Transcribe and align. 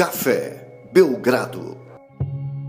Café 0.00 0.88
Belgrado. 0.94 1.76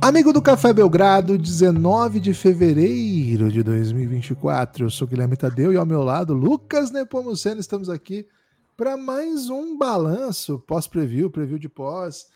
Amigo 0.01 0.33
do 0.33 0.41
Café 0.41 0.73
Belgrado, 0.73 1.37
19 1.37 2.19
de 2.19 2.33
fevereiro 2.33 3.49
de 3.49 3.63
2024. 3.63 4.83
Eu 4.83 4.89
sou 4.89 5.07
Guilherme 5.07 5.37
Tadeu 5.37 5.71
e 5.71 5.77
ao 5.77 5.85
meu 5.85 6.03
lado, 6.03 6.33
Lucas 6.33 6.91
Nepomuceno. 6.91 7.61
Estamos 7.61 7.89
aqui 7.89 8.27
para 8.75 8.97
mais 8.97 9.49
um 9.49 9.77
balanço 9.77 10.59
pós-preview, 10.67 11.31
preview 11.31 11.57
de 11.57 11.69
pós. 11.69 12.27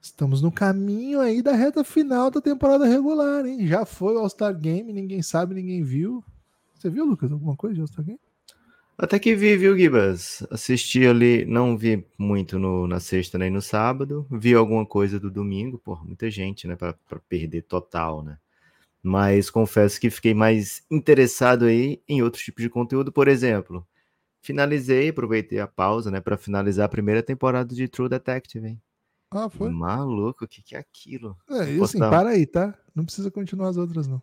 Estamos 0.00 0.40
no 0.40 0.50
caminho 0.50 1.20
aí 1.20 1.42
da 1.42 1.52
reta 1.52 1.84
final 1.84 2.30
da 2.30 2.40
temporada 2.40 2.86
regular, 2.86 3.44
hein? 3.44 3.66
Já 3.66 3.84
foi 3.84 4.14
o 4.14 4.20
All-Star 4.20 4.58
Game, 4.58 4.94
ninguém 4.94 5.20
sabe, 5.20 5.54
ninguém 5.54 5.82
viu. 5.82 6.24
Você 6.74 6.88
viu, 6.88 7.04
Lucas, 7.04 7.30
alguma 7.30 7.54
coisa 7.54 7.74
de 7.74 7.82
All-Star 7.82 8.02
Game? 8.02 8.20
Até 8.98 9.18
que 9.18 9.34
vi, 9.34 9.58
viu, 9.58 9.76
Gibas? 9.76 10.46
Assisti 10.50 11.06
ali, 11.06 11.44
não 11.44 11.76
vi 11.76 12.06
muito 12.16 12.58
no, 12.58 12.86
na 12.86 12.98
sexta 12.98 13.36
nem 13.36 13.50
no 13.50 13.60
sábado. 13.60 14.26
Vi 14.30 14.54
alguma 14.54 14.86
coisa 14.86 15.20
do 15.20 15.30
domingo, 15.30 15.78
porra, 15.78 16.02
muita 16.02 16.30
gente, 16.30 16.66
né, 16.66 16.74
para 16.76 16.94
perder 17.28 17.62
total, 17.62 18.22
né? 18.22 18.38
Mas 19.02 19.50
confesso 19.50 20.00
que 20.00 20.08
fiquei 20.08 20.32
mais 20.32 20.82
interessado 20.90 21.66
aí 21.66 22.00
em 22.08 22.22
outros 22.22 22.42
tipos 22.42 22.62
de 22.62 22.70
conteúdo. 22.70 23.12
Por 23.12 23.28
exemplo, 23.28 23.86
finalizei, 24.40 25.10
aproveitei 25.10 25.60
a 25.60 25.66
pausa, 25.66 26.10
né, 26.10 26.18
para 26.18 26.38
finalizar 26.38 26.86
a 26.86 26.88
primeira 26.88 27.22
temporada 27.22 27.74
de 27.74 27.86
True 27.88 28.08
Detective, 28.08 28.66
hein? 28.66 28.82
Ah, 29.30 29.50
foi? 29.50 29.68
Maluco, 29.68 30.46
o 30.46 30.48
que, 30.48 30.62
que 30.62 30.74
é 30.74 30.78
aquilo? 30.78 31.36
É, 31.50 31.84
assim, 31.84 31.98
para 31.98 32.30
aí, 32.30 32.46
tá? 32.46 32.74
Não 32.94 33.04
precisa 33.04 33.30
continuar 33.30 33.68
as 33.68 33.76
outras, 33.76 34.06
não. 34.06 34.22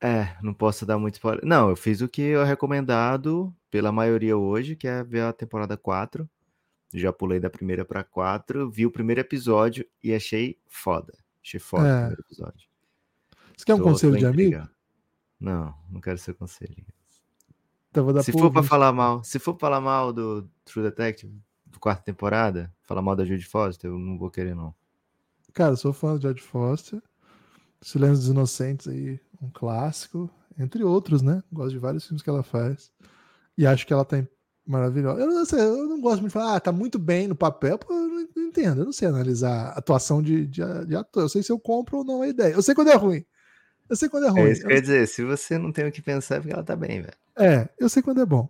É, 0.00 0.36
não 0.42 0.52
posso 0.52 0.84
dar 0.84 0.98
muito 0.98 1.14
spoiler. 1.14 1.44
Não, 1.44 1.70
eu 1.70 1.76
fiz 1.76 2.00
o 2.00 2.08
que 2.08 2.32
é 2.32 2.44
recomendado 2.44 3.54
pela 3.70 3.90
maioria 3.90 4.36
hoje, 4.36 4.76
que 4.76 4.86
é 4.86 5.02
ver 5.02 5.22
a 5.22 5.32
temporada 5.32 5.76
4. 5.76 6.28
Já 6.92 7.12
pulei 7.12 7.40
da 7.40 7.50
primeira 7.50 7.84
para 7.84 8.04
4, 8.04 8.70
vi 8.70 8.86
o 8.86 8.90
primeiro 8.90 9.20
episódio 9.20 9.86
e 10.02 10.14
achei 10.14 10.58
foda. 10.66 11.12
Achei 11.42 11.58
foda 11.60 11.88
é. 11.88 11.92
o 11.92 11.96
primeiro 11.98 12.22
episódio. 12.22 12.68
Você 13.56 13.64
quer 13.64 13.74
um 13.74 13.78
tô, 13.78 13.84
conselho 13.84 14.16
de 14.16 14.26
amigo? 14.26 14.68
Não, 15.40 15.74
não 15.90 16.00
quero 16.00 16.18
ser 16.18 16.34
conselho. 16.34 16.76
Então 17.90 18.22
se 18.22 18.32
for 18.32 18.52
para 18.52 18.62
falar 18.62 18.92
mal, 18.92 19.24
se 19.24 19.38
for 19.38 19.56
falar 19.58 19.80
mal 19.80 20.12
do 20.12 20.46
True 20.64 20.84
Detective 20.84 21.32
do 21.64 21.80
quarta 21.80 22.02
temporada, 22.02 22.72
falar 22.82 23.00
mal 23.00 23.16
da 23.16 23.24
Judy 23.24 23.44
Foster, 23.46 23.90
eu 23.90 23.98
não 23.98 24.18
vou 24.18 24.30
querer 24.30 24.54
não. 24.54 24.74
Cara, 25.54 25.72
eu 25.72 25.76
sou 25.76 25.92
fã 25.92 26.18
de 26.18 26.28
Judy 26.28 26.42
Foster. 26.42 27.02
Silêncio 27.80 28.16
dos 28.16 28.28
Inocentes 28.28 28.88
aí, 28.88 29.20
um 29.40 29.50
clássico, 29.50 30.30
entre 30.58 30.82
outros, 30.82 31.22
né? 31.22 31.42
Gosto 31.52 31.72
de 31.72 31.78
vários 31.78 32.06
filmes 32.06 32.22
que 32.22 32.30
ela 32.30 32.42
faz. 32.42 32.90
E 33.56 33.66
acho 33.66 33.86
que 33.86 33.92
ela 33.92 34.04
tá 34.04 34.22
maravilhosa. 34.66 35.20
Eu 35.20 35.26
não, 35.26 35.44
sei, 35.44 35.60
eu 35.60 35.88
não 35.88 36.00
gosto 36.00 36.20
muito 36.20 36.32
de 36.32 36.38
falar, 36.38 36.56
ah, 36.56 36.60
tá 36.60 36.72
muito 36.72 36.98
bem 36.98 37.28
no 37.28 37.36
papel, 37.36 37.78
pô, 37.78 37.92
eu 37.92 38.08
não, 38.08 38.20
entendo. 38.36 38.80
Eu 38.80 38.84
não 38.86 38.92
sei 38.92 39.08
analisar 39.08 39.68
a 39.68 39.78
atuação 39.78 40.22
de, 40.22 40.46
de, 40.46 40.62
de, 40.86 40.96
ator. 40.96 41.22
Eu 41.22 41.28
sei 41.28 41.42
se 41.42 41.52
eu 41.52 41.58
compro 41.58 41.98
ou 41.98 42.04
não 42.04 42.22
a 42.22 42.28
ideia. 42.28 42.52
Eu 42.52 42.62
sei 42.62 42.74
quando 42.74 42.90
é 42.90 42.96
ruim. 42.96 43.24
Eu 43.88 43.96
sei 43.96 44.08
quando 44.08 44.26
é 44.26 44.30
ruim. 44.30 44.40
É 44.40 44.52
isso 44.52 44.62
que 44.62 44.66
eu 44.66 44.74
ia 44.74 44.82
dizer, 44.82 45.08
se 45.08 45.24
você 45.24 45.56
não 45.58 45.70
tem 45.70 45.86
o 45.86 45.92
que 45.92 46.02
pensar, 46.02 46.36
é 46.36 46.40
porque 46.40 46.52
ela 46.52 46.64
tá 46.64 46.74
bem, 46.74 47.02
velho. 47.02 47.14
É, 47.38 47.68
eu 47.78 47.88
sei 47.88 48.02
quando 48.02 48.20
é 48.20 48.26
bom. 48.26 48.48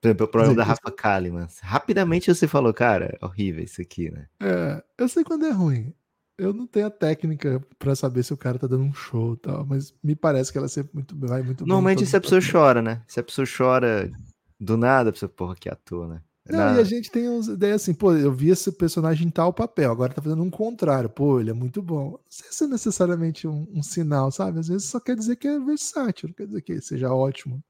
Por 0.00 0.08
exemplo, 0.08 0.26
o 0.26 0.28
problema 0.28 0.54
da 0.54 0.62
Rafa 0.62 0.92
Kalimann. 0.92 1.48
Rapidamente 1.60 2.32
você 2.32 2.46
falou, 2.46 2.72
cara, 2.72 3.18
é 3.20 3.24
horrível 3.24 3.64
isso 3.64 3.80
aqui, 3.80 4.10
né? 4.10 4.26
É, 4.40 4.82
eu 4.96 5.08
sei 5.08 5.24
quando 5.24 5.46
é 5.46 5.50
ruim 5.50 5.92
eu 6.38 6.52
não 6.52 6.66
tenho 6.66 6.86
a 6.86 6.90
técnica 6.90 7.60
para 7.78 7.96
saber 7.96 8.22
se 8.22 8.32
o 8.32 8.36
cara 8.36 8.58
tá 8.58 8.66
dando 8.66 8.84
um 8.84 8.94
show 8.94 9.34
e 9.34 9.36
tal, 9.38 9.66
mas 9.66 9.92
me 10.02 10.14
parece 10.14 10.52
que 10.52 10.58
ela 10.58 10.68
sempre 10.68 10.92
muito, 10.94 11.16
vai 11.18 11.42
muito 11.42 11.66
Normalmente 11.66 12.06
se 12.06 12.16
a 12.16 12.20
pessoa 12.20 12.40
chora, 12.40 12.80
né? 12.80 13.02
Se 13.08 13.18
a 13.18 13.24
pessoa 13.24 13.46
chora 13.46 14.10
do 14.58 14.76
nada, 14.76 15.10
a 15.10 15.12
pessoa, 15.12 15.28
porra, 15.28 15.56
que 15.56 15.68
ator, 15.68 16.08
né? 16.08 16.22
Não, 16.48 16.58
Na... 16.58 16.76
e 16.76 16.80
a 16.80 16.84
gente 16.84 17.10
tem 17.10 17.28
uns 17.28 17.48
ideias 17.48 17.82
assim, 17.82 17.92
pô, 17.92 18.14
eu 18.14 18.32
vi 18.32 18.50
esse 18.50 18.72
personagem 18.72 19.26
em 19.26 19.30
tal 19.30 19.52
papel, 19.52 19.90
agora 19.90 20.14
tá 20.14 20.22
fazendo 20.22 20.42
um 20.42 20.50
contrário, 20.50 21.10
pô, 21.10 21.40
ele 21.40 21.50
é 21.50 21.54
muito 21.54 21.82
bom. 21.82 22.12
Não 22.12 22.20
sei 22.30 22.50
se 22.50 22.64
é 22.64 22.66
necessariamente 22.68 23.46
um, 23.46 23.66
um 23.74 23.82
sinal, 23.82 24.30
sabe? 24.30 24.60
Às 24.60 24.68
vezes 24.68 24.88
só 24.88 24.98
quer 24.98 25.16
dizer 25.16 25.36
que 25.36 25.48
é 25.48 25.58
versátil, 25.58 26.28
não 26.28 26.34
quer 26.34 26.46
dizer 26.46 26.62
que 26.62 26.80
seja 26.80 27.12
ótimo. 27.12 27.62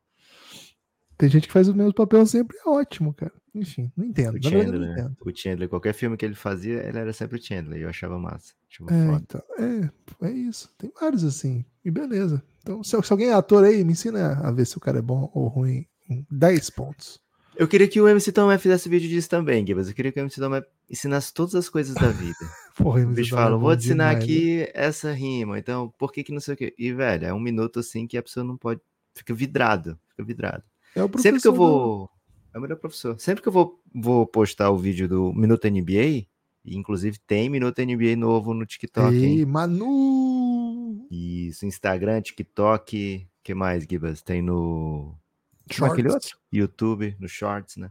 Tem 1.18 1.28
gente 1.28 1.48
que 1.48 1.52
faz 1.52 1.68
o 1.68 1.74
mesmo 1.74 1.92
papel 1.92 2.24
sempre, 2.24 2.56
é 2.64 2.68
ótimo, 2.68 3.12
cara. 3.12 3.32
Enfim, 3.52 3.90
não 3.96 4.04
entendo. 4.04 4.36
O 4.36 4.42
Chandler, 4.42 4.80
não 4.80 4.92
entendo. 4.92 5.16
o 5.20 5.36
Chandler, 5.36 5.68
qualquer 5.68 5.92
filme 5.92 6.16
que 6.16 6.24
ele 6.24 6.36
fazia, 6.36 6.86
ele 6.86 6.96
era 6.96 7.12
sempre 7.12 7.38
o 7.38 7.42
Chandler, 7.42 7.80
e 7.80 7.82
eu 7.82 7.88
achava 7.88 8.16
massa. 8.16 8.54
é, 8.88 9.14
então, 9.16 9.42
é, 9.58 10.28
é 10.28 10.30
isso. 10.30 10.70
Tem 10.78 10.92
vários 10.98 11.24
assim, 11.24 11.64
e 11.84 11.90
beleza. 11.90 12.40
Então, 12.62 12.84
se, 12.84 12.90
se, 13.02 13.12
alguém 13.12 13.30
é 13.30 13.34
ator 13.34 13.64
aí, 13.64 13.82
me 13.82 13.92
ensina 13.92 14.34
a 14.34 14.52
ver 14.52 14.64
se 14.64 14.76
o 14.76 14.80
cara 14.80 14.98
é 14.98 15.02
bom 15.02 15.28
ou 15.34 15.48
ruim 15.48 15.86
em 16.08 16.24
10 16.30 16.70
pontos. 16.70 17.20
Eu 17.56 17.66
queria 17.66 17.88
que 17.88 18.00
o 18.00 18.06
MC 18.06 18.30
Tomé 18.30 18.56
fizesse 18.56 18.88
vídeo 18.88 19.08
disso 19.08 19.28
também, 19.28 19.66
Gibas. 19.66 19.88
Eu 19.88 19.94
queria 19.94 20.12
que 20.12 20.20
o 20.20 20.22
MC 20.22 20.40
Tomé 20.40 20.62
ensinasse 20.88 21.34
todas 21.34 21.56
as 21.56 21.68
coisas 21.68 21.94
da 21.96 22.10
vida. 22.10 22.38
Porra, 22.76 23.02
o 23.02 23.08
bicho 23.08 23.34
fala, 23.34 23.56
vou 23.56 23.76
te 23.76 23.86
ensinar 23.86 24.10
demais, 24.10 24.24
aqui 24.24 24.58
né? 24.58 24.68
essa 24.72 25.12
rima, 25.12 25.58
então 25.58 25.92
por 25.98 26.12
que 26.12 26.22
que 26.22 26.30
não 26.30 26.40
sei 26.40 26.54
o 26.54 26.56
quê? 26.56 26.72
E, 26.78 26.92
velho, 26.92 27.26
é 27.26 27.34
um 27.34 27.40
minuto 27.40 27.80
assim 27.80 28.06
que 28.06 28.16
a 28.16 28.22
pessoa 28.22 28.44
não 28.44 28.56
pode... 28.56 28.80
Fica 29.12 29.34
vidrado, 29.34 29.98
fica 30.10 30.22
vidrado. 30.22 30.62
É 30.94 31.02
o 31.02 31.18
Sempre 31.18 31.40
que 31.40 31.48
eu 31.48 31.54
vou... 31.54 32.10
É 32.54 32.58
o 32.58 32.62
melhor 32.62 32.76
professor. 32.76 33.18
Sempre 33.20 33.42
que 33.42 33.48
eu 33.48 33.52
vou, 33.52 33.80
vou 33.94 34.26
postar 34.26 34.70
o 34.70 34.78
vídeo 34.78 35.06
do 35.08 35.32
Minuto 35.32 35.68
NBA, 35.68 36.26
inclusive 36.64 37.18
tem 37.26 37.48
Minuto 37.48 37.80
NBA 37.80 38.16
novo 38.16 38.54
no 38.54 38.66
TikTok. 38.66 39.14
Ei, 39.14 39.44
Manu! 39.44 41.06
Isso, 41.10 41.66
Instagram, 41.66 42.20
TikTok, 42.20 43.26
que 43.42 43.54
mais, 43.54 43.84
Gibas? 43.88 44.22
Tem 44.22 44.42
no. 44.42 45.14
É 45.68 45.74
Shorts. 45.74 45.92
Aquele 45.92 46.08
outro? 46.10 46.38
YouTube, 46.52 47.16
no 47.18 47.28
Shorts, 47.28 47.76
né? 47.76 47.90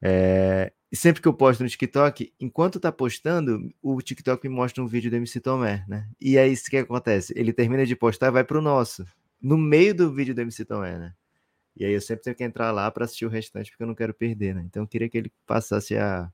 É... 0.00 0.72
E 0.90 0.96
sempre 0.96 1.22
que 1.22 1.28
eu 1.28 1.32
posto 1.32 1.62
no 1.62 1.68
TikTok, 1.68 2.32
enquanto 2.38 2.78
tá 2.78 2.92
postando, 2.92 3.72
o 3.80 4.00
TikTok 4.02 4.46
me 4.46 4.54
mostra 4.54 4.82
um 4.82 4.86
vídeo 4.86 5.10
do 5.10 5.16
MC 5.16 5.40
Tomé, 5.40 5.84
né? 5.88 6.08
E 6.20 6.36
aí, 6.36 6.52
o 6.52 6.70
que 6.70 6.76
acontece? 6.76 7.32
Ele 7.34 7.52
termina 7.52 7.86
de 7.86 7.96
postar 7.96 8.28
e 8.28 8.30
vai 8.30 8.44
pro 8.44 8.60
nosso. 8.60 9.06
No 9.40 9.56
meio 9.56 9.94
do 9.94 10.12
vídeo 10.12 10.34
do 10.34 10.40
MC 10.40 10.64
Tomé, 10.64 10.98
né? 10.98 11.14
E 11.76 11.84
aí 11.84 11.92
eu 11.92 12.00
sempre 12.00 12.24
tenho 12.24 12.36
que 12.36 12.44
entrar 12.44 12.70
lá 12.70 12.90
para 12.90 13.04
assistir 13.04 13.24
o 13.26 13.30
restante, 13.30 13.70
porque 13.70 13.82
eu 13.82 13.86
não 13.86 13.94
quero 13.94 14.12
perder, 14.12 14.54
né? 14.54 14.62
Então 14.66 14.82
eu 14.82 14.86
queria 14.86 15.08
que 15.08 15.16
ele 15.16 15.32
passasse 15.46 15.96
a 15.96 16.30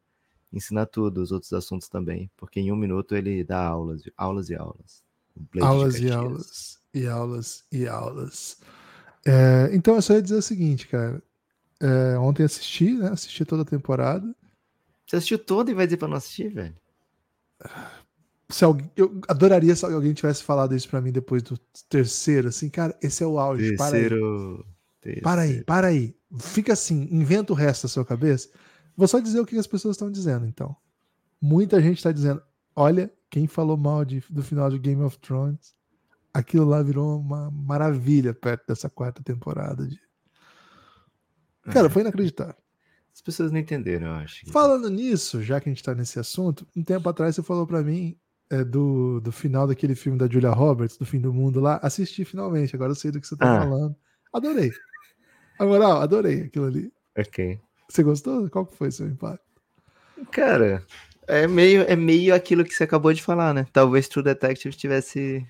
ensinar 0.53 0.87
tudo, 0.87 1.23
os 1.23 1.31
outros 1.31 1.53
assuntos 1.53 1.89
também, 1.89 2.31
porque 2.37 2.59
em 2.59 2.73
um 2.73 2.77
minuto 2.77 3.15
ele 3.15 3.45
dá 3.45 3.67
aulas, 3.67 4.03
aulas 4.17 4.51
e 4.51 4.55
aulas. 4.55 5.03
Aulas 5.61 6.01
e 6.01 6.11
aulas, 6.11 6.81
e 6.93 7.07
aulas 7.07 7.65
e 7.71 7.87
aulas. 7.87 8.59
É, 9.27 9.71
então 9.73 9.95
eu 9.95 10.03
só 10.03 10.15
ia 10.15 10.23
dizer 10.23 10.37
o 10.37 10.43
seguinte, 10.43 10.89
cara. 10.89 11.23
É, 11.81 12.19
ontem 12.19 12.43
assisti, 12.43 12.93
né? 12.93 13.11
Assisti 13.11 13.45
toda 13.45 13.63
a 13.63 13.65
temporada. 13.65 14.35
Você 15.07 15.17
assistiu 15.17 15.39
toda 15.39 15.71
e 15.71 15.75
vai 15.75 15.87
dizer 15.87 15.97
pra 15.97 16.09
não 16.09 16.17
assistir, 16.17 16.49
velho? 16.49 16.75
Se 18.51 18.65
alguém, 18.65 18.91
eu 18.97 19.21
adoraria 19.29 19.77
se 19.77 19.85
alguém 19.85 20.13
tivesse 20.13 20.43
falado 20.43 20.75
isso 20.75 20.89
para 20.89 21.01
mim 21.01 21.13
depois 21.13 21.43
do 21.43 21.59
terceiro, 21.89 22.49
assim, 22.49 22.69
cara, 22.69 22.97
esse 23.01 23.23
é 23.23 23.27
o 23.27 23.39
auge. 23.39 23.77
Terceiro. 23.77 24.57
Para 24.57 24.67
aí, 24.67 24.78
para 25.65 25.89
aí. 25.89 26.17
Fica 26.41 26.73
assim, 26.73 27.09
inventa 27.11 27.53
o 27.53 27.57
resto 27.57 27.85
da 27.85 27.89
sua 27.89 28.05
cabeça. 28.05 28.49
Vou 28.97 29.07
só 29.07 29.21
dizer 29.21 29.41
o 29.41 29.47
que 29.47 29.57
as 29.57 29.67
pessoas 29.67 29.97
estão 29.97 30.11
dizendo, 30.11 30.47
então. 30.47 30.77
Muita 31.41 31.81
gente 31.81 31.99
está 31.99 32.13
dizendo: 32.13 32.43
olha, 32.75 33.13
quem 33.31 33.47
falou 33.47 33.77
mal 33.77 34.05
de, 34.05 34.23
do 34.29 34.43
final 34.43 34.71
de 34.71 34.79
Game 34.79 35.03
of 35.03 35.19
Thrones, 35.19 35.75
aquilo 36.33 36.65
lá 36.65 36.83
virou 36.83 37.19
uma 37.19 37.51
maravilha 37.51 38.35
perto 38.35 38.67
dessa 38.67 38.91
quarta 38.91 39.23
temporada. 39.23 39.87
De... 39.87 40.01
Cara, 41.71 41.87
é. 41.87 41.91
foi 41.91 42.03
inacreditável. 42.03 42.57
As 43.15 43.21
pessoas 43.21 43.51
não 43.51 43.59
entenderam, 43.59 44.07
eu 44.09 44.15
acho. 44.15 44.51
Falando 44.51 44.89
nisso, 44.89 45.43
já 45.43 45.61
que 45.61 45.69
a 45.69 45.73
gente 45.73 45.81
está 45.81 45.95
nesse 45.95 46.19
assunto, 46.21 46.67
um 46.75 46.83
tempo 46.83 47.09
atrás 47.09 47.35
você 47.35 47.43
falou 47.43 47.67
para 47.67 47.83
mim 47.83 48.17
é, 48.51 48.65
do, 48.65 49.21
do 49.21 49.33
final 49.33 49.67
daquele 49.67 49.95
filme 49.95 50.19
da 50.19 50.29
Julia 50.29 50.51
Roberts, 50.51 50.97
do 50.97 51.05
Fim 51.05 51.21
do 51.21 51.33
Mundo 51.33 51.61
lá. 51.61 51.79
Assisti 51.83 52.25
finalmente, 52.25 52.75
agora 52.75 52.93
eu 52.93 52.97
sei 52.97 53.11
do 53.11 53.21
que 53.21 53.27
você 53.27 53.35
está 53.35 53.59
ah. 53.59 53.61
falando. 53.61 53.97
Adorei. 54.33 54.71
Na 55.59 55.67
moral, 55.67 56.01
adorei 56.01 56.43
aquilo 56.43 56.67
ali. 56.67 56.93
Ok. 57.17 57.61
Você 57.89 58.03
gostou? 58.03 58.49
Qual 58.51 58.67
que 58.67 58.77
foi 58.77 58.91
seu 58.91 59.07
impacto? 59.07 59.45
Cara, 60.31 60.85
é 61.27 61.47
meio, 61.47 61.83
é 61.83 61.97
meio 61.97 62.35
aquilo 62.35 62.65
que 62.65 62.75
você 62.75 62.85
acabou 62.85 63.13
de 63.13 63.23
falar, 63.23 63.53
né? 63.55 63.67
Talvez 63.73 64.09
True 64.09 64.25
Detective 64.25 64.77
tivesse. 64.77 65.47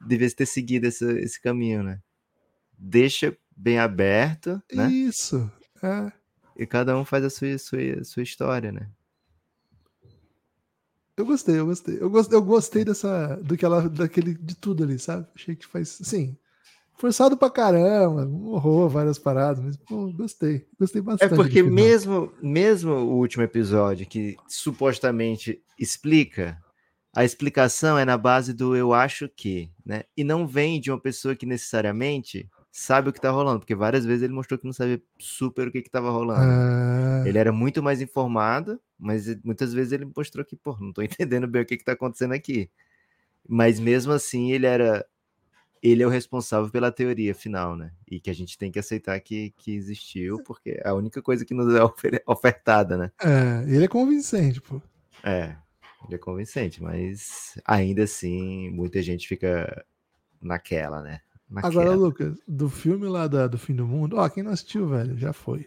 devesse 0.00 0.36
ter 0.36 0.46
seguido 0.46 0.86
esse, 0.86 1.04
esse 1.18 1.40
caminho, 1.40 1.82
né? 1.82 2.00
Deixa 2.78 3.36
bem 3.56 3.78
aberto, 3.78 4.62
né? 4.72 4.88
Isso, 4.90 5.50
é. 5.82 6.12
E 6.56 6.66
cada 6.66 6.96
um 6.96 7.04
faz 7.04 7.24
a 7.24 7.30
sua, 7.30 7.58
sua, 7.58 8.04
sua 8.04 8.22
história, 8.22 8.72
né? 8.72 8.88
Eu 11.16 11.24
gostei, 11.24 11.58
eu 11.58 11.66
gostei. 11.66 11.98
Eu 11.98 12.10
gostei, 12.10 12.36
eu 12.38 12.42
gostei 12.42 12.84
dessa. 12.84 13.36
Do 13.36 13.56
que 13.56 13.64
ela, 13.64 13.88
daquele, 13.88 14.34
de 14.34 14.54
tudo 14.54 14.84
ali, 14.84 14.98
sabe? 14.98 15.26
Achei 15.34 15.56
que 15.56 15.66
faz. 15.66 15.98
Sim, 16.02 16.36
forçado 16.98 17.36
pra 17.36 17.50
caramba, 17.50 18.26
um 18.26 18.48
horror, 18.48 18.88
várias 18.88 19.18
paradas, 19.18 19.62
mas 19.62 19.76
pô, 19.76 20.12
gostei, 20.12 20.66
gostei 20.78 21.02
bastante. 21.02 21.32
É 21.32 21.36
porque 21.36 21.62
mesmo, 21.62 22.32
mesmo 22.42 22.92
o 22.92 23.16
último 23.16 23.42
episódio 23.42 24.06
que 24.06 24.36
supostamente 24.48 25.62
explica, 25.78 26.58
a 27.14 27.24
explicação 27.24 27.98
é 27.98 28.04
na 28.04 28.18
base 28.18 28.52
do 28.52 28.76
eu 28.76 28.92
acho 28.92 29.28
que, 29.28 29.70
né? 29.84 30.04
E 30.16 30.22
não 30.22 30.46
vem 30.46 30.80
de 30.80 30.90
uma 30.90 31.00
pessoa 31.00 31.34
que 31.34 31.46
necessariamente 31.46 32.48
sabe 32.70 33.08
o 33.08 33.12
que 33.12 33.20
tá 33.20 33.30
rolando, 33.30 33.60
porque 33.60 33.74
várias 33.74 34.04
vezes 34.04 34.22
ele 34.22 34.34
mostrou 34.34 34.58
que 34.58 34.66
não 34.66 34.72
sabia 34.72 35.00
super 35.18 35.68
o 35.68 35.72
que 35.72 35.80
que 35.80 35.90
tava 35.90 36.10
rolando. 36.10 36.42
Ah, 36.42 37.22
Ele 37.26 37.38
era 37.38 37.50
muito 37.50 37.82
mais 37.82 38.02
informado, 38.02 38.78
mas 38.98 39.34
muitas 39.42 39.72
vezes 39.72 39.92
ele 39.92 40.06
mostrou 40.14 40.44
que, 40.44 40.54
pô, 40.56 40.76
não 40.78 40.92
tô 40.92 41.00
entendendo 41.40 41.46
bem 41.48 41.62
o 41.62 41.66
que 41.66 41.78
que 41.78 41.84
tá 41.84 41.92
acontecendo 41.92 42.34
aqui. 42.34 42.70
Mas 43.48 43.80
mesmo 43.80 44.12
assim, 44.12 44.52
ele 44.52 44.66
era 44.66 45.06
ele 45.82 46.02
é 46.02 46.06
o 46.06 46.10
responsável 46.10 46.70
pela 46.70 46.90
teoria 46.92 47.34
final, 47.34 47.76
né? 47.76 47.92
E 48.10 48.18
que 48.20 48.30
a 48.30 48.34
gente 48.34 48.56
tem 48.58 48.70
que 48.72 48.78
aceitar 48.78 49.18
que, 49.20 49.50
que 49.56 49.74
existiu, 49.74 50.42
porque 50.44 50.80
é 50.82 50.88
a 50.88 50.94
única 50.94 51.20
coisa 51.22 51.44
que 51.44 51.54
nos 51.54 51.74
é 51.74 51.80
ofertada, 52.26 52.96
né? 52.96 53.10
é, 53.22 53.64
ele 53.68 53.84
é 53.84 53.88
convincente, 53.88 54.60
pô. 54.60 54.80
É, 55.22 55.56
ele 56.04 56.14
é 56.14 56.18
convincente, 56.18 56.82
mas 56.82 57.58
ainda 57.64 58.04
assim, 58.04 58.70
muita 58.70 59.00
gente 59.02 59.26
fica 59.28 59.84
naquela, 60.40 61.02
né? 61.02 61.20
Agora, 61.56 61.74
Naquela. 61.90 61.94
Lucas, 61.94 62.36
do 62.48 62.68
filme 62.68 63.06
lá 63.06 63.28
da- 63.28 63.46
do 63.46 63.56
Fim 63.56 63.74
do 63.74 63.86
Mundo, 63.86 64.16
ó, 64.16 64.28
quem 64.28 64.42
não 64.42 64.50
assistiu, 64.52 64.88
velho, 64.88 65.16
já 65.16 65.32
foi. 65.32 65.66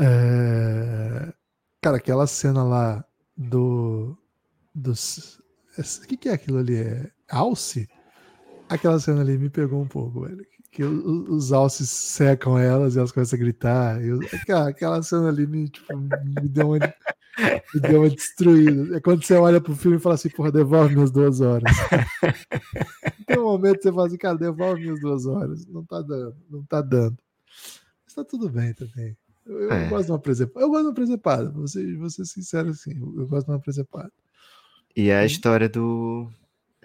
É, 0.00 1.32
Cara, 1.80 1.98
aquela 1.98 2.26
cena 2.26 2.64
lá 2.64 3.04
do. 3.36 4.16
Dos. 4.74 5.40
O 6.02 6.06
que, 6.06 6.16
que 6.16 6.28
é 6.28 6.32
aquilo 6.32 6.58
ali? 6.58 6.76
É 6.76 7.10
Alce? 7.28 7.88
Aquela 8.68 8.98
cena 8.98 9.20
ali 9.20 9.38
me 9.38 9.50
pegou 9.50 9.82
um 9.82 9.86
pouco, 9.88 10.22
velho. 10.22 10.44
Que 10.70 10.82
os 10.82 11.52
alces 11.52 11.88
secam 11.88 12.58
elas 12.58 12.94
e 12.94 12.98
elas 12.98 13.12
começam 13.12 13.36
a 13.36 13.40
gritar. 13.40 14.02
eu- 14.04 14.18
aquela, 14.32 14.68
aquela 14.68 15.02
cena 15.02 15.28
ali 15.28 15.46
me, 15.46 15.68
tipo, 15.68 15.96
me 15.96 16.48
deu 16.48 16.70
uma, 16.70 16.78
me 16.78 17.80
deu 17.80 18.00
uma 18.00 18.10
destruída. 18.10 18.96
É 18.96 19.00
quando 19.00 19.22
você 19.22 19.34
olha 19.34 19.60
pro 19.60 19.76
filme 19.76 19.98
e 19.98 20.00
fala 20.00 20.16
assim, 20.16 20.30
porra, 20.30 20.50
devolve 20.50 20.94
minhas 20.94 21.12
duas 21.12 21.40
horas. 21.40 21.62
Tem 23.26 23.38
um 23.38 23.44
momento 23.44 23.76
que 23.76 23.82
você 23.84 23.92
fala 23.92 24.06
assim, 24.08 24.16
cara, 24.18 24.36
devolve 24.36 24.80
minhas 24.82 25.00
duas 25.00 25.26
horas. 25.26 25.64
Não 25.66 25.84
tá 25.84 26.00
dando, 26.02 26.36
não 26.50 26.64
tá 26.64 26.80
dando. 26.82 27.16
Mas 28.04 28.14
tá 28.14 28.24
tudo 28.24 28.48
bem 28.50 28.74
também. 28.74 29.16
Eu, 29.46 29.60
eu 29.60 29.72
É. 29.72 29.88
gosto 29.88 30.06
de 30.06 30.12
uma 30.12 30.18
presepada. 30.18 30.64
Eu 30.64 30.68
gosto 30.70 30.82
de 30.82 30.88
uma 30.88 30.94
presepada. 30.94 31.50
Vou 31.50 31.68
ser, 31.68 31.96
vou 31.96 32.10
ser 32.10 32.24
sincero 32.24 32.70
assim. 32.70 32.92
Eu, 32.98 33.28
gosto 33.28 33.46
de 33.46 33.52
uma 33.52 33.60
presepada. 33.60 34.10
E 34.96 35.08
é 35.08 35.18
a 35.20 35.28
Sim. 35.28 35.34
história 35.34 35.68
do. 35.68 36.28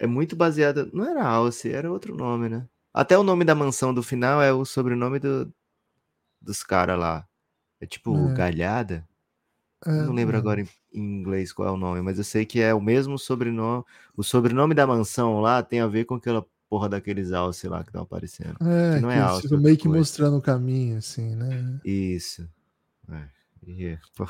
É 0.00 0.06
muito 0.06 0.34
baseada. 0.34 0.88
Não 0.94 1.04
era 1.04 1.22
Alce, 1.22 1.70
era 1.70 1.92
outro 1.92 2.16
nome, 2.16 2.48
né? 2.48 2.66
Até 2.92 3.18
o 3.18 3.22
nome 3.22 3.44
da 3.44 3.54
mansão 3.54 3.92
do 3.92 4.02
final 4.02 4.40
é 4.40 4.50
o 4.50 4.64
sobrenome 4.64 5.18
do... 5.18 5.52
dos 6.40 6.62
caras 6.62 6.98
lá. 6.98 7.28
É 7.78 7.84
tipo 7.84 8.16
É. 8.30 8.34
Galhada. 8.34 9.06
É, 9.84 9.90
não 9.90 10.14
lembro 10.14 10.38
agora 10.38 10.62
em, 10.62 10.68
inglês 10.92 11.52
qual 11.52 11.68
é 11.68 11.70
o 11.70 11.76
nome, 11.76 12.00
mas 12.00 12.16
eu 12.16 12.24
sei 12.24 12.46
que 12.46 12.60
é 12.60 12.72
o 12.72 12.80
mesmo 12.80 13.18
sobrenome. 13.18 13.84
O 14.16 14.22
sobrenome 14.22 14.74
da 14.74 14.86
mansão 14.86 15.38
lá 15.40 15.62
tem 15.62 15.80
a 15.80 15.86
ver 15.86 16.06
com 16.06 16.14
aquela 16.14 16.44
porra 16.68 16.88
daqueles 16.88 17.30
Alce 17.32 17.68
lá 17.68 17.82
que 17.82 17.90
estão 17.90 18.02
aparecendo. 18.02 18.56
É, 18.62 18.94
que 18.96 19.00
não 19.00 19.10
é 19.10 19.16
que 19.16 19.20
alce, 19.20 19.42
outra 19.44 19.58
meio 19.58 19.76
que 19.76 19.82
coisa. 19.84 19.98
mostrando 19.98 20.38
o 20.38 20.42
caminho, 20.42 20.96
assim, 20.96 21.34
né? 21.34 21.78
Isso. 21.84 22.48
É. 23.10 23.28
E, 23.66 23.98
pô, 24.16 24.26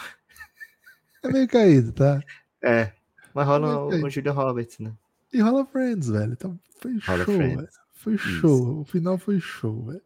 É 1.23 1.29
meio 1.31 1.47
caído, 1.47 1.93
tá? 1.93 2.21
é. 2.61 2.93
Mas 3.33 3.47
rola 3.47 3.85
Ok. 3.85 4.03
o, 4.03 4.07
o 4.07 4.11
Julia 4.11 4.33
Roberts, 4.33 4.81
né? 4.81 4.93
E 5.33 5.41
rola 5.41 5.65
Friends, 5.67 6.09
velho. 6.09 6.33
Então 6.33 6.59
foi 6.81 6.99
Rola 7.07 7.25
show, 7.25 7.35
Friends. 7.35 7.57
velho. 7.57 7.69
Foi 7.95 8.15
Isso. 8.15 8.25
show. 8.29 8.81
O 8.81 8.85
final 8.85 9.19
foi 9.19 9.41
show, 9.41 9.83
velho. 9.85 10.03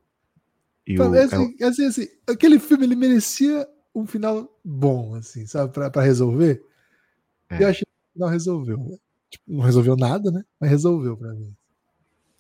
E 0.87 0.95
Então, 0.95 1.11
o, 1.11 1.15
é 1.15 1.21
o- 1.21 1.25
assim, 1.25 1.57
assim, 1.63 1.85
assim, 1.87 2.09
aquele 2.27 2.59
filme 2.59 2.85
ele 2.85 2.97
merecia 2.97 3.67
um 3.95 4.05
final 4.07 4.59
bom, 4.65 5.15
assim, 5.15 5.47
sabe? 5.47 5.73
Pra, 5.73 5.91
pra 5.91 6.03
resolver. 6.03 6.63
É. 7.49 7.63
Eu 7.63 7.69
achei 7.69 7.85
que 7.85 8.11
o 8.11 8.13
final 8.15 8.29
resolveu. 8.29 9.01
Tipo, 9.31 9.45
não 9.53 9.65
resolveu 9.65 9.97
nada, 9.97 10.31
né? 10.31 10.45
Mas 10.61 10.71
resolveu 10.71 11.17
pra 11.17 11.33
mim. 11.33 11.55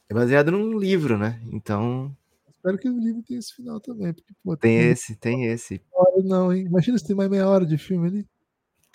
é 0.08 0.14
baseado 0.14 0.50
num 0.52 0.78
livro, 0.78 1.16
né? 1.16 1.40
Então 1.52 2.14
Espero 2.50 2.78
que 2.78 2.88
o 2.88 2.98
livro 2.98 3.22
tenha 3.22 3.38
esse 3.38 3.54
final 3.54 3.78
também. 3.81 4.12
Porque, 4.14 4.32
pô, 4.42 4.56
tem 4.56 4.78
meia 4.78 4.90
esse, 4.92 5.14
tem 5.16 5.44
esse. 5.46 5.81
hora 5.92 6.22
não, 6.22 6.52
hein? 6.52 6.64
Imagina 6.66 6.96
se 6.98 7.06
tem 7.06 7.14
mais 7.14 7.28
meia 7.31 7.46
hora 7.48 7.64
de 7.66 7.76
filme 7.78 8.08
ali. 8.08 8.26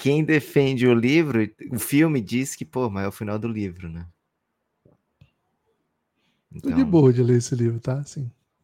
Quem 0.02 0.24
defende 0.24 0.88
o 0.88 0.94
livro, 0.94 1.40
o 1.72 1.78
filme 1.78 2.22
diz 2.22 2.56
que, 2.56 2.64
pô, 2.64 2.90
mas 2.90 3.04
é 3.04 3.08
o 3.10 3.12
final 3.12 3.38
do 3.38 3.50
livro, 3.50 3.90
né? 3.90 4.08
Tô 6.62 6.72
de 6.72 6.84
boa 6.86 7.12
de 7.12 7.22
ler 7.22 7.38
esse 7.38 7.54
livro, 7.54 7.82
tá? 7.82 8.02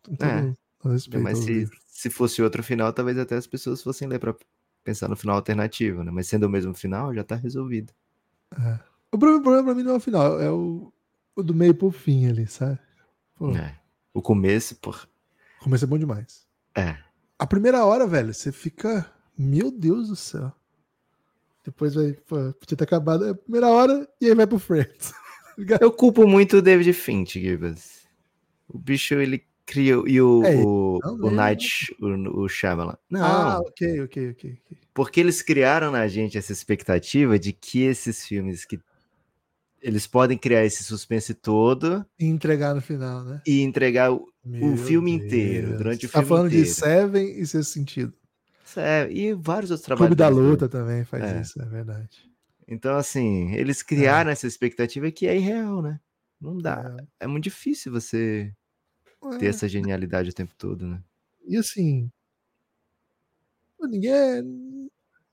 Com 0.02 0.16
todo, 0.16 0.24
É. 0.24 1.18
mas 1.20 1.40
se, 1.40 1.70
se 1.86 2.10
fosse 2.10 2.42
outro 2.42 2.64
final, 2.64 2.92
talvez 2.94 3.18
até 3.18 3.36
as 3.36 3.46
pessoas 3.46 3.84
fossem 3.84 4.08
ler 4.08 4.18
pra 4.18 4.34
pensar 4.82 5.10
no 5.10 5.16
final 5.18 5.36
alternativo, 5.36 6.06
né? 6.06 6.10
Mas 6.12 6.28
sendo 6.28 6.46
o 6.46 6.50
mesmo 6.50 6.74
final, 6.74 7.14
já 7.14 7.24
tá 7.24 7.36
resolvido. 7.36 7.94
O 9.12 9.18
problema, 9.18 9.40
o 9.40 9.44
problema 9.44 9.64
pra 9.66 9.76
mim 9.76 9.84
não 9.84 9.92
é 9.94 9.98
o 9.98 10.00
final, 10.00 10.40
é 10.40 10.50
o, 10.50 10.92
o 11.36 11.44
do 11.44 11.54
meio 11.54 11.76
pro 11.76 11.92
fim 11.92 12.28
ali, 12.28 12.48
sabe? 12.48 12.80
É. 13.58 13.76
O 14.14 14.22
começo, 14.22 14.76
pô, 14.78 14.92
o 15.60 15.64
começo 15.66 15.84
é 15.84 15.88
bom 15.88 15.98
demais. 15.98 16.48
é. 16.76 16.98
A 17.38 17.46
primeira 17.46 17.84
hora, 17.84 18.08
velho, 18.08 18.34
você 18.34 18.50
fica. 18.50 19.12
Meu 19.38 19.70
Deus 19.70 20.08
do 20.08 20.16
céu. 20.16 20.54
Depois 21.66 21.96
vai. 21.96 22.14
Pô, 22.14 22.54
podia 22.54 22.78
ter 22.78 22.84
acabado 22.84 23.26
a 23.30 23.36
primeira 23.36 23.68
hora 23.70 24.08
e 24.22 24.28
aí 24.28 24.36
vai 24.36 24.46
pro 24.48 24.60
Friends. 24.60 25.14
Eu 25.82 25.92
culpo 25.92 26.28
muito 26.28 26.58
o 26.58 26.62
David 26.62 26.92
Finch, 26.94 27.40
Gibas. 27.40 28.06
O 28.68 28.78
bicho, 28.78 29.14
ele 29.16 29.44
criou. 29.66 30.08
E 30.08 30.22
o, 30.22 30.44
É, 30.44 30.56
o, 30.58 31.00
o 31.04 31.32
Night, 31.32 31.96
o, 32.00 32.42
o 32.44 32.50
Shyamalan. 32.50 32.98
Não, 33.10 33.24
Ah, 33.24 33.60
ok, 33.60 34.02
ok, 34.02 34.30
ok. 34.32 34.58
porque 34.94 35.20
eles 35.20 35.42
criaram 35.42 35.92
na 35.92 36.08
gente 36.08 36.38
essa 36.38 36.52
expectativa 36.52 37.40
de 37.40 37.52
que 37.54 37.82
esses 37.84 38.26
filmes 38.26 38.66
que. 38.66 38.80
Eles 39.82 40.08
podem 40.08 40.36
criar 40.38 40.66
esse 40.66 40.84
suspense 40.84 41.34
todo 41.36 42.04
E 42.20 42.26
entregar 42.26 42.74
no 42.74 42.82
final, 42.82 43.24
né? 43.24 43.42
e 43.46 43.62
entregar 43.62 44.12
o, 44.12 44.28
Meu 44.44 44.76
filme 44.76 45.12
inteiro, 45.12 45.78
durante 45.78 46.06
o 46.08 46.10
tá 46.10 46.20
filme 46.20 46.28
falando 46.28 46.50
de. 46.50 46.66
Seven 46.66 47.40
e 47.40 47.46
Sexto 47.46 47.72
Sentido. 47.72 48.14
É, 48.82 49.12
e 49.12 49.34
vários 49.34 49.72
outros 49.72 49.86
trabalhos. 49.86 50.10
Clube 50.10 50.16
da 50.20 50.28
Luta 50.30 50.68
também 50.70 51.04
faz 51.06 51.24
É. 51.24 51.42
isso, 51.42 51.62
é 51.62 51.66
verdade. 51.66 52.30
Então, 52.68 52.98
assim, 52.98 53.52
eles 53.54 53.84
criaram 53.84 54.32
essa 54.32 54.48
expectativa 54.48 55.12
que 55.12 55.28
é 55.28 55.36
irreal, 55.38 55.82
né? 55.82 56.00
Não 56.42 56.58
dá. 56.58 56.96
É, 57.20 57.28
muito 57.28 57.44
difícil 57.46 57.92
você 57.92 58.52
É. 59.34 59.38
ter 59.38 59.48
essa 59.48 59.68
genialidade 59.68 60.30
o 60.30 60.34
tempo 60.34 60.54
todo, 60.58 60.88
né? 60.88 61.02
E 61.48 61.58
assim. 61.58 62.10
Ninguém 63.82 64.12
é. 64.12 64.42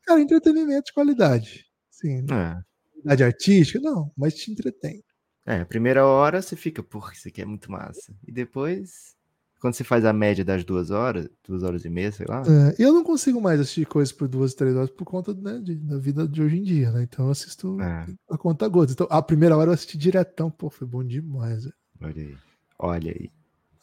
Cara, 0.04 0.20
entretenimento 0.20 0.86
de 0.86 0.92
qualidade. 0.92 1.66
Sim, 1.90 2.24
É. 2.30 2.60
qualidade 2.92 3.24
artística, 3.24 3.80
não, 3.80 4.12
mas 4.16 4.34
te 4.34 4.50
entretém. 4.50 5.02
É, 5.46 5.60
a 5.60 5.66
primeira 5.66 6.06
hora 6.06 6.40
você 6.42 6.54
fica, 6.56 6.82
porra, 6.82 7.12
isso 7.12 7.28
aqui 7.28 7.40
é 7.42 7.44
muito 7.44 7.70
massa. 7.70 8.14
E 8.26 8.32
depois, 8.32 9.16
quando 9.62 9.75
você 9.75 9.85
faz 9.85 10.04
a 10.04 10.12
média 10.12 10.45
das 10.45 10.64
duas 10.64 10.90
horas, 10.90 11.28
duas 11.47 11.62
horas 11.62 11.85
e 11.85 11.88
meia, 11.88 12.11
sei 12.11 12.26
lá. 12.28 12.42
É, 12.42 12.75
eu 12.83 12.92
não 12.92 13.04
consigo 13.04 13.40
mais 13.40 13.61
assistir 13.61 13.87
coisas 13.87 14.12
por 14.12 14.26
duas, 14.26 14.52
três 14.54 14.75
horas 14.76 14.90
por 14.90 15.04
conta 15.04 15.33
né, 15.33 15.61
de- 15.62 15.76
da 15.76 15.97
vida 15.99 16.26
de 16.26 16.42
hoje 16.42 16.59
em 16.59 16.62
dia, 16.64 16.90
né? 16.90 17.04
Então 17.04 17.26
eu 17.26 17.31
assisto 17.31 17.81
É, 17.81 18.07
a 18.28 18.37
conta 18.37 18.66
gotas. 18.66 18.92
Então, 18.92 19.07
a 19.09 19.23
primeira 19.23 19.57
hora 19.57 19.71
eu 19.71 19.75
assisti 19.75 19.97
diretão, 19.97 20.50
pô, 20.50 20.69
foi 20.69 20.87
bom 20.87 21.04
demais. 21.04 21.62
velho. 21.62 21.75
olha 22.02 22.23
aí. 22.23 22.37
Olha 22.78 23.12
aí. 23.12 23.31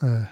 É. 0.03 0.27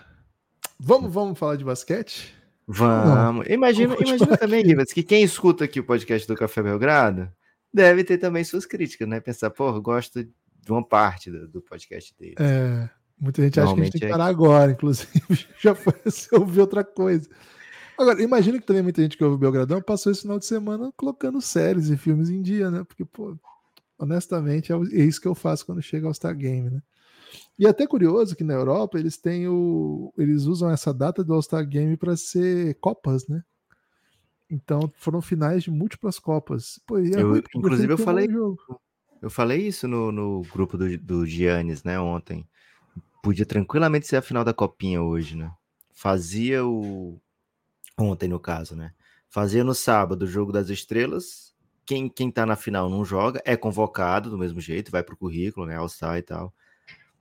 Vamos, 0.78 1.12
vamos 1.14 1.40
falar 1.40 1.56
de 1.56 1.64
basquete? 1.64 2.36
Vamos. 2.68 3.48
Imagina, 3.48 3.88
Vamos 3.96 4.02
imagina 4.02 4.18
continuar 4.20 4.38
também. 4.38 4.66
Gibas, 4.66 4.92
que 4.92 5.02
quem 5.02 5.24
escuta 5.24 5.64
aqui 5.64 5.80
o 5.80 5.84
podcast 5.86 6.28
do 6.28 6.36
Café 6.36 6.62
Belgrado 6.62 7.32
deve 7.74 8.04
ter 8.04 8.18
também 8.18 8.44
suas 8.44 8.66
críticas, 8.66 9.08
né? 9.08 9.22
Pensar, 9.22 9.50
porra, 9.50 9.78
eu 9.78 9.82
gosto 9.82 10.22
de 10.24 10.72
uma 10.72 10.86
parte 10.86 11.32
do, 11.32 11.48
do 11.48 11.62
podcast 11.62 12.14
dele. 12.20 12.36
É, 12.38 12.90
muita 13.20 13.42
gente 13.42 13.60
acha 13.60 13.74
que 13.74 13.80
a 13.82 13.84
gente 13.84 13.92
tem 13.94 14.02
que 14.02 14.06
é- 14.08 14.10
parar 14.10 14.26
agora, 14.28 14.72
inclusive. 14.72 15.10
Já 15.60 15.74
foi 15.76 15.94
se 16.12 16.34
ouvir 16.36 16.62
outra 16.62 16.84
coisa. 16.84 17.30
Agora, 17.98 18.22
imagina 18.22 18.60
que 18.60 18.66
também 18.66 18.84
muita 18.84 19.02
gente 19.02 19.18
que 19.18 19.24
ouve 19.24 19.36
o 19.36 19.40
Belgradão 19.40 19.82
passou 19.82 20.12
esse 20.12 20.22
final 20.22 20.38
de 20.38 20.46
semana 20.46 20.92
colocando 20.96 21.42
séries 21.42 21.90
e 21.90 21.98
filmes 21.98 22.30
em 22.30 22.42
dia, 22.42 22.70
né? 22.70 22.84
Porque, 22.84 23.04
pô, 23.04 23.36
honestamente, 23.98 24.72
é 24.72 24.76
é 24.76 25.04
isso 25.04 25.20
que 25.20 25.28
eu 25.28 25.34
faço 25.34 25.66
quando 25.66 25.82
chega 25.82 26.06
ao 26.08 26.14
Star 26.14 26.36
Game, 26.36 26.70
né? 26.70 26.82
E 27.58 27.66
é 27.66 27.70
até 27.70 27.86
curioso 27.88 28.36
que 28.36 28.44
na 28.44 28.54
Europa 28.54 29.00
eles 29.00 29.18
têm 29.18 29.48
o. 29.48 30.14
Eles 30.18 30.44
usam 30.44 30.70
essa 30.70 30.94
data 30.94 31.24
do 31.24 31.34
All-Star 31.34 31.68
Game 31.68 31.98
para 31.98 32.16
ser 32.16 32.76
Copas, 32.80 33.28
né? 33.28 33.44
Então 34.50 34.92
foram 34.96 35.22
finais 35.22 35.64
de 35.64 35.72
múltiplas 35.72 36.20
Copas. 36.20 36.80
Pô, 36.86 36.98
é 37.00 37.02
Eu- 37.16 37.38
inclusive, 37.56 37.92
eu 37.94 37.98
falei-. 37.98 38.28
Eu 39.22 39.30
falei 39.32 39.68
isso 39.68 39.88
no, 39.88 40.12
no 40.12 40.44
grupo 40.44 40.78
do, 40.78 40.96
do 41.00 41.26
Giannis, 41.26 41.84
né, 41.84 42.00
ontem. 42.00 42.48
Podia 43.28 43.46
tranquilamente 43.46 44.08
ser 44.08 44.16
a 44.16 44.22
final 44.22 44.46
da 44.46 44.54
Copinha 44.54 45.02
hoje, 45.02 45.36
né? 45.36 45.52
Fazia 45.92 46.66
o. 46.66 47.20
Ontem, 47.98 48.30
no 48.30 48.40
caso, 48.40 48.74
né? 48.74 48.94
Fazia 49.28 49.66
no 49.66 49.74
sábado 49.76 50.22
o 50.24 50.28
jogo 50.28 50.54
das 50.54 50.70
estrelas. 50.70 51.54
Quem, 51.86 52.08
quem 52.08 52.32
tá 52.32 52.46
na 52.46 52.56
final 52.56 52.90
não 52.90 53.04
joga, 53.04 53.42
é 53.44 53.58
convocado 53.58 54.30
do 54.30 54.38
mesmo 54.38 54.62
jeito, 54.62 54.90
vai 54.92 55.04
pro 55.04 55.18
currículo, 55.18 55.66
né? 55.66 55.76
All-Star 55.76 56.18
e 56.18 56.22
tal. 56.22 56.54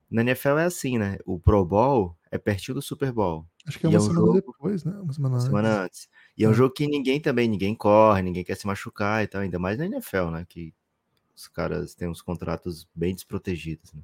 Na 0.08 0.20
NFL 0.22 0.58
é 0.58 0.64
assim, 0.66 0.96
né? 0.96 1.18
O 1.26 1.40
Pro 1.40 1.64
Bowl 1.64 2.16
é 2.30 2.38
pertinho 2.38 2.76
do 2.76 2.82
Super 2.82 3.10
Bowl, 3.10 3.44
Acho 3.66 3.76
que 3.80 3.86
é 3.86 3.88
uma 3.88 3.96
é 3.96 3.98
um 3.98 4.02
semana 4.02 4.20
jogo- 4.20 4.32
depois, 4.34 4.84
né? 4.84 4.92
Uma 5.00 5.12
semana, 5.12 5.34
uma 5.34 5.38
antes. 5.38 5.46
semana 5.46 5.82
antes. 5.82 6.08
E 6.38 6.44
é 6.44 6.48
um 6.48 6.52
É. 6.52 6.54
jogo 6.54 6.72
que 6.72 6.86
ninguém 6.86 7.20
também, 7.20 7.48
ninguém 7.48 7.74
corre, 7.74 8.22
ninguém 8.22 8.44
quer 8.44 8.56
se 8.56 8.64
machucar 8.68 9.24
e 9.24 9.26
tal, 9.26 9.40
ainda 9.40 9.58
mais 9.58 9.76
na 9.76 9.86
NFL, 9.86 10.30
né? 10.30 10.46
Que 10.48 10.72
os 11.34 11.48
caras 11.48 11.96
têm 11.96 12.06
uns 12.08 12.22
contratos 12.22 12.86
bem 12.94 13.12
desprotegidos, 13.12 13.92
né? 13.92 14.02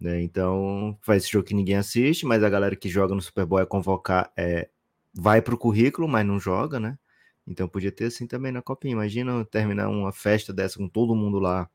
Né? 0.00 0.22
Então, 0.22 0.96
faz 1.02 1.24
esse 1.24 1.32
jogo 1.32 1.46
que 1.46 1.54
ninguém 1.54 1.76
assiste, 1.76 2.24
mas 2.24 2.42
a 2.42 2.48
galera 2.48 2.76
que 2.76 2.88
joga 2.88 3.14
no 3.14 3.20
Super 3.20 3.44
Bowl 3.44 3.58
é 3.58 3.66
convocar, 3.66 4.32
é, 4.36 4.68
vai 5.12 5.42
pro 5.42 5.58
currículo, 5.58 6.06
mas 6.06 6.24
não 6.24 6.38
joga, 6.38 6.78
né? 6.78 6.98
Então 7.46 7.66
podia 7.66 7.90
ter 7.90 8.04
assim 8.04 8.26
também 8.26 8.52
na 8.52 8.60
Copinha. 8.60 8.92
Imagina 8.92 9.44
terminar 9.46 9.88
uma 9.88 10.12
festa 10.12 10.52
dessa 10.52 10.78
com 10.78 10.88
todo 10.88 11.16
mundo 11.16 11.38
lá. 11.38 11.68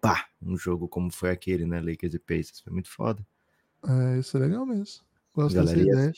Pá, 0.00 0.26
um 0.42 0.56
jogo 0.56 0.88
como 0.88 1.10
foi 1.10 1.30
aquele, 1.30 1.64
né? 1.64 1.80
Lakers 1.80 2.14
e 2.14 2.18
Pacers. 2.18 2.60
Foi 2.60 2.72
muito 2.72 2.90
foda. 2.90 3.24
É, 3.86 4.18
isso 4.18 4.36
é 4.36 4.40
legal 4.40 4.66
mesmo. 4.66 5.04
Gosto 5.34 5.54
dessa 5.54 5.78
ideia. 5.78 6.12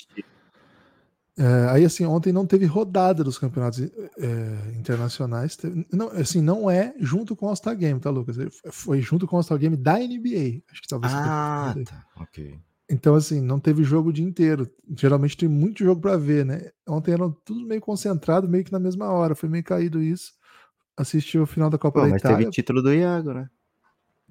É, 1.37 1.69
aí, 1.71 1.85
assim, 1.85 2.05
ontem 2.07 2.33
não 2.33 2.47
teve 2.47 2.65
rodada 2.65 3.25
dos 3.25 3.39
campeonatos 3.39 3.81
é, 3.81 4.79
internacionais. 4.79 5.57
Teve, 5.57 5.87
não, 5.93 6.09
assim, 6.11 6.41
não 6.41 6.71
é 6.71 6.95
junto 7.01 7.35
com 7.35 7.47
o 7.47 7.49
All-Star 7.49 7.77
Game, 7.77 7.99
tá, 7.99 8.09
Lucas? 8.09 8.37
Foi 8.71 9.01
junto 9.01 9.27
com 9.27 9.35
o 9.35 9.39
All-Star 9.39 9.59
Game 9.59 9.77
da 9.77 9.95
NBA. 9.99 10.63
Acho 10.71 10.83
que 10.83 10.89
talvez. 10.89 11.13
Ah, 11.13 11.75
tá. 11.85 12.07
Ok. 12.21 12.57
Então, 12.89 13.17
assim, 13.17 13.41
não 13.41 13.59
teve 13.59 13.83
jogo 13.83 14.11
o 14.11 14.13
dia 14.13 14.25
inteiro. 14.25 14.71
Geralmente 14.97 15.37
tem 15.37 15.49
muito 15.49 15.83
jogo 15.83 16.01
para 16.01 16.17
ver, 16.17 16.45
né? 16.45 16.71
Ontem 16.87 17.13
eram 17.13 17.33
tudo 17.33 17.67
meio 17.67 17.81
concentrado, 17.81 18.49
meio 18.49 18.63
que 18.63 18.73
na 18.73 18.79
mesma 18.79 19.11
hora. 19.11 19.35
Foi 19.35 19.49
meio 19.49 19.65
caído 19.65 20.01
isso. 20.01 20.33
Assisti 20.97 21.39
o 21.39 21.47
final 21.47 21.69
da 21.69 21.79
Copa 21.79 22.01
Pô, 22.01 22.07
da 22.07 22.13
mas 22.13 22.21
Itália. 22.21 22.37
Mas 22.37 22.45
teve 22.45 22.55
título 22.55 22.81
do 22.81 22.95
Iago, 22.95 23.33
né? 23.33 23.49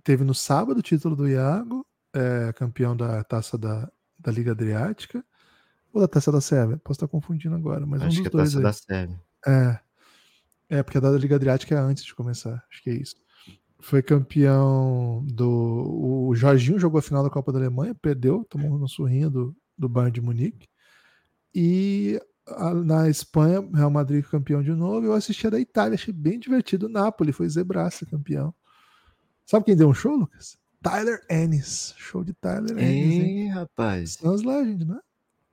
Teve 0.04 0.24
no 0.24 0.34
sábado 0.34 0.78
o 0.78 0.84
título 0.84 1.16
do 1.16 1.28
Iago, 1.28 1.86
é, 2.14 2.54
campeão 2.54 2.96
da 2.96 3.24
taça 3.24 3.58
da, 3.58 3.90
da 4.18 4.32
Liga 4.32 4.52
Adriática. 4.52 5.26
Ou 5.94 6.02
da 6.02 6.08
taça 6.08 6.32
da 6.32 6.42
Sérvia? 6.42 6.78
Posso 6.84 6.98
estar 6.98 7.08
confundindo 7.08 7.56
agora, 7.56 7.86
mas 7.86 8.02
Acho 8.02 8.20
um 8.20 8.24
dos 8.24 8.30
que 8.30 8.36
é 8.36 8.40
taça 8.40 8.58
aí. 8.58 8.64
da 8.64 8.74
Sérvia. 8.74 9.22
É. 9.48 9.80
É, 10.70 10.84
porque 10.84 10.98
a 10.98 11.02
da 11.02 11.12
Liga 11.12 11.36
Adriática 11.36 11.76
é 11.76 11.78
antes 11.78 12.04
de 12.04 12.16
começar. 12.16 12.64
Acho 12.70 12.82
que 12.84 12.90
é 12.90 12.94
isso 12.94 13.16
foi 13.84 14.02
campeão 14.02 15.26
do. 15.28 16.28
O 16.30 16.36
Jorginho 16.36 16.80
jogou 16.80 17.00
a 17.00 17.02
final 17.02 17.22
da 17.22 17.30
Copa 17.30 17.52
da 17.52 17.60
Alemanha, 17.60 17.94
perdeu, 17.94 18.46
tomou 18.50 18.74
uma 18.74 18.88
surrinha 18.88 19.30
do, 19.30 19.54
do 19.78 19.90
Bayern 19.90 20.14
de 20.14 20.22
Munique. 20.22 20.68
E 21.54 22.20
a, 22.48 22.74
na 22.74 23.10
Espanha, 23.10 23.62
Real 23.74 23.92
Madrid 23.92 24.24
campeão 24.24 24.64
de 24.64 24.72
novo. 24.72 25.06
Eu 25.06 25.14
assisti 25.14 25.46
a 25.48 25.50
da 25.50 25.60
Itália, 25.60 25.96
achei 25.96 26.14
bem 26.14 26.40
divertido. 26.40 26.86
O 26.86 26.90
Napoli 26.90 27.34
foi 27.34 27.48
zebraça 27.50 28.06
campeão. 28.06 28.56
Sabe 29.46 29.66
quem 29.66 29.76
deu 29.76 29.90
um 29.90 29.94
show, 29.94 30.16
Lucas? 30.16 30.58
Tyler 30.82 31.22
Ennis. 31.30 31.94
Show 31.98 32.24
de 32.24 32.34
Tyler 32.34 32.78
Ennis. 32.78 33.24
Ei, 33.24 33.48
rapaz. 33.48 34.14
Sans 34.14 34.44
Legend, 34.44 34.86
né? 34.86 35.00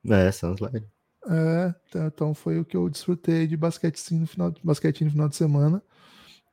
É, 0.08 0.30
Sans 0.32 0.58
Legend. 0.60 0.86
É, 1.28 1.74
então, 1.94 2.34
foi 2.34 2.58
o 2.58 2.64
que 2.64 2.76
eu 2.76 2.88
desfrutei 2.88 3.46
de 3.46 3.56
basquete 3.56 4.14
no 4.14 4.26
final, 4.26 4.54
basquete 4.64 5.04
no 5.04 5.10
final 5.10 5.28
de 5.28 5.36
semana. 5.36 5.82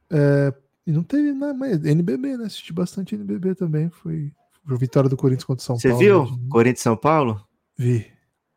É, 0.09 0.53
e 0.85 0.91
não 0.91 1.03
teve 1.03 1.31
nada 1.33 1.53
mais. 1.53 1.83
NBB, 1.83 2.37
né? 2.37 2.45
Assisti 2.45 2.73
bastante 2.73 3.15
NBB 3.15 3.55
também. 3.55 3.89
Foi 3.89 4.31
a 4.69 4.75
vitória 4.75 5.09
do 5.09 5.17
Corinthians 5.17 5.45
contra 5.45 5.61
o 5.61 5.65
São 5.65 5.77
Você 5.77 5.89
Paulo. 5.89 6.03
Você 6.03 6.09
viu? 6.09 6.25
Né? 6.25 6.47
Corinthians 6.49 6.81
São 6.81 6.97
Paulo? 6.97 7.45
Vi. 7.77 8.05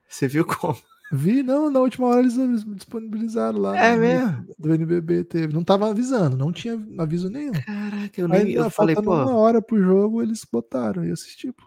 Você 0.09 0.27
viu 0.27 0.45
como? 0.45 0.77
Vi, 1.13 1.43
não, 1.43 1.71
na 1.71 1.81
última 1.81 2.07
hora 2.07 2.21
eles 2.21 2.35
disponibilizaram 2.67 3.59
lá. 3.59 3.77
É 3.77 3.97
mesmo? 3.97 4.47
Do 4.57 4.73
NBB 4.73 5.25
teve. 5.25 5.53
Não 5.53 5.65
tava 5.65 5.91
avisando, 5.91 6.37
não 6.37 6.53
tinha 6.53 6.81
aviso 6.99 7.29
nenhum. 7.29 7.53
Caraca, 7.53 8.21
eu 8.21 8.29
nem 8.29 8.41
Aí, 8.43 8.55
eu 8.55 8.71
falei, 8.71 8.95
pô. 8.95 9.03
uma 9.03 9.35
hora 9.35 9.61
pro 9.61 9.83
jogo, 9.83 10.23
eles 10.23 10.47
botaram 10.51 11.05
e 11.05 11.11
assisti, 11.11 11.53
pô. 11.53 11.65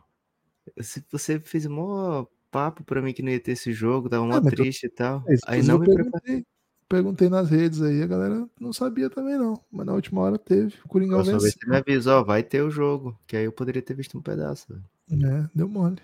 Você 1.11 1.39
fez 1.41 1.65
mó 1.65 2.25
papo 2.53 2.83
pra 2.83 3.01
mim 3.01 3.11
que 3.11 3.23
não 3.23 3.31
ia 3.31 3.39
ter 3.39 3.53
esse 3.53 3.73
jogo, 3.73 4.07
tava 4.07 4.25
mó 4.25 4.37
é, 4.37 4.41
triste 4.41 4.85
e 4.85 4.89
tal. 4.89 5.23
É, 5.27 5.35
Aí 5.47 5.63
não 5.63 5.79
me 5.79 5.93
preparei 5.93 6.45
perguntei 6.93 7.27
nas 7.27 7.49
redes 7.49 7.81
aí, 7.81 8.03
a 8.03 8.07
galera 8.07 8.47
não 8.59 8.71
sabia 8.71 9.09
também 9.09 9.35
não. 9.35 9.59
Mas 9.71 9.85
na 9.87 9.93
última 9.93 10.21
hora 10.21 10.37
teve. 10.37 10.75
O 10.85 10.87
Coringão 10.87 11.23
venceu. 11.23 11.39
Você 11.39 11.57
me 11.65 11.77
avisou, 11.77 12.19
ó, 12.19 12.23
vai 12.23 12.43
ter 12.43 12.61
o 12.61 12.69
jogo. 12.69 13.17
Que 13.25 13.35
aí 13.35 13.45
eu 13.45 13.51
poderia 13.51 13.81
ter 13.81 13.95
visto 13.95 14.15
um 14.15 14.21
pedaço. 14.21 14.79
É, 15.11 15.49
deu 15.55 15.67
mole. 15.67 15.97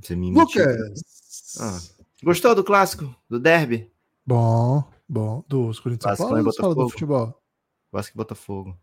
Você 0.00 0.14
me 0.14 0.32
Lucas! 0.32 1.56
Ah. 1.60 1.78
Gostou 2.22 2.54
do 2.54 2.62
clássico? 2.62 3.12
Do 3.28 3.40
derby? 3.40 3.90
Bom, 4.24 4.88
bom. 5.08 5.44
Dos 5.48 5.80
Corinthians 5.80 6.16
São 6.16 6.28
Paulo 6.28 6.52
fala 6.52 6.74
do 6.74 6.88
futebol? 6.88 7.42
Vasco 7.90 8.14
e 8.14 8.16
Botafogo. 8.16 8.78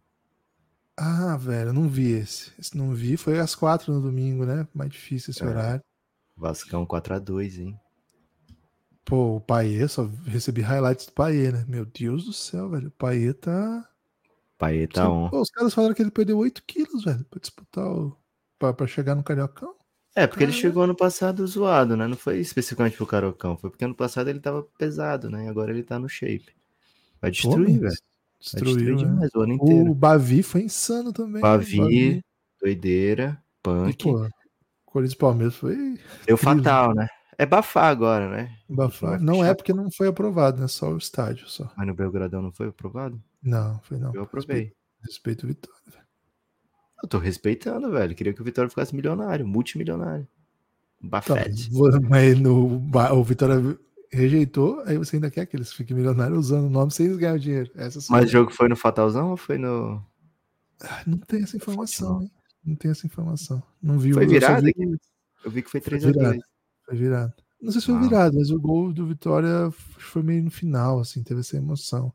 Ah, 0.97 1.37
velho, 1.37 1.71
não 1.71 1.87
vi 1.87 2.11
esse. 2.11 2.51
Esse 2.59 2.75
não 2.75 2.93
vi. 2.93 3.15
Foi 3.15 3.39
às 3.39 3.55
quatro 3.55 3.93
no 3.93 4.01
domingo, 4.01 4.45
né? 4.45 4.67
Mais 4.73 4.89
difícil 4.89 5.31
esse 5.31 5.43
é. 5.43 5.47
horário. 5.47 5.81
Vascão 6.37 6.85
4x2, 6.85 7.59
hein? 7.59 7.79
Pô, 9.03 9.37
o 9.37 9.41
Paê, 9.41 9.87
só 9.87 10.09
recebi 10.25 10.61
highlights 10.61 11.05
do 11.05 11.13
Paê, 11.13 11.51
né? 11.51 11.65
Meu 11.67 11.85
Deus 11.85 12.25
do 12.25 12.33
céu, 12.33 12.69
velho. 12.69 12.89
O 12.89 12.91
Paê 12.91 13.33
tá. 13.33 13.89
Paê 14.57 14.85
tá 14.85 15.09
on. 15.09 15.29
Pô, 15.29 15.41
os 15.41 15.49
caras 15.49 15.73
falaram 15.73 15.95
que 15.95 16.01
ele 16.01 16.11
perdeu 16.11 16.37
8 16.37 16.63
quilos, 16.65 17.05
velho, 17.05 17.25
pra 17.25 17.39
disputar 17.39 17.87
o. 17.87 18.15
Pra, 18.59 18.73
pra 18.73 18.85
chegar 18.85 19.15
no 19.15 19.23
Cariocão. 19.23 19.75
É, 20.15 20.25
porque 20.25 20.39
Caramba. 20.39 20.55
ele 20.55 20.61
chegou 20.61 20.83
ano 20.83 20.95
passado 20.95 21.45
zoado, 21.45 21.95
né? 21.95 22.07
Não 22.07 22.17
foi 22.17 22.39
especificamente 22.39 22.97
pro 22.97 23.05
Cariocão. 23.05 23.55
Foi 23.55 23.69
porque 23.69 23.85
ano 23.85 23.95
passado 23.95 24.29
ele 24.29 24.39
tava 24.39 24.63
pesado, 24.77 25.29
né? 25.29 25.45
E 25.45 25.47
agora 25.47 25.71
ele 25.71 25.83
tá 25.83 25.99
no 25.99 26.09
shape. 26.09 26.55
Vai 27.21 27.31
destruir, 27.31 27.79
velho. 27.79 27.95
Destruiu, 28.39 28.73
Vai 28.73 28.83
destruir 28.83 28.95
né? 28.95 29.03
demais 29.03 29.31
o 29.35 29.41
ano 29.41 29.53
inteiro. 29.53 29.91
O 29.91 29.95
Bavi 29.95 30.43
foi 30.43 30.63
insano 30.63 31.13
também. 31.13 31.41
Bavi, 31.41 31.77
né? 31.77 31.83
Bavi. 31.83 32.21
doideira, 32.59 33.41
punk. 33.61 34.07
E, 34.07 34.11
pô, 34.11 34.29
Corinthians 34.87 35.17
Palmeiras 35.17 35.55
foi. 35.55 35.99
Deu 36.25 36.37
fatal, 36.37 36.95
né? 36.95 37.07
É 37.37 37.45
bafar 37.45 37.85
agora, 37.85 38.29
né? 38.29 38.57
Bafar. 38.67 39.21
Não 39.21 39.45
é 39.45 39.53
porque 39.53 39.71
não 39.71 39.91
foi 39.91 40.07
aprovado, 40.07 40.59
né? 40.59 40.67
Só 40.67 40.89
o 40.91 40.97
estádio. 40.97 41.47
Só. 41.47 41.71
Mas 41.77 41.85
no 41.85 41.93
Belgradão 41.93 42.41
não 42.41 42.51
foi 42.51 42.69
aprovado? 42.69 43.21
Não, 43.43 43.79
foi 43.83 43.97
não. 43.99 44.13
Eu 44.15 44.23
aprovei. 44.23 44.73
Respeito, 45.03 45.05
respeito 45.05 45.43
o 45.43 45.47
Vitória. 45.47 46.07
Eu 47.03 47.07
tô 47.07 47.19
respeitando, 47.19 47.91
velho. 47.91 48.15
Queria 48.15 48.33
que 48.33 48.41
o 48.41 48.45
Vitória 48.45 48.69
ficasse 48.69 48.95
milionário, 48.95 49.47
multimilionário. 49.47 50.27
Bafete. 50.99 51.69
Tá, 51.69 51.99
mas 52.09 52.39
no, 52.39 52.81
o 53.13 53.23
Vitória 53.23 53.77
rejeitou, 54.11 54.81
aí 54.85 54.97
você 54.97 55.17
ainda 55.17 55.29
quer 55.29 55.45
que 55.45 55.55
eles 55.55 55.71
fiquem 55.71 55.95
milionários 55.95 56.39
usando 56.39 56.65
o 56.65 56.69
nome 56.69 56.91
sem 56.91 57.05
eles 57.05 57.17
ganharem 57.17 57.41
dinheiro. 57.41 57.71
Essa 57.75 57.99
mas 58.09 58.25
o 58.25 58.29
jogo 58.29 58.51
foi 58.51 58.67
no 58.67 58.75
Fatalzão 58.75 59.31
ou 59.31 59.37
foi 59.37 59.59
no. 59.59 60.03
Ah, 60.81 61.03
não 61.05 61.19
tem 61.19 61.43
essa 61.43 61.57
informação, 61.57 62.21
hein? 62.21 62.31
Não 62.67 62.75
tem 62.75 62.91
essa 62.91 63.07
informação. 63.07 63.63
Não 63.81 63.97
vi 63.97 64.11
foi 64.11 64.25
o 64.25 64.29
virado 64.29 64.61
vi... 64.63 64.73
Eu 65.45 65.49
vi 65.49 65.63
que 65.63 65.69
foi 65.69 65.79
3x2. 65.79 66.37
Foi 66.85 66.97
virado. 66.97 67.33
Não 67.61 67.71
sei 67.71 67.79
se 67.79 67.87
foi 67.87 67.95
ah. 67.95 67.99
virado, 67.99 68.37
mas 68.37 68.51
o 68.51 68.59
gol 68.59 68.91
do 68.91 69.07
Vitória 69.07 69.71
foi 69.71 70.21
meio 70.21 70.43
no 70.43 70.51
final, 70.51 70.99
assim, 70.99 71.23
teve 71.23 71.39
essa 71.39 71.55
emoção. 71.55 72.13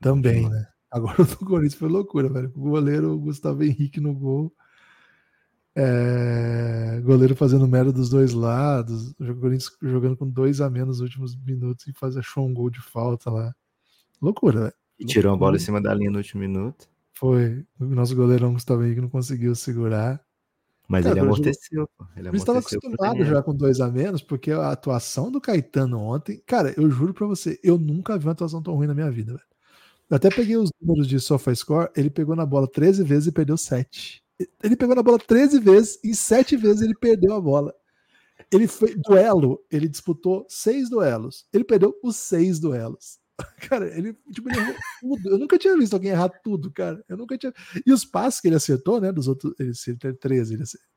Também, 0.00 0.48
né? 0.48 0.66
Agora 0.90 1.20
o 1.22 1.24
do 1.26 1.36
Corinthians 1.36 1.74
foi 1.74 1.88
loucura, 1.88 2.28
velho. 2.28 2.50
O 2.56 2.70
goleiro 2.70 3.16
Gustavo 3.18 3.62
Henrique 3.62 4.00
no 4.00 4.14
gol. 4.14 4.52
É... 5.76 7.00
Goleiro 7.04 7.36
fazendo 7.36 7.68
merda 7.68 7.92
dos 7.92 8.08
dois 8.08 8.32
lados. 8.32 9.12
O 9.20 9.34
Corinthians 9.36 9.70
jogando 9.82 10.16
com 10.16 10.28
dois 10.28 10.60
a 10.60 10.68
menos 10.70 10.98
nos 10.98 11.00
últimos 11.00 11.36
minutos 11.36 11.86
e 11.86 11.92
faz, 11.92 12.16
achou 12.16 12.46
um 12.46 12.54
gol 12.54 12.70
de 12.70 12.80
falta 12.80 13.30
lá. 13.30 13.54
Loucura, 14.20 14.60
velho. 14.60 14.74
E 14.98 15.04
tirou 15.04 15.32
a 15.32 15.36
bola 15.36 15.56
em 15.56 15.60
cima 15.60 15.80
da 15.80 15.94
linha 15.94 16.10
no 16.10 16.18
último 16.18 16.40
minuto. 16.40 16.89
Foi. 17.20 17.66
O 17.78 17.84
nosso 17.84 18.16
goleirão 18.16 18.54
Gustavo 18.54 18.82
Henrique 18.82 19.02
não 19.02 19.10
conseguiu 19.10 19.54
segurar. 19.54 20.18
Mas 20.88 21.04
ele 21.04 21.20
amorteceu, 21.20 21.86
pô. 21.98 22.06
Ele 22.16 22.34
estava 22.34 22.60
acostumado 22.60 23.22
já 23.26 23.42
com 23.42 23.54
dois 23.54 23.78
a 23.78 23.90
menos, 23.90 24.22
porque 24.22 24.50
a 24.50 24.70
atuação 24.70 25.30
do 25.30 25.38
Caetano 25.38 26.00
ontem, 26.00 26.42
cara, 26.46 26.72
eu 26.78 26.90
juro 26.90 27.12
pra 27.12 27.26
você, 27.26 27.60
eu 27.62 27.76
nunca 27.78 28.16
vi 28.18 28.24
uma 28.24 28.32
atuação 28.32 28.62
tão 28.62 28.74
ruim 28.74 28.86
na 28.86 28.94
minha 28.94 29.10
vida, 29.10 29.34
velho. 29.34 29.44
Eu 30.08 30.16
até 30.16 30.30
peguei 30.30 30.56
os 30.56 30.70
números 30.80 31.06
de 31.06 31.20
SofaScore, 31.20 31.90
ele 31.94 32.08
pegou 32.08 32.34
na 32.34 32.46
bola 32.46 32.66
13 32.66 33.04
vezes 33.04 33.26
e 33.28 33.32
perdeu 33.32 33.58
7. 33.58 34.24
Ele 34.64 34.74
pegou 34.74 34.96
na 34.96 35.02
bola 35.02 35.18
13 35.18 35.60
vezes 35.60 36.00
e 36.02 36.14
7 36.14 36.56
vezes 36.56 36.80
ele 36.80 36.94
perdeu 36.94 37.34
a 37.34 37.40
bola. 37.40 37.74
Ele 38.50 38.66
foi 38.66 38.96
duelo, 38.96 39.62
ele 39.70 39.86
disputou 39.86 40.46
seis 40.48 40.88
duelos. 40.88 41.46
Ele 41.52 41.64
perdeu 41.64 41.94
os 42.02 42.16
seis 42.16 42.58
duelos. 42.58 43.19
Cara, 43.68 43.86
ele, 43.96 44.16
tipo, 44.32 44.48
ele 44.48 44.58
errou 44.58 44.74
tudo. 45.00 45.30
Eu 45.30 45.38
nunca 45.38 45.58
tinha 45.58 45.76
visto 45.76 45.94
alguém 45.94 46.10
errar 46.10 46.28
tudo, 46.28 46.70
cara. 46.70 47.02
Eu 47.08 47.16
nunca 47.16 47.36
tinha. 47.36 47.52
E 47.86 47.92
os 47.92 48.04
passes 48.04 48.40
que 48.40 48.48
ele 48.48 48.56
acertou, 48.56 49.00
né? 49.00 49.12
Dos 49.12 49.28
outros. 49.28 49.54
Ele, 49.58 49.72
ele 49.86 49.96
teve 49.96 50.16
13. 50.18 50.54
Ele 50.54 50.62
acertou. 50.62 50.90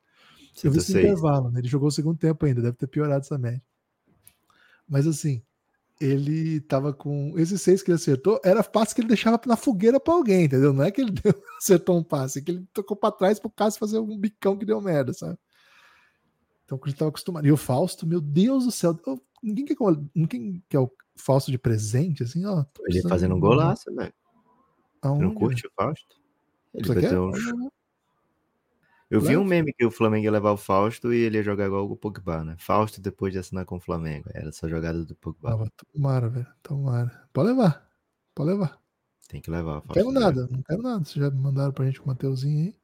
Eu 0.62 0.70
vi 0.70 0.78
esse 0.78 0.92
intervalo, 0.92 1.50
né? 1.50 1.60
Ele 1.60 1.68
jogou 1.68 1.88
o 1.88 1.92
segundo 1.92 2.18
tempo 2.18 2.46
ainda, 2.46 2.62
deve 2.62 2.76
ter 2.76 2.86
piorado 2.86 3.24
essa 3.24 3.36
média. 3.36 3.62
Mas 4.88 5.06
assim, 5.06 5.42
ele 6.00 6.60
tava 6.60 6.92
com. 6.92 7.38
Esses 7.38 7.60
seis 7.60 7.82
que 7.82 7.90
ele 7.90 7.96
acertou, 7.96 8.40
era 8.44 8.62
passe 8.62 8.94
que 8.94 9.00
ele 9.00 9.08
deixava 9.08 9.40
na 9.46 9.56
fogueira 9.56 9.98
para 9.98 10.14
alguém, 10.14 10.44
entendeu? 10.44 10.72
Não 10.72 10.84
é 10.84 10.90
que 10.90 11.00
ele 11.00 11.10
deu, 11.22 11.34
acertou 11.58 11.98
um 11.98 12.04
passe, 12.04 12.38
é 12.38 12.42
que 12.42 12.50
ele 12.52 12.66
tocou 12.72 12.96
para 12.96 13.12
trás 13.12 13.38
pro 13.38 13.50
caso 13.50 13.78
fazer 13.78 13.98
um 13.98 14.18
bicão 14.18 14.56
que 14.56 14.66
deu 14.66 14.80
merda, 14.80 15.12
sabe? 15.12 15.38
Então, 16.64 16.80
a 16.82 16.88
gente 16.88 16.98
tava 16.98 17.10
acostumado. 17.10 17.46
E 17.46 17.52
o 17.52 17.56
Fausto, 17.56 18.06
meu 18.06 18.20
Deus 18.20 18.64
do 18.64 18.70
céu, 18.70 18.98
eu, 19.06 19.22
ninguém, 19.42 19.64
quer, 19.66 19.76
ninguém 20.14 20.62
quer 20.68 20.78
o 20.78 20.90
Fausto 21.16 21.50
de 21.50 21.58
presente, 21.58 22.22
assim, 22.22 22.44
ó. 22.44 22.64
Ele 22.86 23.02
fazendo 23.02 23.34
um 23.34 23.40
golaço, 23.40 23.94
velho. 23.94 24.12
Não 25.02 25.34
curte 25.34 25.66
o 25.66 25.70
Fausto? 25.76 26.16
Ele 26.74 26.94
bateu 26.94 27.28
um... 27.28 27.70
Eu 29.10 29.20
vi 29.20 29.36
um 29.36 29.44
meme 29.44 29.72
que 29.72 29.84
o 29.84 29.90
Flamengo 29.90 30.24
ia 30.24 30.30
levar 30.30 30.50
o 30.50 30.56
Fausto 30.56 31.12
e 31.12 31.18
ele 31.18 31.36
ia 31.36 31.42
jogar 31.42 31.66
igual 31.66 31.88
o 31.88 31.96
Pogba, 31.96 32.42
né? 32.42 32.56
Fausto 32.58 33.00
depois 33.00 33.32
de 33.32 33.38
assinar 33.38 33.64
com 33.64 33.76
o 33.76 33.80
Flamengo. 33.80 34.28
Era 34.34 34.48
essa 34.48 34.68
jogada 34.68 35.04
do 35.04 35.14
Pogba. 35.14 35.54
Ah, 35.54 35.84
tomara, 35.92 36.28
velho. 36.28 36.46
Tomara. 36.62 37.28
Pode 37.32 37.48
levar. 37.50 37.88
Pode 38.34 38.50
levar. 38.50 38.80
Tem 39.28 39.40
que 39.40 39.50
levar. 39.50 39.82
Não 39.86 39.94
quero 39.94 40.10
nada, 40.10 40.48
não 40.50 40.62
quero 40.62 40.82
nada. 40.82 41.04
Vocês 41.04 41.24
já 41.24 41.30
mandaram 41.30 41.72
pra 41.72 41.84
gente 41.84 42.00
o 42.00 42.06
Mateuzinho 42.06 42.74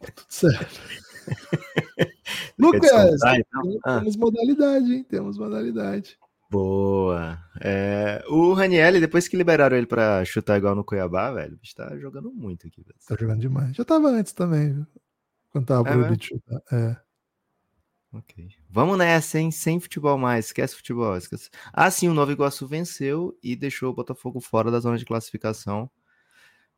aí. 0.00 0.10
certo. 0.28 0.80
Lucas, 2.58 3.20
então? 3.22 3.80
Ah. 3.84 3.98
temos 3.98 4.16
modalidade, 4.16 4.94
hein? 4.94 5.04
Temos 5.04 5.36
modalidade. 5.36 6.18
Boa. 6.54 7.38
É, 7.60 8.22
o 8.28 8.52
Raniel, 8.52 9.00
depois 9.00 9.26
que 9.26 9.36
liberaram 9.36 9.76
ele 9.76 9.86
pra 9.86 10.24
chutar 10.24 10.56
igual 10.56 10.74
no 10.76 10.84
Cuiabá, 10.84 11.32
velho, 11.32 11.54
o 11.54 11.58
bicho 11.58 11.74
tá 11.74 11.96
jogando 11.98 12.30
muito 12.32 12.66
aqui. 12.68 12.80
velho. 12.82 12.94
Tá 13.08 13.16
jogando 13.18 13.40
demais. 13.40 13.74
Já 13.76 13.84
tava 13.84 14.08
antes 14.08 14.32
também, 14.32 14.72
viu? 14.72 14.86
Quando 15.50 15.66
tava 15.66 15.88
É 15.88 15.96
mesmo? 15.96 16.16
de 16.16 16.26
chutar. 16.26 16.60
É. 16.72 16.96
Ok. 18.12 18.48
Vamos 18.70 18.96
nessa, 18.96 19.40
hein? 19.40 19.50
Sem 19.50 19.80
futebol 19.80 20.16
mais. 20.16 20.46
Esquece 20.46 20.76
futebol. 20.76 21.16
Esquece. 21.16 21.50
Ah, 21.72 21.90
sim, 21.90 22.08
o 22.08 22.14
Nova 22.14 22.30
Iguaçu 22.30 22.66
venceu 22.68 23.36
e 23.42 23.56
deixou 23.56 23.90
o 23.90 23.94
Botafogo 23.94 24.40
fora 24.40 24.70
da 24.70 24.78
zona 24.78 24.96
de 24.96 25.04
classificação. 25.04 25.90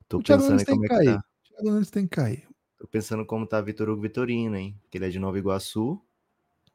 Tô 0.08 0.18
O 0.18 0.22
pensando 0.22 0.62
em 0.62 0.64
como 0.64 0.84
é 0.86 0.88
que 0.88 0.94
cair. 0.94 1.14
tá. 1.16 1.18
O 1.18 1.48
Thiago 1.54 1.70
Nunes 1.70 1.90
tem 1.90 2.04
que 2.06 2.16
cair. 2.16 2.48
Tô 2.78 2.86
pensando 2.86 3.26
como 3.26 3.46
tá 3.46 3.60
Vitor 3.60 3.90
Hugo 3.90 4.00
Vitorino, 4.02 4.56
hein? 4.56 4.80
Que 4.90 4.96
ele 4.96 5.06
é 5.06 5.10
de 5.10 5.18
Nova 5.18 5.38
Iguaçu 5.38 6.00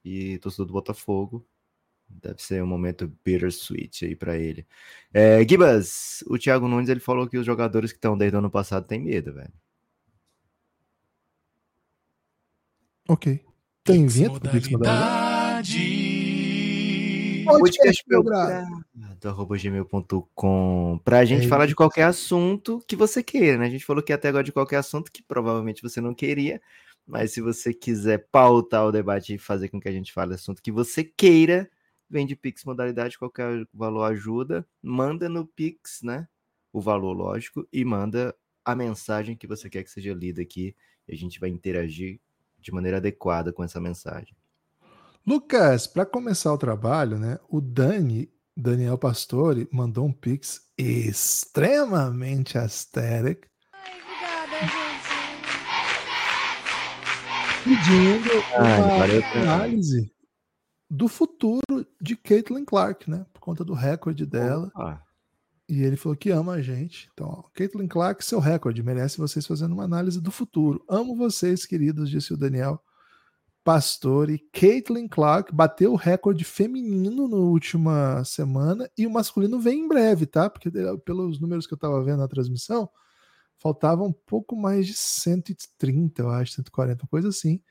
e 0.05 0.37
torcedor 0.37 0.67
do 0.67 0.73
Botafogo. 0.73 1.43
Deve 2.21 2.41
ser 2.41 2.63
um 2.63 2.67
momento 2.67 3.11
bittersweet 3.23 4.05
aí 4.05 4.15
pra 4.15 4.37
ele. 4.37 4.65
É, 5.13 5.47
Gibas, 5.47 6.23
o 6.27 6.37
Thiago 6.37 6.67
Nunes 6.67 6.89
ele 6.89 6.99
falou 6.99 7.27
que 7.27 7.37
os 7.37 7.45
jogadores 7.45 7.91
que 7.91 7.97
estão 7.97 8.17
desde 8.17 8.35
o 8.35 8.39
ano 8.39 8.49
passado 8.49 8.85
têm 8.87 8.99
medo, 8.99 9.33
velho. 9.33 9.53
Ok. 13.07 13.41
Tem 13.83 14.05
vinheta 14.07 14.39
pro 14.39 14.51
Pix 14.51 14.69
modalidade? 14.69 16.01
Podcast 17.45 18.03
gmail.com 19.61 21.01
pra 21.03 21.25
gente 21.25 21.45
É 21.45 21.49
falar 21.49 21.65
de 21.65 21.75
qualquer 21.75 22.03
assunto 22.03 22.83
que 22.87 22.95
você 22.95 23.23
queira, 23.23 23.57
né? 23.57 23.65
A 23.65 23.69
gente 23.69 23.85
falou 23.85 24.03
que 24.03 24.13
até 24.13 24.29
agora 24.29 24.43
de 24.43 24.51
qualquer 24.51 24.77
assunto 24.77 25.11
que 25.11 25.21
provavelmente 25.23 25.81
você 25.81 25.99
não 25.99 26.13
queria, 26.13 26.61
mas 27.05 27.33
se 27.33 27.41
você 27.41 27.73
quiser 27.73 28.27
pautar 28.31 28.85
o 28.85 28.91
debate 28.91 29.33
e 29.33 29.37
fazer 29.37 29.69
com 29.69 29.79
que 29.79 29.89
a 29.89 29.91
gente 29.91 30.13
fale 30.13 30.33
assunto 30.33 30.61
que 30.61 30.71
você 30.71 31.03
queira, 31.03 31.69
vem 32.11 32.25
de 32.25 32.35
Pix 32.35 32.65
modalidade, 32.65 33.17
qualquer 33.17 33.65
valor 33.73 34.03
ajuda, 34.03 34.67
manda 34.83 35.29
no 35.29 35.47
Pix, 35.47 36.01
né? 36.03 36.27
O 36.73 36.81
valor, 36.81 37.13
lógico, 37.13 37.65
e 37.71 37.85
manda 37.85 38.35
a 38.65 38.75
mensagem 38.75 39.35
que 39.35 39.47
você 39.47 39.69
quer 39.69 39.83
que 39.83 39.89
seja 39.89 40.13
lida 40.13 40.41
aqui, 40.41 40.75
e 41.07 41.13
a 41.13 41.17
gente 41.17 41.39
vai 41.39 41.49
interagir 41.49 42.19
de 42.59 42.71
maneira 42.71 42.97
adequada 42.97 43.53
com 43.53 43.63
essa 43.63 43.79
mensagem. 43.79 44.35
Lucas, 45.25 45.87
para 45.87 46.05
começar 46.05 46.53
o 46.53 46.57
trabalho, 46.57 47.17
né? 47.17 47.39
O 47.47 47.61
Dani, 47.61 48.29
Daniel 48.55 48.97
Pastore, 48.97 49.67
mandou 49.71 50.05
um 50.05 50.11
pix 50.11 50.69
extremamente 50.77 52.57
aesthetic 52.57 53.47
pedindo 57.63 58.29
Ai, 58.57 59.19
uma 59.19 59.41
análise 59.41 60.11
do 60.89 61.07
futuro 61.07 61.60
de 62.01 62.15
Caitlin 62.15 62.65
Clark, 62.65 63.09
né? 63.09 63.25
Por 63.33 63.39
conta 63.39 63.63
do 63.63 63.73
recorde 63.73 64.25
dela. 64.25 64.67
Opa. 64.75 65.03
E 65.69 65.83
ele 65.83 65.95
falou 65.95 66.17
que 66.17 66.29
ama 66.31 66.53
a 66.53 66.61
gente. 66.61 67.09
Então, 67.13 67.27
ó, 67.29 67.43
Caitlin 67.53 67.87
Clark, 67.87 68.23
seu 68.25 68.39
recorde, 68.39 68.83
merece 68.83 69.17
vocês 69.17 69.45
fazendo 69.47 69.71
uma 69.73 69.83
análise 69.85 70.19
do 70.19 70.29
futuro. 70.31 70.83
Amo 70.89 71.15
vocês, 71.15 71.65
queridos, 71.65 72.09
disse 72.09 72.33
o 72.33 72.37
Daniel 72.37 72.81
Pastore. 73.63 74.39
Caitlin 74.51 75.07
Clark 75.07 75.53
bateu 75.53 75.93
o 75.93 75.95
recorde 75.95 76.43
feminino 76.43 77.27
na 77.27 77.37
última 77.37 78.23
semana 78.25 78.89
e 78.97 79.05
o 79.05 79.11
masculino 79.11 79.59
vem 79.59 79.81
em 79.81 79.87
breve, 79.87 80.25
tá? 80.25 80.49
Porque 80.49 80.67
eh, 80.69 80.97
pelos 81.05 81.39
números 81.39 81.67
que 81.67 81.73
eu 81.73 81.77
tava 81.77 82.03
vendo 82.03 82.19
na 82.19 82.27
transmissão, 82.27 82.89
faltava 83.59 84.03
um 84.03 84.11
pouco 84.11 84.55
mais 84.55 84.87
de 84.87 84.93
130, 84.93 86.21
eu 86.23 86.29
acho, 86.31 86.53
140, 86.53 87.03
uma 87.03 87.07
coisa 87.09 87.29
assim. 87.29 87.61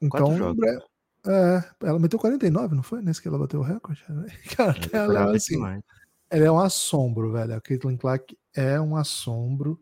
Então, 0.00 0.28
em 0.52 0.56
breve- 0.56 0.84
é, 1.26 1.64
ela 1.82 1.98
meteu 1.98 2.18
49, 2.18 2.74
não 2.74 2.82
foi? 2.82 3.02
Nesse 3.02 3.20
que 3.20 3.28
ela 3.28 3.38
bateu 3.38 3.60
o 3.60 3.62
recorde? 3.62 4.04
Cara, 4.56 4.78
ela 4.92 5.32
é 5.32 5.36
esperava 5.36 5.36
assim, 5.36 5.82
ela 6.30 6.44
é 6.44 6.50
um 6.50 6.58
assombro, 6.58 7.32
velho. 7.32 7.54
A 7.54 7.60
Caitlin 7.60 7.96
Clark 7.96 8.36
é 8.54 8.80
um 8.80 8.96
assombro. 8.96 9.80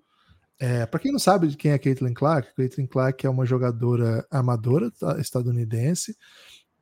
É, 0.59 0.87
para 0.87 1.01
quem 1.01 1.13
não 1.13 1.19
sabe 1.19 1.49
de 1.49 1.57
quem 1.57 1.73
é 1.73 1.75
a 1.75 1.79
Caitlin 1.79 2.15
Clark, 2.15 2.55
Caitlin 2.55 2.87
Clark 2.87 3.27
é 3.27 3.31
uma 3.31 3.45
jogadora 3.45 4.27
amadora 4.31 4.91
estadunidense, 5.19 6.17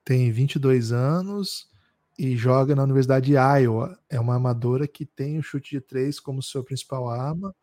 tem 0.05 0.31
22 0.31 0.93
anos 0.93 1.69
e 2.17 2.37
joga 2.37 2.77
na 2.77 2.85
Universidade 2.85 3.27
de 3.27 3.33
Iowa. 3.33 3.99
É 4.09 4.21
uma 4.21 4.37
amadora 4.37 4.87
que 4.87 5.05
tem 5.05 5.39
o 5.39 5.43
chute 5.43 5.71
de 5.71 5.81
três 5.81 6.21
como 6.21 6.43
sua 6.43 6.63
principal 6.63 7.09
arma, 7.09 7.55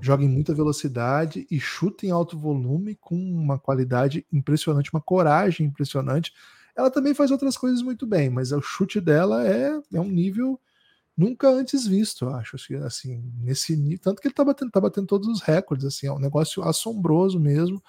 joga 0.00 0.24
em 0.24 0.28
muita 0.28 0.54
velocidade 0.54 1.46
e 1.50 1.58
chuta 1.58 2.06
em 2.06 2.10
alto 2.10 2.38
volume 2.38 2.94
com 2.96 3.16
uma 3.16 3.58
qualidade 3.58 4.26
impressionante, 4.32 4.92
uma 4.92 5.00
coragem 5.00 5.66
impressionante. 5.66 6.32
Ela 6.76 6.90
também 6.90 7.14
faz 7.14 7.30
outras 7.30 7.56
coisas 7.56 7.82
muito 7.82 8.06
bem, 8.06 8.28
mas 8.28 8.52
o 8.52 8.60
chute 8.60 9.00
dela 9.00 9.46
é, 9.46 9.80
é 9.92 10.00
um 10.00 10.10
nível 10.10 10.60
nunca 11.16 11.48
antes 11.48 11.86
visto, 11.86 12.26
eu 12.26 12.34
acho, 12.34 12.56
assim, 12.56 12.74
assim, 12.76 13.32
nesse 13.38 13.74
nível, 13.74 14.00
tanto 14.00 14.20
que 14.20 14.28
ele 14.28 14.34
tá 14.34 14.44
batendo, 14.44 14.70
tá 14.70 14.80
batendo 14.80 15.06
todos 15.06 15.26
os 15.28 15.40
recordes, 15.40 15.86
assim, 15.86 16.06
é 16.06 16.12
um 16.12 16.18
negócio 16.18 16.62
assombroso 16.62 17.40
mesmo. 17.40 17.82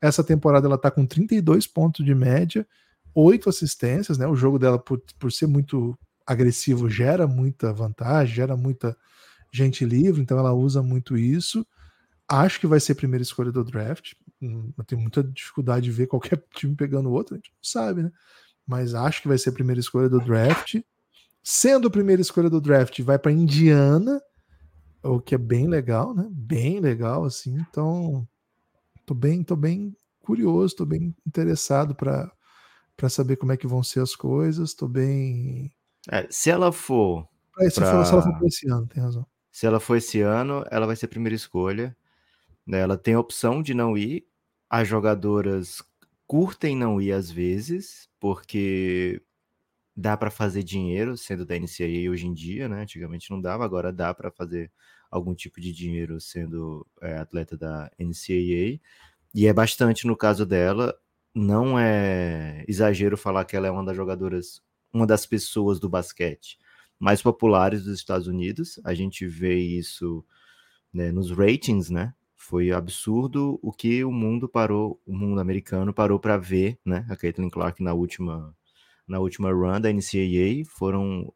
Essa 0.00 0.22
temporada 0.22 0.66
ela 0.66 0.76
tá 0.76 0.90
com 0.90 1.06
32 1.06 1.66
pontos 1.66 2.04
de 2.04 2.14
média, 2.14 2.66
oito 3.14 3.48
assistências, 3.48 4.18
né? 4.18 4.26
O 4.26 4.36
jogo 4.36 4.58
dela, 4.58 4.78
por, 4.78 5.00
por 5.18 5.32
ser 5.32 5.46
muito 5.46 5.98
agressivo, 6.26 6.90
gera 6.90 7.26
muita 7.26 7.72
vantagem, 7.72 8.34
gera 8.34 8.56
muita 8.56 8.94
gente 9.52 9.84
livre, 9.84 10.20
então 10.22 10.38
ela 10.38 10.52
usa 10.52 10.82
muito 10.82 11.16
isso. 11.16 11.66
Acho 12.28 12.60
que 12.60 12.66
vai 12.66 12.80
ser 12.80 12.92
a 12.92 12.96
primeira 12.96 13.22
escolha 13.22 13.52
do 13.52 13.64
draft. 13.64 14.14
Hum, 14.42 14.72
Eu 14.78 14.84
tenho 14.84 15.00
muita 15.00 15.22
dificuldade 15.24 15.84
de 15.86 15.92
ver 15.92 16.06
qualquer 16.06 16.42
time 16.54 16.74
pegando 16.76 17.10
outro, 17.10 17.34
a 17.34 17.38
gente 17.38 17.50
não 17.50 17.58
sabe, 17.62 18.02
né? 18.04 18.12
Mas 18.66 18.94
acho 18.94 19.22
que 19.22 19.28
vai 19.28 19.38
ser 19.38 19.50
a 19.50 19.54
primeira 19.54 19.80
escolha 19.80 20.08
do 20.08 20.20
draft. 20.20 20.76
Sendo 21.42 21.88
a 21.88 21.90
primeira 21.90 22.22
escolha 22.22 22.50
do 22.50 22.60
draft, 22.60 23.00
vai 23.02 23.18
para 23.18 23.32
Indiana, 23.32 24.20
o 25.02 25.20
que 25.20 25.34
é 25.34 25.38
bem 25.38 25.68
legal, 25.68 26.14
né? 26.14 26.26
Bem 26.30 26.80
legal, 26.80 27.24
assim. 27.24 27.56
Então, 27.70 28.28
tô 29.06 29.14
bem, 29.14 29.42
tô 29.44 29.56
bem 29.56 29.96
curioso, 30.22 30.76
tô 30.76 30.86
bem 30.86 31.14
interessado 31.26 31.94
para 31.94 32.30
para 32.96 33.08
saber 33.08 33.36
como 33.36 33.52
é 33.52 33.56
que 33.56 33.66
vão 33.66 33.82
ser 33.82 34.00
as 34.00 34.16
coisas. 34.16 34.74
Tô 34.74 34.88
bem. 34.88 35.72
É, 36.10 36.26
se 36.30 36.50
ela 36.50 36.72
for, 36.72 37.28
Ah, 37.56 37.70
se, 37.70 37.76
Pra- 37.76 37.90
for, 37.90 38.04
se 38.04 38.12
ela 38.12 38.22
for 38.22 38.36
pra 38.38 38.46
esse 38.48 38.68
ano, 38.68 38.86
tem 38.88 39.02
razão. 39.02 39.26
Se 39.50 39.66
ela 39.66 39.80
for 39.80 39.96
esse 39.96 40.20
ano, 40.20 40.64
ela 40.70 40.86
vai 40.86 40.96
ser 40.96 41.06
a 41.06 41.08
primeira 41.08 41.34
escolha. 41.36 41.96
né? 42.66 42.80
Ela 42.80 42.96
tem 42.98 43.14
a 43.14 43.20
opção 43.20 43.62
de 43.62 43.74
não 43.74 43.96
ir. 43.96 44.26
As 44.70 44.86
jogadoras 44.88 45.82
curtem 46.26 46.76
não 46.76 47.00
ir 47.00 47.12
às 47.12 47.30
vezes, 47.30 48.08
porque 48.20 49.22
dá 49.96 50.16
para 50.16 50.30
fazer 50.30 50.62
dinheiro 50.62 51.16
sendo 51.16 51.44
da 51.46 51.56
NCAA 51.58 52.10
hoje 52.10 52.26
em 52.26 52.34
dia, 52.34 52.68
né? 52.68 52.82
Antigamente 52.82 53.30
não 53.30 53.40
dava, 53.40 53.64
agora 53.64 53.92
dá 53.92 54.14
para 54.14 54.30
fazer 54.30 54.70
algum 55.10 55.34
tipo 55.34 55.60
de 55.60 55.72
dinheiro 55.72 56.20
sendo 56.20 56.86
é, 57.02 57.18
atleta 57.18 57.56
da 57.56 57.90
NCAA. 57.98 58.80
E 59.34 59.46
é 59.46 59.52
bastante 59.52 60.06
no 60.06 60.16
caso 60.16 60.46
dela. 60.46 60.94
Não 61.34 61.78
é 61.78 62.64
exagero 62.68 63.16
falar 63.16 63.44
que 63.44 63.56
ela 63.56 63.66
é 63.68 63.70
uma 63.70 63.84
das 63.84 63.96
jogadoras, 63.96 64.62
uma 64.92 65.06
das 65.06 65.26
pessoas 65.26 65.80
do 65.80 65.88
basquete 65.88 66.58
mais 66.98 67.22
populares 67.22 67.84
dos 67.84 67.94
Estados 67.98 68.26
Unidos. 68.26 68.80
A 68.84 68.94
gente 68.94 69.26
vê 69.26 69.56
isso 69.58 70.24
né, 70.92 71.12
nos 71.12 71.30
ratings, 71.30 71.90
né? 71.90 72.14
Foi 72.36 72.70
absurdo 72.72 73.58
o 73.62 73.72
que 73.72 74.04
o 74.04 74.12
mundo 74.12 74.48
parou, 74.48 75.00
o 75.06 75.16
mundo 75.16 75.40
americano 75.40 75.92
parou 75.92 76.18
para 76.20 76.36
ver, 76.38 76.78
né? 76.84 77.06
A 77.10 77.16
Caitlin 77.16 77.50
Clark 77.50 77.82
na 77.82 77.94
última 77.94 78.54
na 79.08 79.18
última 79.20 79.50
run 79.52 79.80
da 79.80 79.90
NCAA 79.92 80.64
foram 80.66 81.32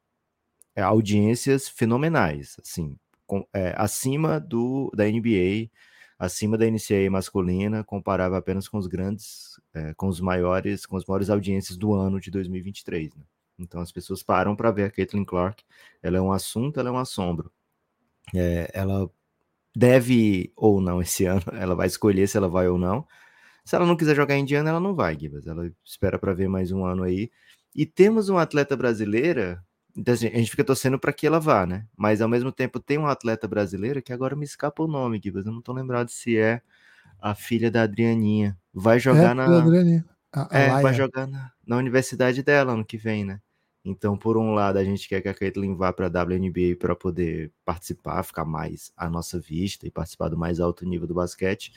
é, 0.77 0.83
audiências 0.83 1.69
fenomenais, 1.69 2.57
assim, 2.61 2.97
com- 3.27 3.47
é, 3.55 3.75
acima 3.77 4.41
do 4.41 4.91
da 4.95 5.07
NBA, 5.09 5.71
acima 6.19 6.57
da 6.59 6.67
NCAA 6.67 7.11
masculina, 7.11 7.85
comparável 7.85 8.37
apenas 8.39 8.69
com 8.69 8.79
os 8.79 8.87
grandes, 8.87 9.61
é, 9.75 9.95
com 9.95 10.09
os 10.09 10.21
maiores, 10.21 10.87
com 10.87 10.97
as 10.97 11.05
maiores 11.07 11.31
audiências 11.31 11.77
do 11.77 11.93
ano 11.95 12.21
de 12.21 12.31
2023. 12.31 13.15
Né? 13.15 13.25
Então 13.63 13.81
as 13.81 13.93
pessoas 13.93 14.23
param 14.23 14.55
para 14.57 14.71
ver 14.71 14.85
a 14.85 14.91
Caitlin 14.91 15.25
Clark. 15.25 15.65
Ela 16.03 16.19
é 16.19 16.21
um 16.21 16.33
assunto, 16.33 16.79
ela 16.81 16.89
é 16.89 16.93
um 16.93 16.99
assombro. 16.99 17.51
É, 18.35 18.71
ela 18.75 19.11
deve 19.75 20.53
ou 20.57 20.81
não 20.81 21.01
esse 21.01 21.25
ano, 21.27 21.43
ela 21.53 21.75
vai 21.75 21.87
escolher 21.87 22.27
se 22.29 22.37
ela 22.37 22.49
vai 22.49 22.69
ou 22.69 22.79
não. 22.79 23.07
Se 23.65 23.77
ela 23.77 23.87
não 23.87 23.97
quiser 23.97 24.17
jogar 24.17 24.37
Indiana, 24.37 24.71
ela 24.71 24.81
não 24.81 24.95
vai, 24.95 25.19
Gibas. 25.19 25.47
Ela 25.47 25.71
espera 25.85 26.19
para 26.19 26.35
ver 26.35 26.49
mais 26.49 26.73
um 26.73 26.85
ano 26.85 27.05
aí. 27.05 27.31
E 27.75 27.87
temos 27.87 28.29
uma 28.29 28.43
atleta 28.43 28.77
brasileira, 28.77 29.65
então 29.97 30.13
assim, 30.13 30.27
a 30.27 30.37
gente 30.37 30.51
fica 30.51 30.65
torcendo 30.65 30.99
para 30.99 31.13
que 31.13 31.27
ela 31.27 31.39
vá, 31.39 31.65
né? 31.65 31.87
Mas 31.97 32.21
ao 32.21 32.29
mesmo 32.29 32.51
tempo 32.51 32.81
tem 32.81 32.99
uma 32.99 33.13
atleta 33.13 33.47
brasileira 33.47 34.03
que 34.03 34.13
agora 34.13 34.37
me 34.37 34.45
escapa 34.45 34.83
o 34.83 34.89
nome, 34.89 35.21
Gibas. 35.23 35.47
Eu 35.47 35.53
não 35.53 35.63
tô 35.63 35.73
lembrado 35.73 36.09
se 36.09 36.37
é 36.37 36.61
a 37.21 37.35
filha 37.35 37.71
da 37.71 37.83
Adrianinha. 37.83 38.59
Vai 38.75 38.99
jogar 38.99 39.31
é, 39.31 39.35
na. 39.35 39.47
É, 40.51 40.83
vai 40.83 40.95
jogar 40.95 41.27
na, 41.27 41.53
na 41.67 41.77
universidade 41.77 42.43
dela 42.43 42.73
ano 42.73 42.85
que 42.85 42.97
vem, 42.97 43.25
né? 43.25 43.41
Então, 43.85 44.17
por 44.17 44.37
um 44.37 44.53
lado, 44.53 44.79
a 44.79 44.85
gente 44.85 45.09
quer 45.09 45.21
que 45.21 45.29
a 45.29 45.35
Caitlyn 45.35 45.75
vá 45.75 45.93
para 45.93 46.07
a 46.07 46.23
WNBA 46.25 46.77
para 46.79 46.95
poder 46.95 47.51
participar, 47.65 48.23
ficar 48.23 48.45
mais 48.45 48.93
à 48.97 49.11
nossa 49.11 49.41
vista 49.41 49.87
e 49.87 49.91
participar 49.91 50.29
do 50.29 50.39
mais 50.39 50.61
alto 50.61 50.85
nível 50.87 51.07
do 51.09 51.15
basquete. 51.15 51.73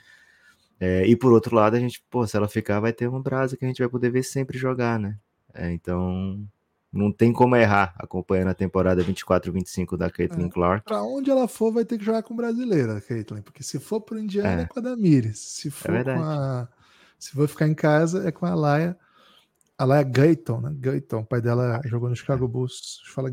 É, 0.80 1.06
e 1.08 1.16
por 1.16 1.32
outro 1.32 1.56
lado, 1.56 1.76
a 1.76 1.80
gente, 1.80 2.04
pô, 2.10 2.28
se 2.28 2.38
ela 2.38 2.48
ficar, 2.48 2.80
vai 2.80 2.94
ter 2.94 3.08
um 3.10 3.22
Brasa 3.22 3.58
que 3.58 3.66
a 3.66 3.68
gente 3.68 3.80
vai 3.80 3.90
poder 3.90 4.12
ver 4.12 4.24
sempre 4.24 4.58
jogar, 4.58 5.00
né? 5.00 5.18
É, 5.54 5.72
então, 5.72 6.46
não 6.94 7.12
tem 7.12 7.34
como 7.34 7.56
errar 7.56 7.96
acompanhando 7.98 8.50
a 8.50 8.54
temporada 8.54 9.02
24 9.02 9.52
25 9.52 9.98
da 9.98 10.10
Caitlin 10.12 10.46
É. 10.46 10.50
Clark. 10.50 10.86
Pra 10.86 11.02
onde 11.02 11.32
ela 11.32 11.48
for, 11.48 11.72
vai 11.72 11.86
ter 11.86 11.98
que 11.98 12.06
jogar 12.06 12.22
com 12.24 12.36
brasileira, 12.36 13.02
Caitlyn. 13.02 13.42
Porque 13.42 13.64
se 13.64 13.80
for 13.80 14.02
pro 14.02 14.20
Indiana, 14.20 14.62
é, 14.62 14.64
É. 14.64 14.66
com 14.68 14.80
a 14.80 14.82
Damires. 14.84 15.40
Se 15.40 15.72
for 15.72 15.92
verdade. 15.92 16.20
com 16.20 16.26
a. 16.26 16.68
Se 17.18 17.32
for 17.32 17.48
ficar 17.48 17.68
em 17.68 17.74
casa, 17.74 18.28
é 18.28 18.32
com 18.32 18.46
a 18.46 18.54
Laia. 18.54 18.96
A 19.78 19.84
Laia 19.84 20.04
Gayton, 20.04 20.62
né? 20.62 20.76
Gayton. 20.80 21.20
O 21.20 21.26
pai 21.26 21.42
dela 21.42 21.82
jogou 21.86 22.10
no 22.10 22.16
Chicago 22.16 22.48
Bulls. 22.48 23.02
Fala, 23.14 23.30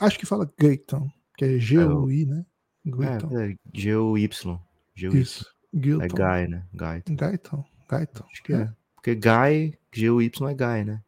acho 0.00 0.18
que 0.18 0.26
fala 0.26 0.50
Gayton, 0.58 1.10
que 1.36 1.44
é 1.44 1.58
G-U-I, 1.58 2.26
né? 2.26 2.44
Gayton. 2.84 3.38
É, 3.38 3.52
é 3.52 3.56
G-U-Y. 3.72 4.60
Isso. 4.96 5.46
É 5.74 5.82
Gilton. 5.82 6.06
Guy, 6.08 6.48
né? 6.48 6.66
Guy. 6.74 7.16
Gayton. 7.16 7.64
Gayton. 7.88 8.24
Acho 8.30 8.42
que 8.42 8.52
é. 8.52 8.70
Porque 8.94 9.14
Guy, 9.14 9.78
G-U-Y 9.92 10.48
é 10.48 10.54
Guy, 10.54 10.84
né? 10.84 11.02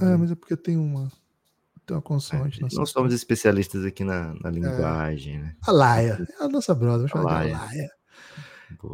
É, 0.00 0.16
mas 0.16 0.30
é 0.30 0.34
porque 0.34 0.56
tem 0.56 0.76
uma. 0.76 1.10
Tem 1.86 1.96
uma 1.96 2.02
consoante. 2.02 2.60
Não 2.60 2.68
nessa 2.68 2.86
somos 2.86 3.14
especialistas 3.14 3.84
aqui 3.84 4.04
na, 4.04 4.34
na 4.34 4.50
linguagem, 4.50 5.38
né? 5.38 5.56
A 5.66 5.72
Laia. 5.72 6.26
É 6.38 6.44
a 6.44 6.48
nossa 6.48 6.74
brother. 6.74 7.08
Vamos 7.12 7.28
de 7.28 7.52
Laia. 7.52 7.90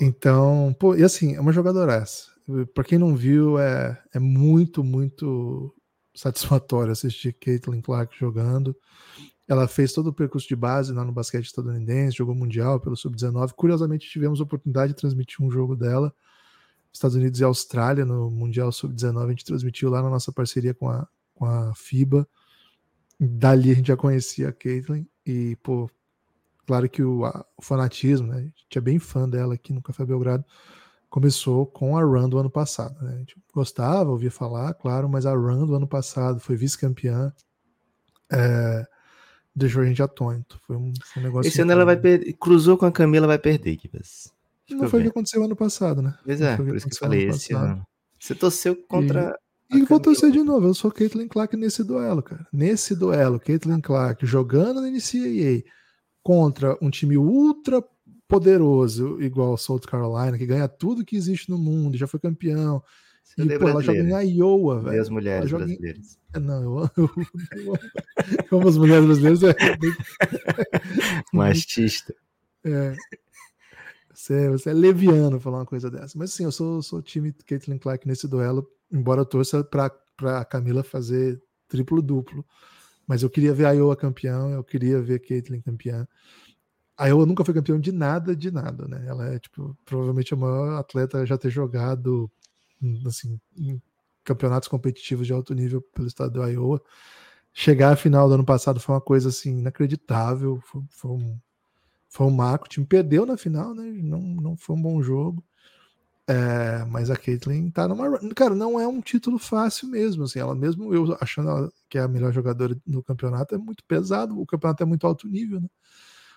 Então, 0.01 0.75
pô, 0.79 0.95
e 0.95 1.03
assim, 1.03 1.35
é 1.35 1.41
uma 1.41 1.53
jogadoraça. 1.53 2.31
Pra 2.75 2.85
quem 2.85 2.99
não 2.99 3.17
viu, 3.17 3.59
é, 3.59 4.01
é 4.15 4.19
muito, 4.21 4.85
muito 4.85 5.75
satisfatório 6.15 6.93
assistir 6.93 7.33
Caitlin 7.35 7.81
Clark 7.81 8.17
jogando. 8.19 8.77
Ela 9.49 9.69
fez 9.69 9.93
todo 9.93 10.09
o 10.09 10.13
percurso 10.13 10.47
de 10.49 10.57
base 10.57 10.93
lá 10.93 11.05
no 11.05 11.13
basquete 11.13 11.47
estadunidense, 11.47 12.17
jogou 12.17 12.35
mundial 12.35 12.81
pelo 12.81 12.97
Sub-19. 12.97 13.53
Curiosamente, 13.55 14.09
tivemos 14.09 14.41
a 14.41 14.45
oportunidade 14.45 14.93
de 14.93 14.99
transmitir 14.99 15.45
um 15.45 15.51
jogo 15.51 15.77
dela, 15.77 16.13
Estados 16.93 17.17
Unidos 17.17 17.41
e 17.41 17.45
Austrália, 17.45 18.05
no 18.05 18.31
Mundial 18.31 18.73
Sub-19. 18.73 19.27
A 19.27 19.31
gente 19.31 19.45
transmitiu 19.45 19.91
lá 19.91 20.03
na 20.03 20.11
nossa 20.11 20.33
parceria 20.33 20.75
com 20.75 20.89
a, 20.89 21.07
com 21.35 21.45
a 21.45 21.75
FIBA. 21.75 22.27
Dali 23.19 23.71
a 23.71 23.75
gente 23.75 23.89
já 23.89 23.97
conhecia 23.97 24.49
a 24.49 24.53
Caitlin. 24.53 25.07
E, 25.25 25.57
pô, 25.63 25.91
claro 26.67 26.89
que 26.89 27.03
o, 27.03 27.25
a- 27.25 27.45
o 27.57 27.63
fanatismo, 27.63 28.29
né? 28.29 28.37
A 28.39 28.41
gente 28.43 28.79
é 28.79 28.81
bem 28.81 28.99
fã 28.99 29.29
dela 29.29 29.55
aqui 29.55 29.73
no 29.73 29.83
Café 29.83 30.05
Belgrado. 30.05 30.45
Começou 31.17 31.65
com 31.65 31.97
a 31.97 32.03
run 32.03 32.29
do 32.29 32.37
ano 32.37 32.51
passado. 32.51 33.03
Né? 33.03 33.15
A 33.15 33.17
gente 33.17 33.37
gostava, 33.51 34.11
ouvia 34.11 34.31
falar, 34.31 34.75
claro, 34.75 35.09
mas 35.09 35.25
a 35.25 35.35
run 35.35 35.65
do 35.65 35.75
ano 35.75 35.89
passado 35.89 36.41
foi 36.41 36.57
vice-campeã. 36.57 37.33
é, 38.31 38.87
deixou 39.55 39.81
a 39.81 39.87
gente 39.87 40.03
atônito. 40.03 40.61
Foi 40.67 40.77
um, 40.77 40.93
foi 41.03 41.23
um 41.23 41.25
negócio. 41.25 41.49
Esse 41.49 41.63
ano 41.63 41.73
ela 41.73 41.87
vai 41.87 41.97
perder. 41.97 42.35
Cruzou 42.35 42.77
com 42.77 42.85
a 42.85 42.93
Camila, 42.93 43.27
vai 43.27 43.39
perder, 43.39 43.79
Kibas. 43.79 44.31
Não 44.69 44.91
foi 44.91 45.01
o 45.01 45.03
que 45.05 45.09
aconteceu 45.09 45.43
ano 45.43 45.57
passado, 45.57 46.03
né? 46.03 46.15
Pois 46.23 46.39
é, 46.39 46.55
por 46.55 46.77
isso 46.77 46.87
que 46.87 46.95
eu 46.95 46.99
falei 46.99 47.29
esse 47.29 47.49
passado. 47.49 47.71
ano. 47.71 47.87
Você 48.21 48.35
torceu 48.35 48.77
contra. 48.87 49.35
E 49.73 49.81
a 49.81 49.85
vou 49.87 49.99
torcer 49.99 50.31
de 50.31 50.43
novo. 50.43 50.67
Eu 50.67 50.75
sou 50.75 50.93
Caitlin 50.93 51.29
Clark 51.29 51.57
nesse 51.57 51.83
duelo, 51.83 52.23
cara. 52.23 52.47
Nesse 52.53 52.95
duelo, 52.95 53.41
Caitlin 53.41 53.81
Clark 53.81 54.27
jogando 54.27 54.83
na 54.83 54.91
NCAA 54.91 55.65
contra 56.23 56.77
um 56.83 56.91
time 56.91 57.17
ultra 57.17 57.83
poderoso, 58.29 59.21
igual 59.21 59.57
South 59.57 59.81
Carolina, 59.81 60.37
que 60.39 60.47
ganha 60.47 60.69
tudo 60.69 61.05
que 61.05 61.17
existe 61.17 61.51
no 61.51 61.59
mundo, 61.59 61.97
já 61.97 62.07
foi 62.07 62.19
campeão. 62.21 62.83
Você 63.23 63.43
E, 63.43 63.59
pô, 63.59 63.69
ela 63.69 63.83
joga 63.83 63.99
em. 64.23 64.37
Iowa, 64.37 64.81
velho. 64.81 65.01
as 65.03 65.09
mulheres 65.09 65.51
joga 65.51 65.65
brasileiras. 65.65 66.19
Não, 66.41 66.63
eu 66.63 66.79
amo, 66.79 66.91
eu 66.97 67.05
amo, 67.75 67.79
eu 68.53 68.59
amo 68.59 68.69
as 68.69 68.77
mulheres 68.77 69.05
brasileiras. 69.07 69.43
É, 69.43 69.77
bem- 69.77 69.97
Machista. 71.33 72.15
é. 72.65 72.95
Você, 74.15 74.33
é- 74.35 74.49
você 74.51 74.71
é 74.71 74.73
leviano 74.73 75.39
falar 75.41 75.59
uma 75.59 75.67
coisa 75.67 75.91
dessa. 75.91 76.19
Mas 76.19 76.33
sim, 76.33 76.45
eu 76.45 76.53
sou, 76.53 76.83
sou 76.83 77.03
time 77.03 77.33
Caitlin 77.47 77.79
Clark 77.79 78.07
nesse 78.09 78.27
duelo, 78.27 78.67
embora 78.91 79.21
eu 79.21 79.27
torça 79.27 79.63
pra, 79.63 79.91
pra 80.17 80.45
Camila 80.45 80.83
fazer 80.83 81.41
triplo-duplo. 81.69 82.45
Mas 83.07 83.23
eu 83.23 83.31
queria 83.31 83.53
ver 83.53 83.67
a 83.67 83.73
Iowa 83.73 83.95
campeão, 83.95 84.51
eu 84.51 84.65
queria 84.65 85.01
ver 85.03 85.21
Caitlin 85.21 85.61
campeã. 85.61 86.09
A 86.97 87.07
Iowa 87.09 87.27
nunca 87.27 87.45
foi 87.45 87.55
campeão 87.55 87.79
de 87.79 87.93
nada, 87.93 88.35
de 88.35 88.51
nada, 88.51 88.89
né? 88.89 89.05
Ela 89.07 89.35
é, 89.35 89.39
tipo, 89.39 89.77
provavelmente 89.85 90.33
a 90.35 90.37
maior 90.37 90.79
atleta 90.79 91.27
já 91.27 91.37
ter 91.37 91.51
jogado, 91.51 92.31
hum, 92.83 93.03
assim, 93.07 93.39
em 93.57 93.81
campeonatos 94.25 94.69
competitivos 94.69 95.27
de 95.27 95.33
alto 95.33 95.55
nível 95.55 95.83
pelo 95.95 96.09
estado 96.09 96.33
do 96.33 96.45
Iowa. 96.49 96.81
Chegar 97.55 97.93
à 97.93 97.97
final 97.97 98.29
do 98.29 98.35
ano 98.35 98.45
passado 98.45 98.81
foi 98.81 98.95
uma 98.95 99.01
coisa, 99.01 99.29
assim, 99.31 99.59
inacreditável. 99.61 100.61
Foi, 100.63 100.83
foi 100.91 101.11
um, 101.13 101.39
foi 102.09 102.27
um 102.27 102.31
marco. 102.31 102.67
O 102.67 102.69
time 102.69 102.87
perdeu 102.87 103.27
na 103.27 103.37
final, 103.37 103.75
né? 103.75 103.85
Não, 104.03 104.21
não 104.21 104.57
foi 104.57 104.77
um 104.77 104.83
bom 104.83 105.03
jogo. 105.03 105.45
É, 106.29 106.85
mas 106.87 107.09
a 107.11 107.17
Caitlyn 107.17 107.71
tá 107.71 107.87
numa. 107.87 108.19
Cara, 108.35 108.55
não 108.55 108.81
é 108.81 108.87
um 108.87 109.01
título 109.01 109.39
fácil 109.39 109.89
mesmo. 109.89 110.25
Assim, 110.25 110.41
ela 110.41 110.55
mesmo 110.57 110.93
eu 110.95 111.17
achando 111.21 111.73
que 111.89 111.99
é 111.99 112.03
a 112.03 112.09
melhor 112.09 112.33
jogadora 112.33 112.77
no 112.87 113.03
campeonato, 113.03 113.55
é 113.55 113.59
muito 113.59 113.85
pesado. 113.85 114.41
O 114.41 114.47
campeonato 114.47 114.83
é 114.83 114.87
muito 114.87 115.07
alto 115.07 115.29
nível, 115.29 115.61
né? 115.61 115.69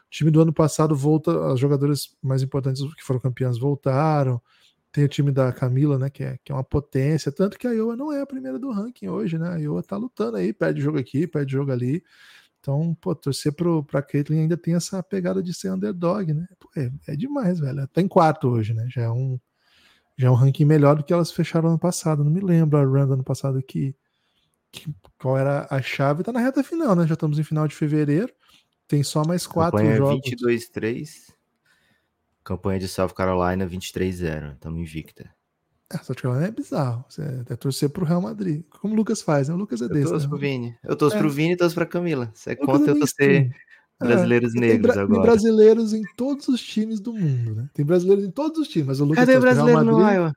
Time 0.10 0.32
do 0.32 0.42
ano 0.42 0.54
passado 0.54 0.96
volta, 0.96 1.54
as 1.54 1.60
jogadoras 1.60 2.16
mais 2.22 2.42
importantes 2.42 2.82
que 2.96 3.04
foram 3.04 3.20
campeãs 3.20 3.60
voltaram. 3.60 4.42
Tem 4.92 5.04
o 5.04 5.08
time 5.08 5.32
da 5.32 5.54
Camila, 5.54 6.00
né? 6.00 6.10
Que 6.10 6.24
é, 6.24 6.40
que 6.44 6.52
é 6.52 6.56
uma 6.56 6.64
potência. 6.64 7.32
Tanto 7.32 7.60
que 7.60 7.68
a 7.68 7.72
Iowa 7.72 7.96
não 7.96 8.12
é 8.12 8.22
a 8.22 8.26
primeira 8.26 8.58
do 8.58 8.72
ranking 8.72 9.08
hoje, 9.08 9.38
né? 9.38 9.50
A 9.50 9.58
Iowa 9.58 9.84
tá 9.84 9.98
lutando 9.98 10.38
aí, 10.38 10.52
perde 10.52 10.82
jogo 10.82 10.98
aqui, 10.98 11.28
perde 11.28 11.52
jogo 11.52 11.72
ali. 11.72 12.04
Então, 12.60 12.96
pô, 13.00 13.16
torcer 13.16 13.54
pro, 13.54 13.84
pra 13.84 14.02
Caitlyn 14.02 14.42
ainda 14.42 14.58
tem 14.58 14.76
essa 14.76 15.02
pegada 15.04 15.42
de 15.42 15.54
ser 15.54 15.72
underdog, 15.72 16.34
né? 16.34 16.46
Pô, 16.60 16.70
é, 16.76 16.92
é 17.08 17.16
demais, 17.16 17.60
velho. 17.60 17.88
Tá 17.88 18.02
em 18.02 18.08
quarto 18.08 18.50
hoje, 18.50 18.74
né? 18.74 18.88
Já 18.90 19.04
é 19.04 19.10
um, 19.10 19.40
já 20.18 20.28
é 20.28 20.32
um 20.32 20.36
ranking 20.36 20.66
melhor 20.66 20.98
do 20.98 21.04
que 21.04 21.14
elas 21.14 21.32
fecharam 21.32 21.70
ano 21.70 21.80
passado. 21.80 22.24
Não 22.24 22.32
me 22.32 22.42
lembro 22.42 22.78
a 22.80 22.84
run 22.84 23.08
do 23.08 23.14
ano 23.14 23.24
passado 23.24 23.62
que, 23.64 23.96
que 24.72 24.94
qual 25.20 25.38
era 25.38 25.68
a 25.70 25.82
chave. 25.82 26.24
Tá 26.24 26.32
na 26.34 26.42
reta 26.42 26.64
final, 26.64 26.96
né? 26.96 27.08
Já 27.08 27.14
estamos 27.14 27.40
em 27.40 27.44
final 27.44 27.68
de 27.68 27.76
fevereiro. 27.76 28.34
Tem 28.90 29.04
só 29.04 29.24
mais 29.26 29.46
quatro 29.48 29.78
Campanha 29.78 29.96
jogos. 29.98 30.22
22-3. 30.30 31.32
Campanha 32.44 32.80
de 32.80 32.88
South 32.88 33.10
Carolina 33.10 33.66
23-0. 33.68 34.54
Estamos 34.56 34.82
invicta. 34.82 35.30
É, 35.94 35.98
South 36.00 36.16
Carolina 36.16 36.48
é 36.48 36.52
bizarro. 36.52 37.06
Você 37.08 37.22
é 37.48 37.56
torcer 37.56 37.90
pro 37.90 38.04
Real 38.04 38.20
Madrid. 38.22 38.64
Como 38.82 38.94
o 38.96 38.98
Lucas 38.98 39.22
faz, 39.22 39.48
né? 39.48 39.54
O 39.54 39.58
Lucas 39.58 39.82
é 39.82 39.86
Eu 39.86 39.90
desse. 39.90 40.10
torço 40.10 40.26
né? 40.26 40.30
pro 40.30 40.38
Vini. 40.40 40.76
Eu 40.84 40.96
torço 40.96 41.16
É. 41.16 41.20
pro 41.20 41.30
Vini 41.30 41.54
e 41.54 41.58
torço 41.58 41.76
pra 41.76 41.86
Camila. 41.86 42.32
Você 42.34 42.50
Lucas 42.52 42.66
conta 42.66 42.90
é 42.90 42.94
eu 42.94 43.00
torcer. 43.00 43.56
É, 44.02 44.06
brasileiros 44.08 44.54
tem 44.54 44.62
negros 44.62 44.94
Tem 44.96 45.04
agora. 45.04 45.22
brasileiros 45.22 45.94
em 45.94 46.02
todos 46.16 46.48
os 46.48 46.62
times 46.62 47.00
do 47.00 47.14
mundo, 47.14 47.54
né? 47.56 47.70
Tem 47.74 47.86
brasileiros 47.86 48.26
em 48.26 48.32
todos 48.32 48.58
os 48.60 48.68
times, 48.68 48.88
mas 48.88 49.00
o 49.02 49.04
Lucas 49.06 49.20
Cadê 49.26 49.38
o 49.38 49.42
pro 49.42 49.52
Real 49.52 49.56
brasileiro 49.66 49.86
no 49.92 50.00
Madrid. 50.00 50.16
Iowa? 50.18 50.34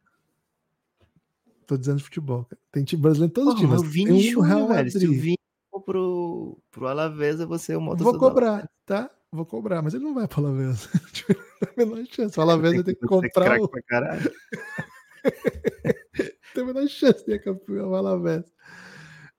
Tô 1.66 1.76
dizendo 1.78 1.96
de 1.98 2.04
futebol, 2.04 2.44
cara. 2.44 2.60
Tem 2.70 2.84
time 2.84 3.00
brasileiro 3.00 3.30
em 3.30 3.34
todos 3.34 3.54
os 3.54 3.60
times. 3.60 3.72
mas 3.80 3.80
o 3.82 3.90
Vini 3.90 4.10
tem 4.10 4.14
um 4.18 4.20
Júnior, 4.20 4.44
Real 4.46 4.68
velho. 4.68 4.84
Madrid. 4.92 4.92
For 4.92 5.41
pro, 5.82 6.58
pro 6.70 6.86
Alavés, 6.86 7.40
eu 7.40 7.48
vou 7.48 7.58
ser 7.58 7.76
o 7.76 7.80
Vou 7.80 7.88
motorista 7.90 8.18
cobrar, 8.18 8.68
tá? 8.86 9.10
Vou 9.30 9.46
cobrar, 9.46 9.82
mas 9.82 9.94
ele 9.94 10.04
não 10.04 10.14
vai 10.14 10.26
para 10.28 10.40
Alavés. 10.40 10.88
Tem 11.60 11.84
a 11.84 11.86
menor 11.86 12.04
chance. 12.06 12.38
O 12.38 12.42
Alavés 12.42 12.74
vai 12.74 12.84
ter 12.84 12.94
que 12.94 13.06
comprar 13.06 13.60
o. 13.60 13.68
Tem 16.54 16.62
a 16.62 16.66
menor 16.66 16.86
chance 16.88 17.24
de 17.24 17.38
campeão 17.38 17.90
o 17.90 17.94
Alavés. 17.94 18.44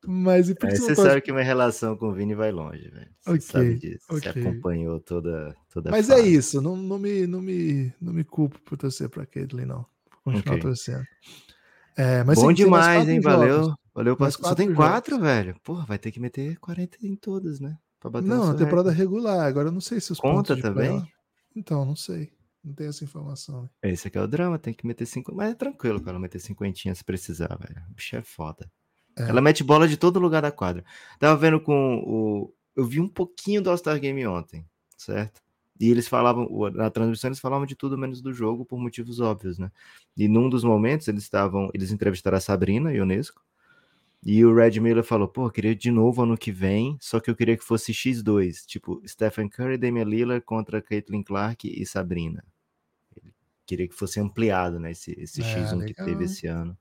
Mas 0.05 0.49
e 0.49 0.55
por 0.55 0.67
que 0.67 0.73
É, 0.73 0.77
você 0.77 0.95
você 0.95 1.01
sabe 1.01 1.21
que 1.21 1.31
minha 1.31 1.45
relação 1.45 1.95
com 1.95 2.07
o 2.07 2.13
Vini 2.13 2.35
vai 2.35 2.51
longe, 2.51 2.89
velho. 2.89 3.09
Você 3.21 3.29
Ok, 3.29 3.41
sabe 3.41 3.75
disso. 3.75 4.05
Você 4.09 4.29
ok. 4.29 4.41
acompanhou 4.41 4.99
toda, 4.99 5.55
toda 5.71 5.91
Mas 5.91 6.09
é 6.09 6.17
fase. 6.17 6.35
isso, 6.35 6.61
não, 6.61 6.75
não, 6.75 6.99
me, 6.99 7.25
não, 7.25 7.41
me, 7.41 7.93
não 8.01 8.11
me 8.11 8.23
culpo 8.25 8.59
por 8.61 8.77
torcer 8.77 9.07
para 9.09 9.25
Caitlyn, 9.25 9.65
não. 9.65 9.85
Vou 10.25 10.33
continuar 10.33 10.55
Ok. 10.57 10.61
torcendo. 10.61 11.05
É, 11.95 12.23
mas 12.23 12.39
Bom 12.39 12.47
tem 12.47 12.55
demais, 12.55 13.07
hein? 13.07 13.21
jogos. 13.21 13.39
Valeu. 13.39 13.75
Valeu, 13.93 14.17
Pasco. 14.17 14.43
Só 14.47 14.55
tem 14.55 14.73
quatro 14.73 15.17
quatro, 15.17 15.19
velho. 15.19 15.55
Porra, 15.63 15.85
vai 15.85 15.97
ter 15.99 16.11
que 16.11 16.19
meter 16.19 16.57
40 16.59 16.97
em 17.03 17.15
todas, 17.15 17.59
né? 17.59 17.77
Pra 17.99 18.09
bater 18.09 18.27
Não, 18.27 18.47
na 18.47 18.53
temporada 18.55 18.89
recorde. 18.91 18.97
regular. 18.97 19.45
Agora 19.45 19.67
eu 19.67 19.71
não 19.71 19.81
sei 19.81 19.99
se 20.01 20.11
os 20.11 20.19
Conta 20.19 20.55
também? 20.59 20.89
playoff- 20.89 21.11
Então, 21.55 21.85
não 21.85 21.95
sei. 21.95 22.31
Não 22.63 22.73
tem 22.73 22.87
essa 22.87 23.03
informação. 23.03 23.69
Esse 23.83 24.07
aqui 24.07 24.17
é 24.17 24.21
o 24.21 24.27
drama, 24.27 24.57
tem 24.57 24.73
que 24.73 24.87
meter 24.87 25.05
cinco. 25.05 25.33
Mas 25.35 25.51
é 25.51 25.55
tranquilo 25.55 25.99
pra 26.01 26.11
ela 26.11 26.19
meter 26.19 26.39
cinquentinha 26.39 26.95
se 26.95 27.03
precisar, 27.03 27.55
velho. 27.59 27.81
O 27.89 27.93
bicho 27.93 28.15
é 28.15 28.21
foda. 28.21 28.69
É. 29.17 29.23
Ela 29.29 29.41
mete 29.41 29.63
bola 29.63 29.87
de 29.87 29.95
todo 29.97 30.19
lugar 30.19 30.41
da 30.41 30.51
quadra. 30.51 30.83
Tava 31.19 31.35
vendo 31.39 31.59
com 31.59 31.97
o. 32.05 32.53
Eu 32.75 32.85
vi 32.85 32.99
um 32.99 33.07
pouquinho 33.07 33.61
do 33.61 33.69
All-Star 33.69 33.99
Game 33.99 34.25
ontem, 34.25 34.65
certo? 34.97 35.41
E 35.79 35.89
eles 35.91 36.07
falavam, 36.07 36.47
na 36.73 36.89
transmissão 36.89 37.27
eles 37.27 37.39
falavam 37.39 37.65
de 37.67 37.75
tudo 37.75 37.97
menos 37.97 38.21
do 38.21 38.33
jogo 38.33 38.63
por 38.65 38.79
motivos 38.79 39.19
óbvios, 39.19 39.59
né? 39.59 39.71
E 40.17 40.27
num 40.27 40.49
dos 40.49 40.63
momentos 40.63 41.07
eles 41.07 41.23
estavam, 41.23 41.69
eles 41.73 41.91
entrevistaram 41.91 42.37
a 42.37 42.41
Sabrina 42.41 42.91
Ionesco, 42.93 43.41
e 44.25 44.43
o 44.45 44.53
Red 44.55 44.79
Miller 44.79 45.03
falou, 45.03 45.27
pô, 45.27 45.47
eu 45.47 45.51
queria 45.51 45.75
de 45.75 45.91
novo 45.91 46.23
ano 46.23 46.37
que 46.37 46.51
vem, 46.51 46.97
só 47.01 47.19
que 47.19 47.29
eu 47.29 47.35
queria 47.35 47.57
que 47.57 47.63
fosse 47.63 47.91
X2, 47.93 48.65
tipo, 48.65 49.01
Stephen 49.07 49.49
Curry, 49.49 49.77
Damian 49.77 50.05
Lillard 50.05 50.45
contra 50.45 50.81
Caitlin 50.81 51.23
Clark 51.23 51.67
e 51.67 51.85
Sabrina. 51.85 52.43
Ele 53.17 53.33
queria 53.65 53.87
que 53.87 53.95
fosse 53.95 54.19
ampliado, 54.19 54.79
né, 54.79 54.91
esse, 54.91 55.11
esse 55.19 55.41
É, 55.41 55.43
X1 55.43 55.85
que 55.85 55.93
legal, 55.93 56.05
teve 56.05 56.23
hein? 56.23 56.25
esse 56.25 56.47
ano 56.47 56.77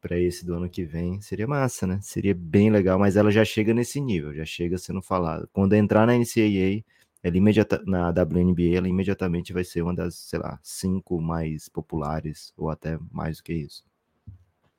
para 0.00 0.18
esse 0.18 0.44
do 0.46 0.54
ano 0.54 0.68
que 0.68 0.84
vem. 0.84 1.20
Seria 1.20 1.46
massa, 1.46 1.86
né? 1.86 2.00
Seria 2.02 2.34
bem 2.34 2.70
legal, 2.70 2.98
mas 2.98 3.16
ela 3.16 3.30
já 3.30 3.44
chega 3.44 3.74
nesse 3.74 4.00
nível, 4.00 4.34
já 4.34 4.44
chega 4.44 4.78
sendo 4.78 5.02
falado. 5.02 5.48
Quando 5.52 5.74
entrar 5.74 6.06
na 6.06 6.14
NCAA, 6.16 6.84
ela 7.22 7.36
imediata, 7.36 7.82
na 7.86 8.08
WNBA, 8.10 8.76
ela 8.76 8.88
imediatamente 8.88 9.52
vai 9.52 9.64
ser 9.64 9.82
uma 9.82 9.94
das, 9.94 10.14
sei 10.16 10.38
lá, 10.38 10.58
cinco 10.62 11.20
mais 11.20 11.68
populares, 11.68 12.52
ou 12.56 12.70
até 12.70 12.98
mais 13.10 13.38
do 13.38 13.42
que 13.44 13.52
isso. 13.52 13.84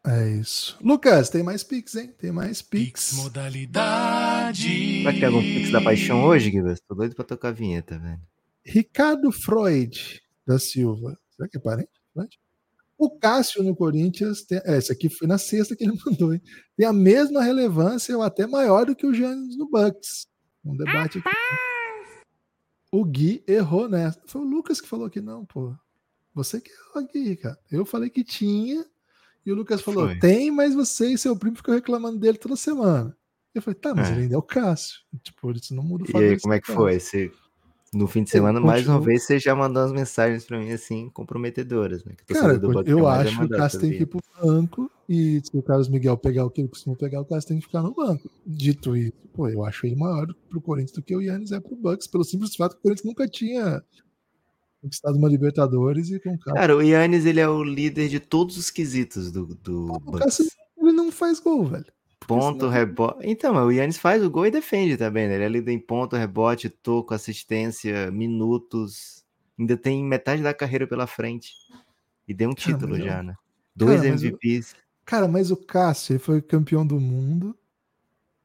É 0.06 0.30
isso. 0.30 0.78
Lucas, 0.82 1.30
tem 1.30 1.44
mais 1.44 1.64
Pix, 1.64 1.96
hein? 1.96 2.14
Tem 2.18 2.32
mais 2.32 2.62
Pix. 2.62 3.12
Pix 3.12 3.24
modalidade. 3.24 5.04
Vai 5.04 5.20
ter 5.20 5.26
algum 5.26 5.42
Pix 5.42 5.72
da 5.72 5.80
paixão 5.80 6.24
hoje, 6.24 6.50
Guilherme? 6.50 6.80
Tô 6.88 6.96
doido 6.96 7.16
pra 7.16 7.24
tocar 7.24 7.50
a 7.50 7.52
vinheta, 7.52 8.00
velho. 8.00 8.20
Ricardo 8.66 9.32
Freud 9.32 10.22
da 10.46 10.58
Silva. 10.58 11.18
Será 11.36 11.48
que 11.48 11.58
é 11.58 11.60
parente? 11.60 11.92
Freud? 12.14 12.40
O 12.98 13.10
Cássio 13.18 13.64
no 13.64 13.76
Corinthians, 13.76 14.44
tem, 14.44 14.62
é, 14.64 14.78
esse 14.78 14.92
aqui 14.92 15.10
foi 15.10 15.28
na 15.28 15.38
sexta 15.38 15.76
que 15.76 15.84
ele 15.84 15.98
mandou, 16.06 16.34
hein? 16.34 16.42
Tem 16.76 16.86
a 16.86 16.94
mesma 16.94 17.44
relevância 17.44 18.16
ou 18.16 18.24
até 18.24 18.48
maior 18.48 18.86
do 18.86 18.96
que 18.96 19.06
o 19.06 19.14
Giannis 19.14 19.58
no 19.58 19.70
Bucks. 19.70 20.28
Um 20.64 20.76
debate 20.76 21.20
aqui. 21.20 21.30
O 22.92 23.06
Gui 23.06 23.44
errou 23.48 23.88
nessa. 23.88 24.22
Foi 24.28 24.42
o 24.42 24.46
Lucas 24.46 24.82
que 24.82 24.88
falou 24.88 25.10
que 25.10 25.22
não, 25.22 25.46
pô. 25.46 25.76
Você 26.34 26.60
que 26.60 26.72
errou 26.72 27.04
aqui, 27.04 27.36
cara. 27.36 27.58
Eu 27.72 27.86
falei 27.86 28.10
que 28.10 28.24
tinha, 28.24 28.86
e 29.46 29.52
o 29.52 29.56
Lucas 29.56 29.82
falou: 29.82 30.06
Foi. 30.08 30.20
tem, 30.20 30.52
mas 30.52 30.74
você 30.76 31.14
e 31.14 31.18
seu 31.18 31.36
primo 31.36 31.56
ficam 31.58 31.74
reclamando 31.76 32.18
dele 32.20 32.38
toda 32.38 32.56
semana. 32.56 33.16
Eu 33.54 33.62
falei, 33.62 33.78
tá, 33.80 33.94
mas 33.94 34.08
É. 34.10 34.14
ele 34.14 34.22
ainda 34.24 34.36
é 34.36 34.38
o 34.38 34.42
Cássio. 34.42 35.00
Tipo, 35.22 35.52
isso 35.52 35.76
não 35.76 35.84
muda 35.84 36.04
o 36.06 36.08
E 36.08 36.12
fato 36.12 36.22
aí, 36.22 36.30
dele 36.30 36.42
como 36.42 36.54
é 36.54 36.62
que 36.62 36.72
foi? 36.72 36.98
Você, 37.00 37.30
no 37.94 38.08
fim 38.08 38.24
de 38.24 38.30
Eu 38.30 38.32
semana, 38.32 38.62
mais 38.62 38.88
uma 38.88 38.94
continuo- 38.96 39.06
vez, 39.06 39.24
você 39.26 39.40
já 39.40 39.54
mandou 39.54 39.84
umas 39.84 39.92
mensagens 39.92 40.46
pra 40.46 40.58
mim, 40.58 40.72
assim, 40.72 41.10
comprometedoras, 41.10 42.06
né? 42.06 42.14
Cara, 42.28 42.54
eu 42.86 43.08
acho 43.10 43.38
que 43.38 43.44
o 43.46 43.50
Cássio 43.50 43.80
tem 43.82 43.92
que 43.92 44.04
ir 44.04 44.06
pro 44.06 44.22
banco 44.42 44.90
e 45.10 45.42
se 45.44 45.58
o 45.58 45.62
Carlos 45.62 45.90
Miguel 45.90 46.16
pegar 46.18 46.46
o 46.46 46.50
que 46.50 46.62
ele 46.62 46.70
costuma 46.70 46.96
pegar, 46.96 47.20
o 47.20 47.26
Cássio 47.26 47.50
tem 47.50 47.58
que 47.60 47.66
ficar 47.66 47.82
no 47.82 47.94
banco. 47.94 48.32
Dito 48.48 48.96
isso, 48.96 49.12
pô, 49.34 49.50
eu 49.50 49.66
acho 49.66 49.86
ele 49.86 49.98
maior 49.98 50.34
pro 50.50 50.62
Corinthians 50.62 50.94
do 50.94 51.02
que 51.02 51.14
o 51.14 51.20
Yannis 51.22 51.52
é 51.52 51.60
pro 51.60 51.76
Bucks, 51.76 52.08
pelo 52.08 52.24
simples 52.24 52.56
fato 52.56 52.76
que 52.76 52.80
o 52.80 52.82
Corinthians 52.84 53.06
nunca 53.06 53.28
tinha 53.28 53.84
conquistado 54.82 55.18
uma 55.18 55.30
Libertadores 55.30 56.10
e 56.10 56.20
com 56.20 56.34
o 56.34 56.40
Cássio. 56.40 56.54
Cara, 56.60 56.76
o 56.76 56.82
Yannis, 56.82 57.26
ele 57.26 57.40
é 57.40 57.48
o 57.48 57.64
líder 57.64 58.10
de 58.10 58.20
todos 58.20 58.58
os 58.58 58.70
quesitos 58.72 59.32
do, 59.32 59.46
do 59.56 59.92
o. 59.92 60.12
Cássio 60.14 60.46
ele 60.78 60.92
não 60.92 61.12
faz 61.12 61.40
gol, 61.40 61.66
velho. 61.66 61.86
Ponto, 62.28 62.68
rebote. 62.68 63.20
Então, 63.24 63.54
mas 63.54 63.66
o 63.66 63.72
Yannis 63.72 63.98
faz 63.98 64.24
o 64.24 64.30
gol 64.30 64.46
e 64.46 64.52
defende 64.52 64.96
também, 64.98 65.28
né? 65.28 65.36
Ele 65.36 65.44
é 65.44 65.50
líder 65.50 65.72
em 65.72 65.80
ponto, 65.80 66.16
rebote, 66.16 66.70
toco, 66.70 67.14
assistência, 67.14 68.10
minutos. 68.12 69.24
Ainda 69.60 69.76
tem 69.76 70.04
metade 70.04 70.42
da 70.42 70.54
carreira 70.54 70.88
pela 70.88 71.06
frente. 71.08 71.52
E 72.28 72.34
deu 72.34 72.50
um 72.50 72.54
Cara, 72.54 72.74
título 72.74 72.92
mas 72.92 73.00
eu- 73.00 73.06
já, 73.06 73.24
né? 73.24 73.36
Dois 73.76 74.00
Cara, 74.02 74.12
mas 74.12 74.24
eu- 74.24 74.30
MVPs. 74.30 74.76
Cara, 75.06 75.28
mas 75.28 75.52
o 75.52 75.58
Cássio 75.58 76.14
ele 76.14 76.20
foi 76.20 76.42
campeão 76.42 76.86
do 76.86 77.00
mundo 77.00 77.56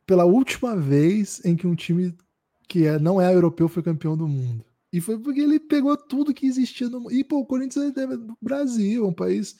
pela 0.06 0.24
última 0.24 0.74
vez 0.76 1.44
em 1.44 1.54
que 1.54 1.66
um 1.66 1.74
time 1.74 2.14
que 2.68 2.86
é, 2.86 2.98
não 2.98 3.20
é 3.20 3.32
europeu 3.32 3.68
foi 3.68 3.82
campeão 3.82 4.16
do 4.16 4.26
mundo. 4.26 4.64
E 4.92 5.00
foi 5.00 5.18
porque 5.18 5.40
ele 5.40 5.58
pegou 5.58 5.96
tudo 5.96 6.32
que 6.32 6.46
existia 6.46 6.88
no 6.88 7.00
mundo. 7.00 7.12
E, 7.12 7.24
pô, 7.24 7.38
o 7.38 7.46
Corinthians 7.46 7.96
é 7.96 8.06
do 8.06 8.36
Brasil, 8.40 9.04
é 9.04 9.08
um 9.08 9.12
país 9.12 9.56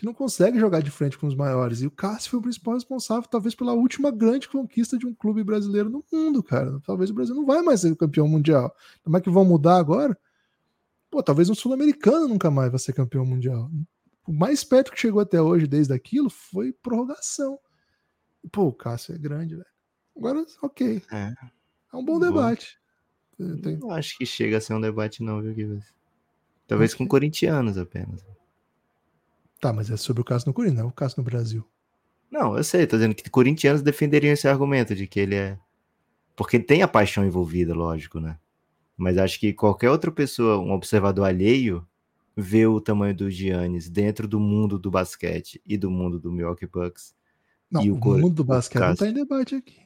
que 0.00 0.06
não 0.06 0.14
consegue 0.14 0.58
jogar 0.58 0.80
de 0.80 0.90
frente 0.90 1.18
com 1.18 1.26
os 1.26 1.34
maiores. 1.34 1.82
E 1.82 1.86
o 1.86 1.90
Cássio 1.90 2.30
foi 2.30 2.38
o 2.38 2.42
principal 2.42 2.72
responsável, 2.72 3.28
talvez, 3.28 3.54
pela 3.54 3.74
última 3.74 4.10
grande 4.10 4.48
conquista 4.48 4.96
de 4.96 5.06
um 5.06 5.14
clube 5.14 5.44
brasileiro 5.44 5.90
no 5.90 6.02
mundo, 6.10 6.42
cara. 6.42 6.80
Talvez 6.86 7.10
o 7.10 7.14
Brasil 7.14 7.34
não 7.34 7.44
vai 7.44 7.60
mais 7.60 7.82
ser 7.82 7.94
campeão 7.94 8.26
mundial. 8.26 8.74
Como 9.04 9.16
é 9.18 9.20
que 9.20 9.28
vão 9.28 9.44
mudar 9.44 9.76
agora? 9.76 10.18
Pô, 11.10 11.22
talvez 11.22 11.50
um 11.50 11.54
sul-americano 11.54 12.26
nunca 12.28 12.50
mais 12.50 12.70
vai 12.70 12.78
ser 12.78 12.94
campeão 12.94 13.26
mundial. 13.26 13.70
O 14.26 14.32
mais 14.32 14.64
perto 14.64 14.90
que 14.90 14.98
chegou 14.98 15.20
até 15.20 15.42
hoje, 15.42 15.66
desde 15.66 15.92
aquilo, 15.92 16.30
foi 16.30 16.72
prorrogação. 16.72 17.58
Pô, 18.50 18.68
o 18.68 18.72
Cássio 18.72 19.14
é 19.14 19.18
grande, 19.18 19.54
velho. 19.54 19.66
Agora, 20.16 20.46
ok. 20.62 21.02
É. 21.12 21.34
É 21.92 21.96
um 21.96 22.02
bom 22.02 22.18
Boa. 22.18 22.30
debate. 22.30 22.79
Tem- 23.62 23.76
Não 23.78 23.90
acho 23.90 24.16
que 24.18 24.26
chega 24.26 24.58
a 24.58 24.60
ser 24.60 24.74
um 24.74 24.80
debate, 24.80 25.22
não, 25.22 25.40
viu, 25.40 25.54
Guilherme? 25.54 25.82
Talvez 26.66 26.94
com 26.94 27.06
corintianos 27.06 27.76
apenas. 27.78 28.24
Tá, 29.60 29.72
mas 29.72 29.90
é 29.90 29.96
sobre 29.96 30.22
o 30.22 30.24
Cássio 30.24 30.48
no 30.48 30.54
Corinthians, 30.54 30.78
não 30.80 30.86
é 30.86 30.88
o 30.88 30.92
Cássio 30.92 31.18
no 31.18 31.24
Brasil. 31.24 31.64
Não, 32.30 32.56
eu 32.56 32.62
sei, 32.64 32.86
tô 32.86 32.96
dizendo 32.96 33.14
que 33.14 33.28
corintianos 33.28 33.82
defenderiam 33.82 34.32
esse 34.32 34.46
argumento 34.48 34.94
de 34.94 35.06
que 35.06 35.18
ele 35.20 35.34
é. 35.34 35.58
Porque 36.36 36.58
tem 36.58 36.82
a 36.82 36.88
paixão 36.88 37.26
envolvida, 37.26 37.74
lógico, 37.74 38.20
né? 38.20 38.38
Mas 38.96 39.18
acho 39.18 39.38
que 39.40 39.52
qualquer 39.52 39.90
outra 39.90 40.10
pessoa, 40.12 40.58
um 40.58 40.72
observador 40.72 41.26
alheio, 41.26 41.86
vê 42.36 42.66
o 42.66 42.80
tamanho 42.80 43.14
do 43.14 43.30
Giannis 43.30 43.88
dentro 43.90 44.28
do 44.28 44.38
mundo 44.38 44.78
do 44.78 44.90
basquete 44.90 45.60
e 45.66 45.76
do 45.76 45.90
mundo 45.90 46.18
do 46.20 46.30
Milwaukee 46.30 46.66
Bucks. 46.66 47.14
Não, 47.70 47.82
E 47.84 47.90
o, 47.90 47.96
o 47.96 48.18
mundo 48.18 48.34
do 48.36 48.44
basquete 48.44 48.80
não 48.80 48.88
Cássio? 48.88 49.04
tá 49.06 49.10
em 49.10 49.14
debate 49.14 49.54
aqui. 49.56 49.80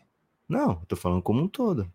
Não, 0.48 0.76
tô 0.86 0.94
falando 0.96 1.22
como 1.22 1.42
um 1.42 1.48
todo. 1.48 1.90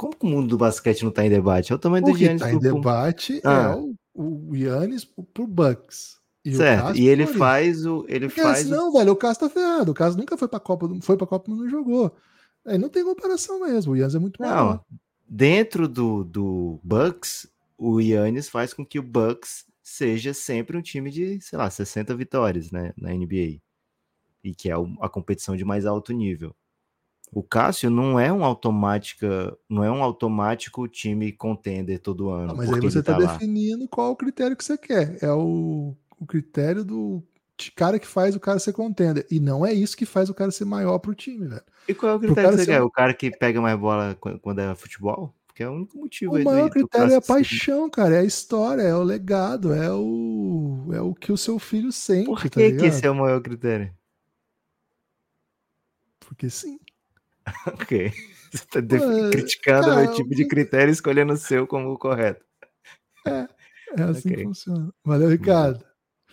Como 0.00 0.16
que 0.16 0.24
o 0.24 0.28
mundo 0.30 0.48
do 0.48 0.56
basquete 0.56 1.02
não 1.04 1.10
tá 1.10 1.26
em 1.26 1.28
debate? 1.28 1.72
É 1.72 1.74
o 1.74 1.78
tamanho 1.78 2.02
O 2.04 2.06
do 2.06 2.12
que 2.14 2.20
Giannis 2.24 2.40
tá 2.40 2.48
em 2.50 2.58
pro- 2.58 2.68
pro- 2.70 2.74
debate 2.80 3.40
Ah. 3.44 3.72
é 3.72 3.76
o, 3.76 3.94
o 4.50 4.56
Yannis 4.56 5.04
pro, 5.04 5.46
Bucks. 5.46 6.18
E 6.42 6.54
o 6.54 6.56
Certo, 6.56 6.96
e 6.96 7.06
ele 7.06 7.26
faz 7.26 7.84
o. 7.84 8.06
Ele 8.08 8.26
Porque 8.28 8.40
faz 8.40 8.60
o 8.60 8.68
senão, 8.70 8.90
velho, 8.94 9.12
o 9.12 9.16
Cássio 9.16 9.46
tá 9.46 9.50
ferrado. 9.50 9.90
O 9.90 9.94
Cássio 9.94 10.18
nunca 10.18 10.38
foi 10.38 10.48
pra 10.48 10.58
Copa, 10.58 10.88
foi 11.02 11.14
pra 11.18 11.26
Copa, 11.26 11.50
mas 11.50 11.58
não 11.60 11.68
jogou. 11.68 12.16
Aí 12.64 12.78
não 12.78 12.88
tem 12.88 13.04
comparação 13.04 13.60
mesmo. 13.60 13.92
O 13.92 13.96
Yannis 13.96 14.14
é 14.14 14.18
muito 14.18 14.40
maior. 14.40 14.76
Não, 14.90 14.98
dentro 15.28 15.86
do, 15.86 16.24
do 16.24 16.80
Bucks, 16.82 17.46
o 17.76 18.00
Yannis 18.00 18.48
faz 18.48 18.72
com 18.72 18.86
que 18.86 18.98
o 18.98 19.02
Bucks 19.02 19.66
seja 19.82 20.32
sempre 20.32 20.78
um 20.78 20.82
time 20.82 21.10
de, 21.10 21.38
sei 21.42 21.58
lá, 21.58 21.68
60 21.68 22.16
vitórias 22.16 22.70
né, 22.70 22.92
na 22.96 23.12
NBA. 23.12 23.60
E 24.42 24.54
que 24.56 24.70
é 24.70 24.78
o- 24.78 24.94
a 25.02 25.10
competição 25.10 25.54
de 25.56 25.64
mais 25.66 25.84
alto 25.84 26.10
nível. 26.14 26.56
O 27.32 27.42
Cássio 27.44 27.88
não 27.90 28.18
é 28.18 28.32
um 28.32 28.44
automática, 28.44 29.56
não 29.68 29.84
é 29.84 29.90
um 29.90 30.02
automático 30.02 30.88
time 30.88 31.30
contender 31.30 32.00
todo 32.00 32.28
ano. 32.30 32.48
Não, 32.48 32.56
mas 32.56 32.72
aí 32.72 32.80
você 32.80 32.98
ele 32.98 33.04
tá, 33.04 33.16
tá 33.16 33.18
definindo 33.34 33.86
qual 33.88 34.10
o 34.10 34.16
critério 34.16 34.56
que 34.56 34.64
você 34.64 34.76
quer. 34.76 35.16
É 35.22 35.30
o, 35.32 35.94
o 36.18 36.26
critério 36.26 36.84
do 36.84 37.22
cara 37.76 37.98
que 38.00 38.06
faz 38.06 38.34
o 38.34 38.40
cara 38.40 38.58
ser 38.58 38.72
contender. 38.72 39.26
E 39.30 39.38
não 39.38 39.64
é 39.64 39.72
isso 39.72 39.96
que 39.96 40.04
faz 40.06 40.28
o 40.28 40.34
cara 40.34 40.50
ser 40.50 40.64
maior 40.64 40.98
pro 40.98 41.14
time, 41.14 41.46
velho. 41.46 41.62
E 41.86 41.94
qual 41.94 42.12
é 42.12 42.14
o 42.16 42.18
critério 42.18 42.50
que 42.50 42.56
você 42.56 42.66
quer? 42.66 42.82
um- 42.82 42.86
O 42.86 42.90
cara 42.90 43.14
que 43.14 43.30
pega 43.30 43.60
mais 43.60 43.78
bola 43.78 44.16
qu- 44.20 44.38
quando 44.40 44.58
é 44.60 44.74
futebol? 44.74 45.32
Porque 45.46 45.62
é 45.62 45.68
o 45.68 45.72
único 45.72 45.98
motivo 45.98 46.34
aí 46.34 46.42
O 46.42 46.44
do- 46.44 46.50
maior 46.50 46.64
do 46.68 46.72
critério 46.72 47.12
é 47.12 47.16
a 47.16 47.20
paixão, 47.22 47.88
cara. 47.90 48.16
É 48.16 48.20
a 48.20 48.24
história, 48.24 48.82
é 48.82 48.94
o 48.94 49.02
legado, 49.04 49.72
é 49.72 49.92
o, 49.92 50.88
é 50.92 51.00
o 51.00 51.14
que 51.14 51.30
o 51.30 51.36
seu 51.36 51.60
filho 51.60 51.92
sente, 51.92 52.26
Por 52.26 52.42
tá 52.42 52.48
que, 52.48 52.48
que 52.50 52.62
ligado? 52.62 52.84
esse 52.86 53.06
é 53.06 53.10
o 53.10 53.14
maior 53.14 53.40
critério? 53.40 53.92
Porque 56.20 56.48
sim. 56.50 56.78
Ok. 57.74 58.12
Você 58.52 58.66
tá 58.66 58.80
Ué, 58.80 59.30
criticando 59.30 59.90
o 59.90 59.96
meu 59.96 60.10
tipo 60.12 60.34
de 60.34 60.46
critério 60.46 60.90
e 60.90 60.92
escolhendo 60.92 61.32
o 61.32 61.36
seu 61.36 61.66
como 61.66 61.90
o 61.90 61.98
correto. 61.98 62.44
É 63.26 64.02
assim 64.02 64.28
Ok. 64.28 64.36
que 64.36 64.42
funciona. 64.42 64.92
Valeu, 65.04 65.28
Ricardo. 65.28 65.84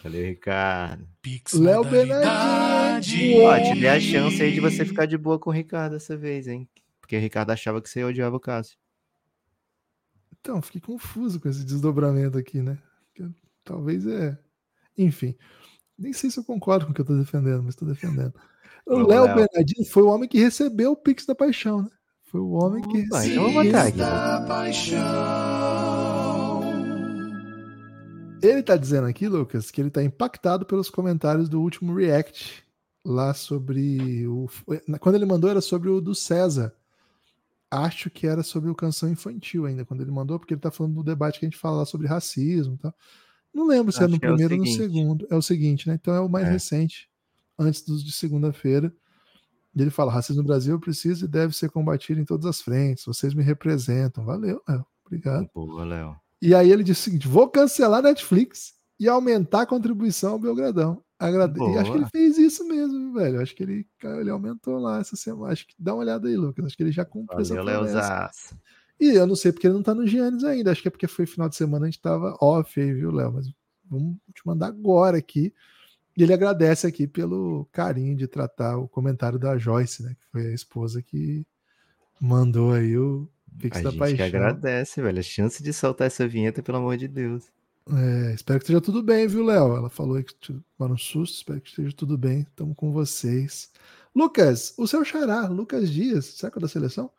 Valeu, 0.03 0.25
Ricardo. 0.25 1.07
Pix 1.21 1.53
Léo 1.53 1.83
modalidade. 1.83 3.35
Ó, 3.35 3.59
te 3.59 3.79
dei 3.79 3.89
a 3.89 3.99
chance 3.99 4.41
aí 4.41 4.51
de 4.51 4.59
você 4.59 4.85
ficar 4.85 5.05
de 5.05 5.17
boa 5.17 5.39
com 5.39 5.49
o 5.49 5.53
Ricardo 5.53 5.93
dessa 5.93 6.15
vez, 6.17 6.47
hein? 6.47 6.67
Porque 6.99 7.15
o 7.15 7.19
Ricardo 7.19 7.51
achava 7.51 7.81
que 7.81 7.89
você 7.89 8.03
odiava 8.03 8.35
o 8.35 8.39
Cássio. 8.39 8.77
Então, 10.39 10.61
fiquei 10.61 10.81
confuso 10.81 11.39
com 11.39 11.49
esse 11.49 11.63
desdobramento 11.63 12.37
aqui, 12.37 12.61
né? 12.61 12.77
Talvez 13.63 14.05
é. 14.07 14.37
Enfim. 14.97 15.35
Nem 15.97 16.13
sei 16.13 16.29
se 16.29 16.39
eu 16.39 16.43
concordo 16.43 16.85
com 16.85 16.91
o 16.91 16.95
que 16.95 17.01
eu 17.01 17.05
tô 17.05 17.17
defendendo, 17.17 17.63
mas 17.63 17.75
tô 17.75 17.85
defendendo. 17.85 18.33
O 18.87 18.99
Léo. 19.07 19.25
Bernardino 19.35 19.85
foi 19.85 20.03
o 20.03 20.07
homem 20.07 20.27
que 20.29 20.39
recebeu 20.39 20.91
o 20.91 20.95
Pix 20.95 21.25
da 21.25 21.35
Paixão, 21.35 21.81
né? 21.83 21.89
Foi 22.23 22.39
o 22.41 22.51
homem 22.51 22.81
que 22.83 23.01
Opa, 23.03 23.19
recebeu. 23.19 23.31
então 23.31 23.47
eu 23.47 23.53
vou 23.53 23.63
botar 23.63 23.83
aqui. 23.87 23.97
Da 23.97 24.41
paixão. 24.47 24.97
Ele 28.41 28.61
tá 28.61 28.77
dizendo 28.77 29.07
aqui, 29.07 29.27
Lucas, 29.27 29.71
que 29.71 29.81
ele 29.81 29.89
tá 29.89 30.03
impactado 30.03 30.65
pelos 30.65 30.89
comentários 30.89 31.49
do 31.49 31.61
último 31.61 31.93
React 31.95 32.63
lá 33.03 33.33
sobre 33.33 34.27
o. 34.27 34.47
Quando 34.99 35.15
ele 35.15 35.25
mandou 35.25 35.49
era 35.49 35.61
sobre 35.61 35.89
o 35.89 35.99
do 36.01 36.13
César. 36.13 36.73
Acho 37.69 38.09
que 38.09 38.25
era 38.25 38.43
sobre 38.43 38.69
o 38.69 38.75
canção 38.75 39.09
infantil 39.09 39.65
ainda, 39.65 39.83
quando 39.83 39.99
ele 39.99 40.11
mandou, 40.11 40.39
porque 40.39 40.53
ele 40.53 40.61
tá 40.61 40.71
falando 40.71 40.93
do 40.95 41.03
debate 41.03 41.37
que 41.37 41.45
a 41.45 41.49
gente 41.49 41.59
fala 41.59 41.79
lá 41.79 41.85
sobre 41.85 42.07
racismo 42.07 42.75
e 42.75 42.77
tal. 42.77 42.93
Não 43.53 43.67
lembro 43.67 43.91
se 43.91 43.99
é 43.99 44.05
Acho 44.05 44.13
no 44.13 44.19
que 44.19 44.25
é 44.25 44.29
primeiro 44.29 44.53
ou 44.55 44.59
no 44.61 44.67
segundo. 44.67 45.27
É 45.29 45.35
o 45.35 45.41
seguinte, 45.41 45.85
né? 45.85 45.95
Então 45.99 46.13
é 46.15 46.21
o 46.21 46.29
mais 46.29 46.47
É. 46.47 46.51
recente, 46.51 47.09
antes 47.57 47.81
dos 47.81 48.03
de 48.03 48.11
segunda-feira. 48.11 48.93
E 49.75 49.81
ele 49.81 49.91
fala: 49.91 50.11
racismo 50.11 50.41
no 50.41 50.47
Brasil 50.47 50.79
precisa 50.79 51.25
e 51.25 51.27
deve 51.27 51.55
ser 51.55 51.69
combatido 51.69 52.19
em 52.19 52.25
todas 52.25 52.45
as 52.45 52.61
frentes. 52.61 53.05
Vocês 53.05 53.33
me 53.33 53.43
representam. 53.43 54.25
Valeu, 54.25 54.61
Léo. 54.67 54.85
Obrigado. 55.05 55.49
Boa, 55.53 55.85
Léo. 55.85 56.15
E 56.41 56.53
aí 56.53 56.71
ele 56.71 56.83
disse 56.83 57.01
o 57.01 57.03
seguinte: 57.05 57.27
vou 57.27 57.49
cancelar 57.49 58.01
Netflix 58.01 58.73
e 58.99 59.07
aumentar 59.07 59.61
a 59.61 59.65
contribuição 59.65 60.33
ao 60.33 60.39
Belgradão. 60.39 61.03
Agrade... 61.19 61.59
E 61.59 61.77
acho 61.77 61.91
que 61.91 61.97
ele 61.97 62.09
fez 62.11 62.37
isso 62.37 62.67
mesmo, 62.67 63.13
velho. 63.13 63.41
Acho 63.41 63.55
que 63.55 63.63
ele, 63.63 63.87
ele 64.19 64.29
aumentou 64.29 64.77
lá 64.77 64.99
essa 64.99 65.15
semana. 65.15 65.51
Acho 65.51 65.67
que 65.67 65.73
dá 65.77 65.93
uma 65.93 66.01
olhada 66.01 66.27
aí, 66.27 66.37
Lucas. 66.37 66.65
Acho 66.65 66.77
que 66.77 66.83
ele 66.83 66.91
já 66.91 67.03
cumpriu 67.03 67.39
essa 67.39 67.55
promessa. 67.55 68.57
E 68.99 69.09
eu 69.09 69.27
não 69.27 69.35
sei 69.35 69.51
porque 69.51 69.67
ele 69.67 69.75
não 69.75 69.83
tá 69.83 69.95
no 69.95 70.05
Giannis 70.05 70.43
ainda. 70.43 70.71
Acho 70.71 70.81
que 70.81 70.87
é 70.87 70.91
porque 70.91 71.07
foi 71.07 71.25
final 71.25 71.49
de 71.49 71.55
semana, 71.55 71.85
a 71.85 71.89
gente 71.89 72.01
tava 72.01 72.35
off 72.39 72.79
aí, 72.79 72.93
viu, 72.93 73.11
Léo? 73.11 73.33
Mas 73.33 73.47
vamos 73.85 74.17
te 74.33 74.45
mandar 74.45 74.67
agora 74.67 75.17
aqui. 75.17 75.53
E 76.17 76.23
ele 76.23 76.33
agradece 76.33 76.87
aqui 76.87 77.07
pelo 77.07 77.65
carinho 77.71 78.15
de 78.15 78.27
tratar 78.27 78.77
o 78.77 78.87
comentário 78.87 79.37
da 79.37 79.55
Joyce, 79.57 80.01
né? 80.01 80.15
Que 80.19 80.25
foi 80.31 80.47
a 80.47 80.53
esposa 80.53 80.99
que 81.01 81.45
mandou 82.19 82.73
aí 82.73 82.97
o, 82.97 83.29
Pix 83.59 83.77
A 83.77 83.81
da 83.81 83.89
gente 83.91 83.93
que 83.93 83.99
paixão. 83.99 84.25
agradece, 84.25 85.01
velho. 85.01 85.19
A 85.19 85.23
chance 85.23 85.63
de 85.63 85.73
soltar 85.73 86.07
essa 86.07 86.27
vinheta, 86.27 86.61
pelo 86.61 86.77
amor 86.77 86.97
de 86.97 87.07
Deus. 87.07 87.45
É, 87.89 88.33
espero 88.33 88.59
que 88.59 88.63
esteja 88.65 88.81
tudo 88.81 89.01
bem, 89.01 89.27
viu, 89.27 89.43
Léo? 89.43 89.75
Ela 89.75 89.89
falou 89.89 90.17
aí 90.17 90.23
que 90.23 90.33
tomou 90.35 90.93
um 90.93 90.97
susto, 90.97 91.35
espero 91.35 91.61
que 91.61 91.69
esteja 91.69 91.95
tudo 91.95 92.17
bem. 92.17 92.41
Estamos 92.41 92.75
com 92.75 92.91
vocês. 92.91 93.71
Lucas, 94.13 94.73
o 94.77 94.87
seu 94.87 95.03
xará, 95.05 95.47
Lucas 95.47 95.89
Dias, 95.89 96.25
saca 96.25 96.59
da 96.59 96.67
seleção, 96.67 97.11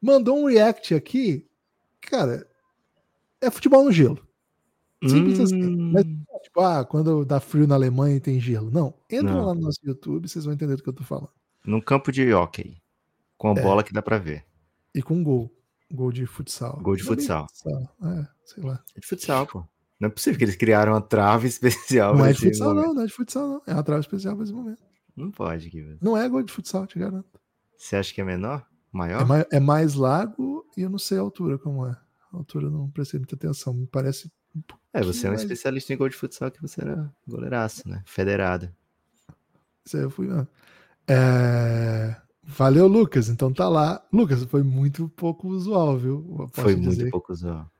mandou 0.00 0.38
um 0.38 0.46
react 0.46 0.94
aqui. 0.94 1.46
Cara, 2.00 2.46
é 3.40 3.50
futebol 3.50 3.84
no 3.84 3.92
gelo. 3.92 4.26
Simples 5.06 5.38
assim. 5.40 5.62
Hum, 5.62 5.92
Mas, 5.92 6.04
tipo, 6.42 6.60
ah, 6.60 6.84
quando 6.84 7.24
dá 7.24 7.38
frio 7.40 7.66
na 7.66 7.74
Alemanha 7.76 8.16
e 8.16 8.20
tem 8.20 8.40
gelo. 8.40 8.70
Não. 8.70 8.94
Entra 9.10 9.32
Não. 9.34 9.46
lá 9.46 9.54
no 9.54 9.60
nosso 9.62 9.78
YouTube, 9.84 10.28
vocês 10.28 10.44
vão 10.44 10.54
entender 10.54 10.76
do 10.76 10.82
que 10.82 10.88
eu 10.88 10.92
tô 10.92 11.04
falando. 11.04 11.30
Num 11.64 11.80
campo 11.80 12.10
de 12.10 12.32
hockey. 12.32 12.80
Com 13.36 13.52
a 13.52 13.58
É. 13.58 13.62
bola 13.62 13.84
que 13.84 13.92
dá 13.92 14.02
pra 14.02 14.18
ver. 14.18 14.44
E 14.94 15.00
com 15.02 15.22
gol. 15.22 15.50
Gol 15.92 16.10
de 16.12 16.26
futsal. 16.26 16.80
Gol 16.82 16.96
de 16.96 17.04
Não 17.04 17.12
é 17.12 17.14
futsal. 17.16 17.46
futsal, 17.48 17.96
É, 18.04 18.26
sei 18.44 18.62
lá. 18.64 18.82
É 18.96 19.00
de 19.00 19.06
futsal, 19.06 19.46
pô. 19.46 19.64
Não 20.00 20.08
é 20.08 20.10
possível 20.10 20.38
que 20.38 20.44
eles 20.44 20.56
criaram 20.56 20.92
uma 20.92 21.00
trave 21.00 21.46
especial. 22.06 22.16
Não 22.16 22.26
é 22.26 22.32
de 22.32 22.40
futsal, 22.40 22.68
momento. 22.74 22.86
não, 22.88 22.94
não 22.94 23.02
é 23.02 23.06
de 23.06 23.12
futsal, 23.12 23.48
não. 23.48 23.62
É 23.66 23.74
uma 23.74 23.82
trava 23.82 24.00
especial 24.00 24.34
pra 24.34 24.44
esse 24.44 24.52
momento. 24.52 24.82
Não 25.16 25.30
pode, 25.30 25.68
Guilherme. 25.70 25.98
Não 26.02 26.16
é 26.16 26.28
gol 26.28 26.42
de 26.42 26.52
futsal, 26.52 26.86
te 26.86 26.98
garanto. 26.98 27.40
Você 27.76 27.96
acha 27.96 28.12
que 28.12 28.20
é 28.20 28.24
menor? 28.24 28.66
É, 28.68 28.96
Maior? 28.96 29.26
mai- 29.26 29.46
é 29.52 29.60
mais 29.60 29.94
largo 29.94 30.64
e 30.76 30.82
eu 30.82 30.90
não 30.90 30.98
sei 30.98 31.18
a 31.18 31.20
altura 31.20 31.58
como 31.58 31.86
é. 31.86 31.90
A 32.32 32.36
altura 32.36 32.66
eu 32.66 32.70
não 32.70 32.90
prestei 32.90 33.18
muita 33.20 33.34
atenção. 33.36 33.72
Me 33.74 33.86
parece. 33.86 34.30
É, 34.92 35.02
você 35.02 35.26
é 35.26 35.30
um 35.30 35.32
mais- 35.32 35.42
especialista 35.42 35.92
em 35.92 35.96
gol 35.96 36.08
de 36.08 36.16
futsal 36.16 36.50
que 36.50 36.60
você 36.62 36.80
era 36.80 37.10
goleiraço, 37.26 37.88
né? 37.88 38.02
Federado. 38.06 38.68
Isso 39.84 39.96
aí 39.96 40.02
eu 40.02 40.10
fui. 40.10 40.28
ah. 40.30 40.46
É, 41.06 42.16
Valeu, 42.42 42.86
Lucas. 42.86 43.28
Então 43.28 43.52
tá 43.52 43.68
lá. 43.68 44.02
Lucas, 44.12 44.42
foi 44.44 44.62
muito 44.62 45.08
pouco 45.10 45.48
usual, 45.48 45.98
viu? 45.98 46.48
Foi 46.52 46.74
dizer. 46.74 46.86
muito 47.02 47.10
pouco 47.10 47.32
usual. 47.32 47.70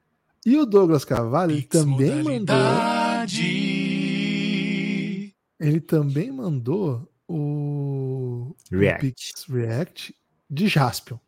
E 0.45 0.57
o 0.57 0.65
Douglas 0.67 1.05
Carvalho, 1.05 1.53
ele 1.53 1.63
também 1.63 2.23
mandou. 2.23 2.57
Ele 5.61 5.81
também 5.81 6.31
mandou 6.31 7.11
o. 7.27 8.55
o 8.73 8.77
React. 8.77 9.01
Pix 9.07 9.45
React 9.49 10.15
de 10.49 10.69
Jaspion. 10.69 11.19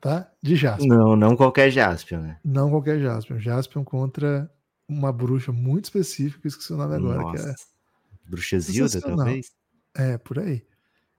Tá? 0.00 0.30
De 0.42 0.54
Jaspion. 0.54 0.86
Não, 0.86 1.16
não 1.16 1.34
qualquer 1.36 1.70
Jaspion, 1.70 2.20
né? 2.20 2.38
Não 2.44 2.70
qualquer 2.70 3.00
Jaspion. 3.00 3.38
Jaspion 3.38 3.82
contra 3.82 4.50
uma 4.88 5.12
bruxa 5.12 5.52
muito 5.52 5.84
específica, 5.84 6.40
que 6.40 6.46
eu 6.46 6.50
esqueci 6.50 6.72
o 6.72 6.76
nome 6.76 6.94
agora, 6.94 7.30
que 7.32 7.38
é. 7.48 7.54
Bruxa 8.28 8.58
Zilda, 8.60 9.00
talvez? 9.00 9.52
É, 9.94 10.18
por 10.18 10.38
aí. 10.38 10.62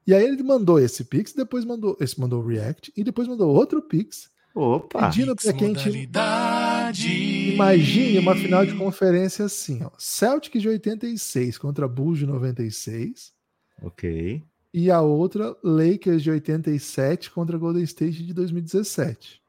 E 0.07 0.13
aí 0.13 0.23
ele 0.25 0.43
mandou 0.43 0.79
esse 0.79 1.03
Pix, 1.03 1.33
depois 1.33 1.65
mandou. 1.65 1.97
Esse 1.99 2.19
mandou 2.19 2.43
o 2.43 2.47
React 2.47 2.93
e 2.95 3.03
depois 3.03 3.27
mandou 3.27 3.53
outro 3.53 3.81
Pix, 3.81 4.29
Opa! 4.53 5.07
pedindo 5.09 5.35
para 5.35 5.51
Pix 5.51 5.57
que 5.57 5.63
a 5.63 5.67
gente 5.67 5.77
modalidade. 5.85 7.53
imagine 7.53 8.19
uma 8.19 8.35
final 8.35 8.65
de 8.65 8.75
conferência 8.75 9.45
assim: 9.45 9.83
ó, 9.83 9.89
Celtic 9.97 10.59
de 10.59 10.67
86 10.69 11.57
contra 11.57 11.87
Bulls 11.87 12.19
de 12.19 12.25
96, 12.27 13.33
Ok. 13.81 14.43
e 14.73 14.91
a 14.91 15.01
outra 15.01 15.55
Lakers 15.63 16.21
de 16.21 16.29
87 16.29 17.31
contra 17.31 17.57
Golden 17.57 17.83
State 17.83 18.23
de 18.23 18.33
2017. 18.33 19.41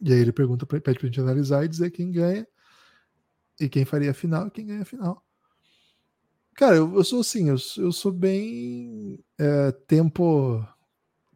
E 0.00 0.12
aí 0.12 0.20
ele 0.20 0.32
pergunta, 0.32 0.64
pra- 0.64 0.80
pede 0.80 0.98
pra 0.98 1.08
gente 1.08 1.20
analisar 1.20 1.64
e 1.64 1.68
dizer 1.68 1.90
quem 1.90 2.10
ganha, 2.10 2.46
e 3.60 3.68
quem 3.68 3.84
faria 3.84 4.10
a 4.10 4.14
final 4.14 4.46
e 4.46 4.50
quem 4.50 4.66
ganha 4.66 4.82
a 4.82 4.86
final. 4.86 5.24
Cara, 6.54 6.76
eu, 6.76 6.92
eu 6.94 7.04
sou 7.04 7.20
assim, 7.20 7.48
eu, 7.50 7.58
sou- 7.58 7.84
eu 7.84 7.92
sou 7.92 8.12
bem 8.12 9.18
é, 9.38 9.70
tempo 9.86 10.64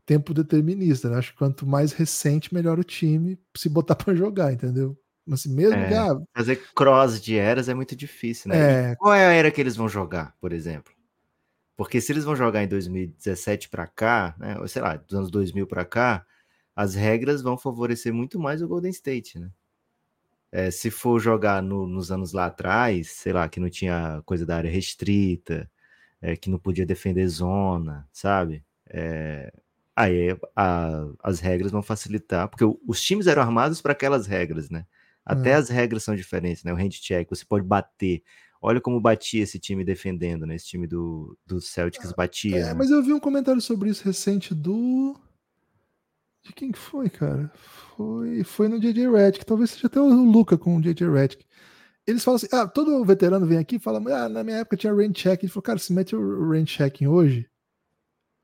tempo 0.07 0.35
determinista, 0.35 1.09
né? 1.11 1.19
Acho 1.19 1.33
que 1.33 1.39
quanto 1.39 1.67
mais 1.67 1.93
recente, 1.93 2.53
melhor 2.55 2.79
o 2.79 2.85
time 2.85 3.39
se 3.57 3.69
botar 3.69 3.95
pra 3.97 4.15
jogar, 4.15 4.53
entendeu? 4.53 4.99
Mas 5.27 5.41
assim, 5.41 5.55
mesmo 5.55 5.79
É. 5.79 5.99
ah, 5.99 6.21
Fazer 6.37 6.57
cross 6.75 7.21
de 7.21 7.37
eras 7.37 7.69
é 7.69 7.75
muito 7.75 7.95
difícil, 7.97 8.51
né? 8.51 8.57
é, 8.93 8.97
Qual 8.97 9.15
é 9.15 9.27
a 9.27 9.33
era 9.33 9.51
que 9.51 9.61
eles 9.61 9.77
vão 9.77 9.89
jogar, 9.89 10.35
por 10.41 10.53
exemplo? 10.53 10.93
Porque 11.77 12.01
se 12.01 12.13
eles 12.13 12.25
vão 12.25 12.37
jogar 12.37 12.63
em 12.63 12.69
2017 12.69 13.69
pra 13.69 13.87
cá, 13.87 14.35
né, 14.39 14.59
ou 14.61 14.69
sei 14.69 14.83
lá, 14.83 14.97
dos 14.97 15.15
anos 15.15 15.31
2000 15.31 15.67
pra 15.67 15.85
cá, 15.85 16.27
as 16.77 16.95
regras 16.95 17.43
vão 17.43 17.59
favorecer 17.59 18.13
muito 18.15 18.39
mais 18.41 18.63
o 18.63 18.69
Golden 18.69 18.91
State, 18.91 19.39
né? 19.39 19.51
É, 20.53 20.71
se 20.71 20.91
for 20.91 21.19
jogar 21.19 21.63
no- 21.63 21.87
nos 21.87 22.13
anos 22.13 22.33
lá 22.35 22.47
atrás, 22.47 23.11
sei 23.11 23.33
lá, 23.33 23.49
que 23.49 23.59
não 23.59 23.71
tinha 23.71 24.21
coisa 24.27 24.45
da 24.45 24.55
área 24.57 24.71
restrita, 24.71 25.69
é, 26.21 26.37
que 26.37 26.51
não 26.51 26.59
podia 26.59 26.85
defender 26.85 27.27
zona, 27.27 28.07
sabe? 28.13 28.63
É, 28.87 29.51
aí 29.97 30.37
a- 30.55 31.07
as 31.23 31.41
regras 31.41 31.73
vão 31.73 31.83
facilitar, 31.83 32.49
porque 32.49 32.65
os 32.87 33.03
times 33.03 33.27
eram 33.27 33.41
armados 33.43 33.81
para 33.81 33.93
aquelas 33.93 34.27
regras, 34.27 34.69
né? 34.69 34.85
Até 35.25 35.51
É. 35.51 35.55
as 35.55 35.69
regras 35.71 36.03
são 36.05 36.15
diferentes, 36.15 36.63
né? 36.65 36.73
O 36.73 36.77
hand 36.77 36.91
check, 36.91 37.29
você 37.31 37.45
pode 37.47 37.65
bater. 37.65 38.23
Olha 38.61 38.81
como 38.81 39.01
batia 39.01 39.43
esse 39.43 39.59
time 39.59 39.85
defendendo, 39.85 40.47
né? 40.47 40.55
Esse 40.57 40.67
time 40.67 40.87
do, 40.87 41.37
do 41.47 41.61
Celtics 41.61 42.13
batia. 42.13 42.57
É, 42.57 42.65
né? 42.67 42.75
mas 42.75 42.91
eu 42.91 43.03
vi 43.03 43.13
um 43.13 43.19
comentário 43.21 43.61
sobre 43.61 43.89
isso 43.89 44.05
recente 44.05 44.55
do. 44.55 45.19
De 46.45 46.53
quem 46.53 46.73
que 46.73 46.79
foi, 46.79 47.09
cara? 47.09 47.51
Foi, 47.97 48.43
foi 48.43 48.69
no 48.69 48.81
JJ 48.81 49.09
Redick. 49.11 49.45
Talvez 49.47 49.71
seja 49.71 49.87
até 49.87 50.01
o 50.01 50.09
Luca 50.09 50.59
com 50.59 50.77
o 50.77 50.81
JJ 50.81 51.09
Redick. 51.09 51.45
Eles 52.07 52.25
falam 52.25 52.37
assim: 52.37 52.49
ah, 52.53 52.67
todo 52.67 53.05
veterano 53.05 53.47
vem 53.47 53.59
aqui 53.59 53.77
e 53.77 53.79
fala, 53.79 53.99
ah, 54.13 54.29
na 54.29 54.43
minha 54.43 54.57
época 54.59 54.77
tinha 54.77 54.93
rain 54.93 55.13
check. 55.13 55.43
Ele 55.43 55.53
falou, 55.53 55.63
cara, 55.63 55.79
se 55.79 55.93
mete 55.93 56.17
o 56.17 56.51
rain 56.51 56.67
checking 56.67 57.07
hoje, 57.07 57.49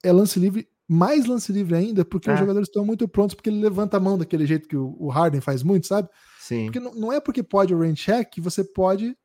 é 0.05 0.13
lance 0.13 0.39
livre, 0.39 0.69
mais 0.89 1.27
lance 1.27 1.51
livre 1.51 1.75
ainda, 1.75 2.05
porque 2.05 2.31
os 2.31 2.37
É. 2.37 2.39
jogadores 2.39 2.69
estão 2.69 2.85
muito 2.85 3.09
prontos, 3.09 3.35
porque 3.35 3.51
ele 3.51 3.61
levanta 3.61 3.97
a 3.97 4.01
mão 4.01 4.17
daquele 4.17 4.47
jeito 4.47 4.69
que 4.69 4.77
o, 4.77 4.97
o 4.99 5.09
Harden 5.09 5.41
faz 5.41 5.65
muito, 5.65 5.89
sabe? 5.89 6.09
Sim. 6.39 6.67
Porque 6.67 6.79
não, 6.79 6.95
não 6.95 7.13
é 7.13 7.19
porque 7.21 7.43
pode 7.43 7.75
o 7.75 7.79
rain 7.81 7.95
check 7.95 8.31
que 8.31 8.41
você 8.41 8.63
pode 8.63 9.17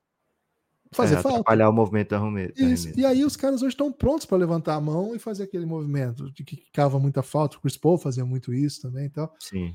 fazer 0.93 1.15
é, 1.15 1.21
falta. 1.21 1.39
atrapalhar 1.39 1.69
o 1.69 1.73
movimento 1.73 2.13
arrume- 2.13 2.47
do 2.49 2.63
Isso. 2.63 2.91
E 2.97 3.05
aí 3.05 3.23
os 3.25 3.35
caras 3.35 3.61
hoje 3.61 3.73
estão 3.73 3.91
prontos 3.91 4.25
para 4.25 4.37
levantar 4.37 4.75
a 4.75 4.81
mão 4.81 5.15
e 5.15 5.19
fazer 5.19 5.43
aquele 5.43 5.65
movimento 5.65 6.31
de 6.31 6.43
que 6.43 6.63
cava 6.71 6.99
muita 6.99 7.21
falta. 7.21 7.57
O 7.57 7.61
Chris 7.61 7.77
Paul 7.77 7.97
fazia 7.97 8.25
muito 8.25 8.53
isso 8.53 8.81
também 8.81 9.05
e 9.05 9.09
tal. 9.09 9.33
Sim. 9.39 9.73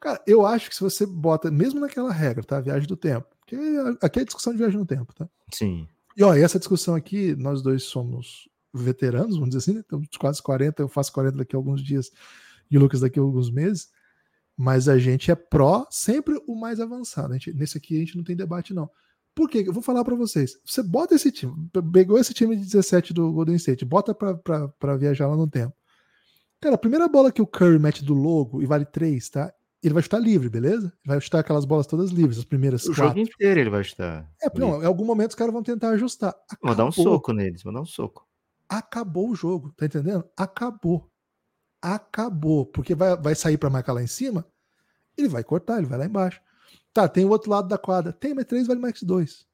Cara, 0.00 0.22
eu 0.26 0.46
acho 0.46 0.68
que 0.68 0.76
se 0.76 0.80
você 0.80 1.04
bota, 1.04 1.50
mesmo 1.50 1.80
naquela 1.80 2.12
regra, 2.12 2.44
tá? 2.44 2.60
Viagem 2.60 2.86
do 2.86 2.96
tempo. 2.96 3.26
Porque 3.40 3.56
aqui 4.00 4.20
é 4.20 4.24
discussão 4.24 4.52
de 4.52 4.58
viagem 4.58 4.78
no 4.78 4.86
tempo, 4.86 5.12
tá? 5.14 5.28
Sim. 5.52 5.88
E 6.16 6.22
ó, 6.22 6.34
essa 6.34 6.58
discussão 6.58 6.94
aqui, 6.94 7.34
nós 7.36 7.62
dois 7.62 7.84
somos 7.84 8.48
veteranos, 8.72 9.36
vamos 9.36 9.50
dizer 9.50 9.58
assim, 9.58 9.72
né? 9.74 9.80
Estamos 9.80 10.08
quase 10.18 10.42
40, 10.42 10.82
eu 10.82 10.88
faço 10.88 11.12
40 11.12 11.38
daqui 11.38 11.56
a 11.56 11.58
alguns 11.58 11.82
dias 11.82 12.10
e 12.70 12.76
o 12.76 12.80
Lucas 12.80 13.00
daqui 13.00 13.18
a 13.18 13.22
alguns 13.22 13.50
meses. 13.50 13.88
Mas 14.56 14.88
a 14.88 14.98
gente 14.98 15.30
é 15.30 15.34
pró 15.36 15.86
sempre 15.90 16.40
o 16.46 16.54
mais 16.54 16.80
avançado. 16.80 17.32
A 17.32 17.38
gente, 17.38 17.52
nesse 17.54 17.78
aqui 17.78 17.96
a 17.96 18.00
gente 18.00 18.16
não 18.16 18.24
tem 18.24 18.34
debate, 18.36 18.74
não. 18.74 18.90
Por 19.38 19.48
quê? 19.48 19.62
Eu 19.64 19.72
vou 19.72 19.84
falar 19.84 20.04
para 20.04 20.16
vocês. 20.16 20.58
Você 20.64 20.82
bota 20.82 21.14
esse 21.14 21.30
time, 21.30 21.54
pegou 21.92 22.18
esse 22.18 22.34
time 22.34 22.56
de 22.56 22.64
17 22.64 23.14
do 23.14 23.30
Golden 23.32 23.54
State, 23.54 23.84
bota 23.84 24.12
para 24.12 24.96
viajar 24.96 25.28
lá 25.28 25.36
no 25.36 25.46
tempo. 25.46 25.72
Cara, 26.60 26.74
a 26.74 26.78
primeira 26.78 27.06
bola 27.06 27.30
que 27.30 27.40
o 27.40 27.46
Curry 27.46 27.78
mete 27.78 28.04
do 28.04 28.14
logo 28.14 28.60
e 28.60 28.66
vale 28.66 28.84
3, 28.84 29.30
tá? 29.30 29.54
Ele 29.80 29.94
vai 29.94 30.02
chutar 30.02 30.18
livre, 30.18 30.48
beleza? 30.48 30.86
Ele 30.86 30.92
vai 31.06 31.20
chutar 31.20 31.38
aquelas 31.38 31.64
bolas 31.64 31.86
todas 31.86 32.10
livres, 32.10 32.36
as 32.38 32.44
primeiras 32.44 32.82
O 32.82 32.86
quatro. 32.86 33.04
jogo 33.04 33.18
inteiro 33.20 33.60
ele 33.60 33.70
vai 33.70 33.82
estar. 33.82 34.28
É, 34.42 34.58
não, 34.58 34.82
em 34.82 34.86
algum 34.86 35.04
momento 35.04 35.30
os 35.30 35.36
caras 35.36 35.52
vão 35.54 35.62
tentar 35.62 35.90
ajustar. 35.90 36.34
Vou 36.60 36.74
dar 36.74 36.84
um 36.84 36.88
Acabou. 36.88 37.04
soco 37.12 37.32
neles, 37.32 37.62
vou 37.62 37.72
dar 37.72 37.80
um 37.80 37.86
soco. 37.86 38.26
Acabou 38.68 39.30
o 39.30 39.36
jogo, 39.36 39.72
tá 39.76 39.86
entendendo? 39.86 40.24
Acabou. 40.36 41.08
Acabou. 41.80 42.66
Porque 42.66 42.92
vai, 42.92 43.16
vai 43.16 43.36
sair 43.36 43.56
para 43.56 43.70
marcar 43.70 43.92
lá 43.92 44.02
em 44.02 44.08
cima, 44.08 44.44
ele 45.16 45.28
vai 45.28 45.44
cortar, 45.44 45.78
ele 45.78 45.86
vai 45.86 45.96
lá 45.96 46.06
embaixo. 46.06 46.40
Tá, 46.92 47.08
tem 47.08 47.24
o 47.24 47.30
outro 47.30 47.50
lado 47.50 47.68
da 47.68 47.78
quadra. 47.78 48.12
Tem 48.12 48.34
mais 48.34 48.46
3, 48.46 48.66
vale 48.66 48.80
mais 48.80 49.02
2. 49.02 49.46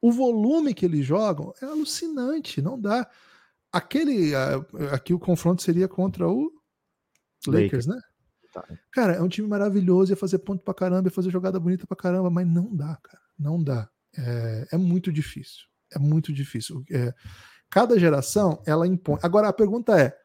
O 0.00 0.12
volume 0.12 0.74
que 0.74 0.84
eles 0.84 1.04
jogam 1.04 1.52
é 1.60 1.66
alucinante, 1.66 2.62
não 2.62 2.80
dá. 2.80 3.08
Aquele. 3.72 4.32
Aqui 4.92 5.12
o 5.12 5.18
confronto 5.18 5.62
seria 5.62 5.88
contra 5.88 6.28
o 6.28 6.50
Lakers, 7.46 7.86
Lakers. 7.86 7.86
né? 7.86 8.00
Tá. 8.52 8.64
Cara, 8.92 9.14
é 9.14 9.22
um 9.22 9.28
time 9.28 9.46
maravilhoso, 9.46 10.12
ia 10.12 10.16
fazer 10.16 10.38
ponto 10.38 10.62
pra 10.62 10.74
caramba, 10.74 11.08
ia 11.08 11.12
fazer 11.12 11.30
jogada 11.30 11.60
bonita 11.60 11.86
pra 11.86 11.96
caramba, 11.96 12.30
mas 12.30 12.46
não 12.46 12.74
dá, 12.74 12.96
cara. 13.02 13.22
Não 13.38 13.62
dá. 13.62 13.88
É, 14.16 14.68
é 14.72 14.76
muito 14.76 15.12
difícil. 15.12 15.64
É 15.94 15.98
muito 15.98 16.32
difícil. 16.32 16.84
É, 16.90 17.12
cada 17.70 17.98
geração, 17.98 18.62
ela 18.66 18.86
impõe. 18.86 19.18
Agora, 19.22 19.48
a 19.48 19.52
pergunta 19.52 19.98
é: 20.00 20.16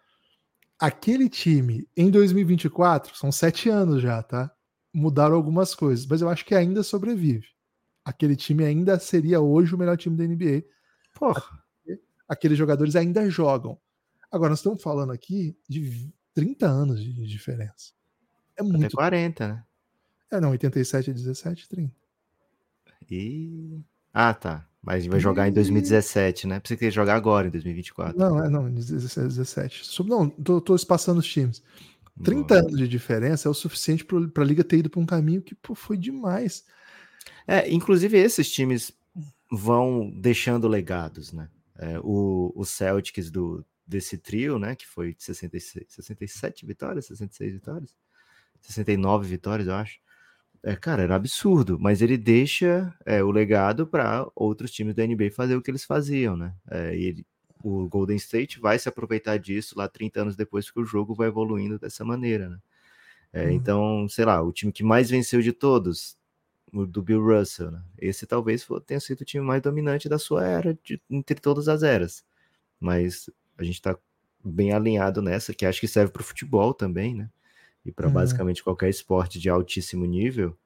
aquele 0.80 1.30
time 1.30 1.88
em 1.96 2.10
2024, 2.10 3.16
são 3.16 3.32
sete 3.32 3.70
anos 3.70 4.02
já, 4.02 4.22
tá? 4.24 4.52
Mudaram 4.94 5.36
algumas 5.36 5.74
coisas, 5.74 6.06
mas 6.06 6.22
eu 6.22 6.30
acho 6.30 6.46
que 6.46 6.54
ainda 6.54 6.84
sobrevive. 6.84 7.48
Aquele 8.06 8.36
time 8.36 8.64
ainda 8.64 9.00
seria 9.00 9.40
hoje 9.42 9.74
o 9.74 9.78
melhor 9.78 9.98
time 9.98 10.16
da 10.16 10.24
NBA. 10.26 10.64
Porra. 11.14 11.44
Aqueles 12.28 12.58
jogadores 12.58 12.96
ainda 12.96 13.30
jogam. 13.30 13.78
Agora, 14.32 14.50
nós 14.50 14.60
estamos 14.60 14.82
falando 14.82 15.12
aqui 15.12 15.58
de 15.70 16.12
30 16.34 16.68
anos 16.68 17.02
de 17.02 17.12
diferença. 17.28 17.92
É 18.58 18.62
Até 18.62 18.64
muito. 18.64 18.96
40, 18.96 19.48
né? 19.48 19.64
É, 20.32 20.40
não, 20.42 20.52
87 20.52 21.12
a 21.12 21.14
17, 21.14 21.70
30. 21.70 21.94
E. 23.10 23.80
Ah, 24.14 24.34
tá. 24.34 24.68
Mas 24.82 25.06
vai 25.06 25.20
jogar 25.20 25.48
em 25.48 25.54
2017, 25.54 26.46
né? 26.48 26.60
Precisa 26.60 26.78
que 26.80 26.92
jogar 26.92 27.16
agora, 27.16 27.48
em 27.48 27.52
2024. 27.52 28.18
Não, 28.18 28.44
é, 28.44 28.50
não, 28.50 28.70
17, 28.70 29.28
17. 29.28 29.86
Sob- 29.86 30.10
Não, 30.10 30.30
tô, 30.30 30.60
tô 30.60 30.76
espaçando 30.76 31.20
os 31.20 31.28
times. 31.28 31.64
30 32.22 32.56
anos 32.56 32.78
de 32.78 32.88
diferença 32.88 33.48
é 33.48 33.52
o 33.52 33.54
suficiente 33.54 34.06
para 34.06 34.44
a 34.44 34.46
liga 34.46 34.64
ter 34.64 34.78
ido 34.78 34.90
para 34.90 35.00
um 35.00 35.06
caminho 35.06 35.42
que 35.42 35.56
pô, 35.56 35.74
foi 35.74 35.98
demais. 35.98 36.66
É, 37.48 37.72
inclusive 37.72 38.18
esses 38.18 38.52
times 38.52 38.92
vão 39.52 40.10
deixando 40.10 40.68
legados, 40.68 41.32
né? 41.32 41.50
É, 41.78 42.00
o, 42.00 42.52
o 42.56 42.66
Celtics 42.66 43.32
do, 43.32 43.66
desse 43.86 44.18
trio, 44.18 44.60
né? 44.60 44.76
Que 44.76 44.88
foi 44.88 45.16
66, 45.18 45.86
67 45.90 46.66
vitórias, 46.66 47.08
66 47.08 47.54
vitórias, 47.54 47.96
69 48.62 49.28
vitórias, 49.28 49.68
eu 49.68 49.76
acho. 49.76 50.00
É, 50.66 50.76
cara, 50.78 51.04
era 51.04 51.16
absurdo, 51.16 51.78
mas 51.78 52.02
ele 52.02 52.18
deixa 52.18 52.96
é, 53.06 53.22
o 53.22 53.32
legado 53.32 53.86
para 53.86 54.26
outros 54.34 54.72
times 54.72 54.96
da 54.96 55.06
NBA 55.06 55.30
fazer 55.32 55.58
o 55.58 55.62
que 55.62 55.70
eles 55.70 55.84
faziam, 55.84 56.38
né? 56.38 56.56
É, 56.72 56.96
ele, 56.96 57.26
o 57.64 57.88
Golden 57.88 58.18
State 58.18 58.60
vai 58.60 58.78
se 58.78 58.90
aproveitar 58.90 59.38
disso 59.38 59.78
lá 59.78 59.88
30 59.88 60.22
anos 60.22 60.36
depois 60.36 60.70
que 60.70 60.80
o 60.80 60.86
jogo 60.86 61.16
vai 61.16 61.28
evoluindo 61.28 61.80
dessa 61.80 62.04
maneira, 62.04 62.50
né? 62.50 62.60
É, 63.32 63.46
uhum. 63.46 63.52
Então, 63.52 64.08
sei 64.10 64.26
lá, 64.26 64.42
o 64.42 64.52
time 64.52 64.72
que 64.72 64.84
mais 64.84 65.10
venceu 65.10 65.42
de 65.42 65.52
todos, 65.52 66.16
o 66.72 66.86
do 66.86 67.02
Bill 67.02 67.24
Russell, 67.24 67.72
né? 67.72 67.82
Esse 67.98 68.28
talvez 68.28 68.68
tenha 68.86 69.00
sido 69.00 69.22
o 69.22 69.26
time 69.26 69.44
mais 69.44 69.62
dominante 69.62 70.08
da 70.08 70.20
sua 70.20 70.46
era, 70.46 70.78
de, 70.84 71.02
entre 71.10 71.40
todas 71.40 71.68
as 71.68 71.82
eras. 71.82 72.24
Mas 72.80 73.30
a 73.58 73.64
gente 73.64 73.76
está 73.76 73.98
bem 74.44 74.72
alinhado 74.72 75.22
nessa, 75.22 75.54
que 75.54 75.66
acho 75.66 75.80
que 75.80 75.88
serve 75.88 76.12
para 76.12 76.22
o 76.22 76.26
futebol 76.26 76.74
também, 76.74 77.16
né? 77.16 77.30
e 77.86 77.92
para 77.92 78.08
uhum. 78.08 78.14
basicamente 78.14 78.64
qualquer 78.64 78.90
esporte 78.90 79.40
de 79.40 79.50
altíssimo 79.50 80.06
nível, 80.06 80.58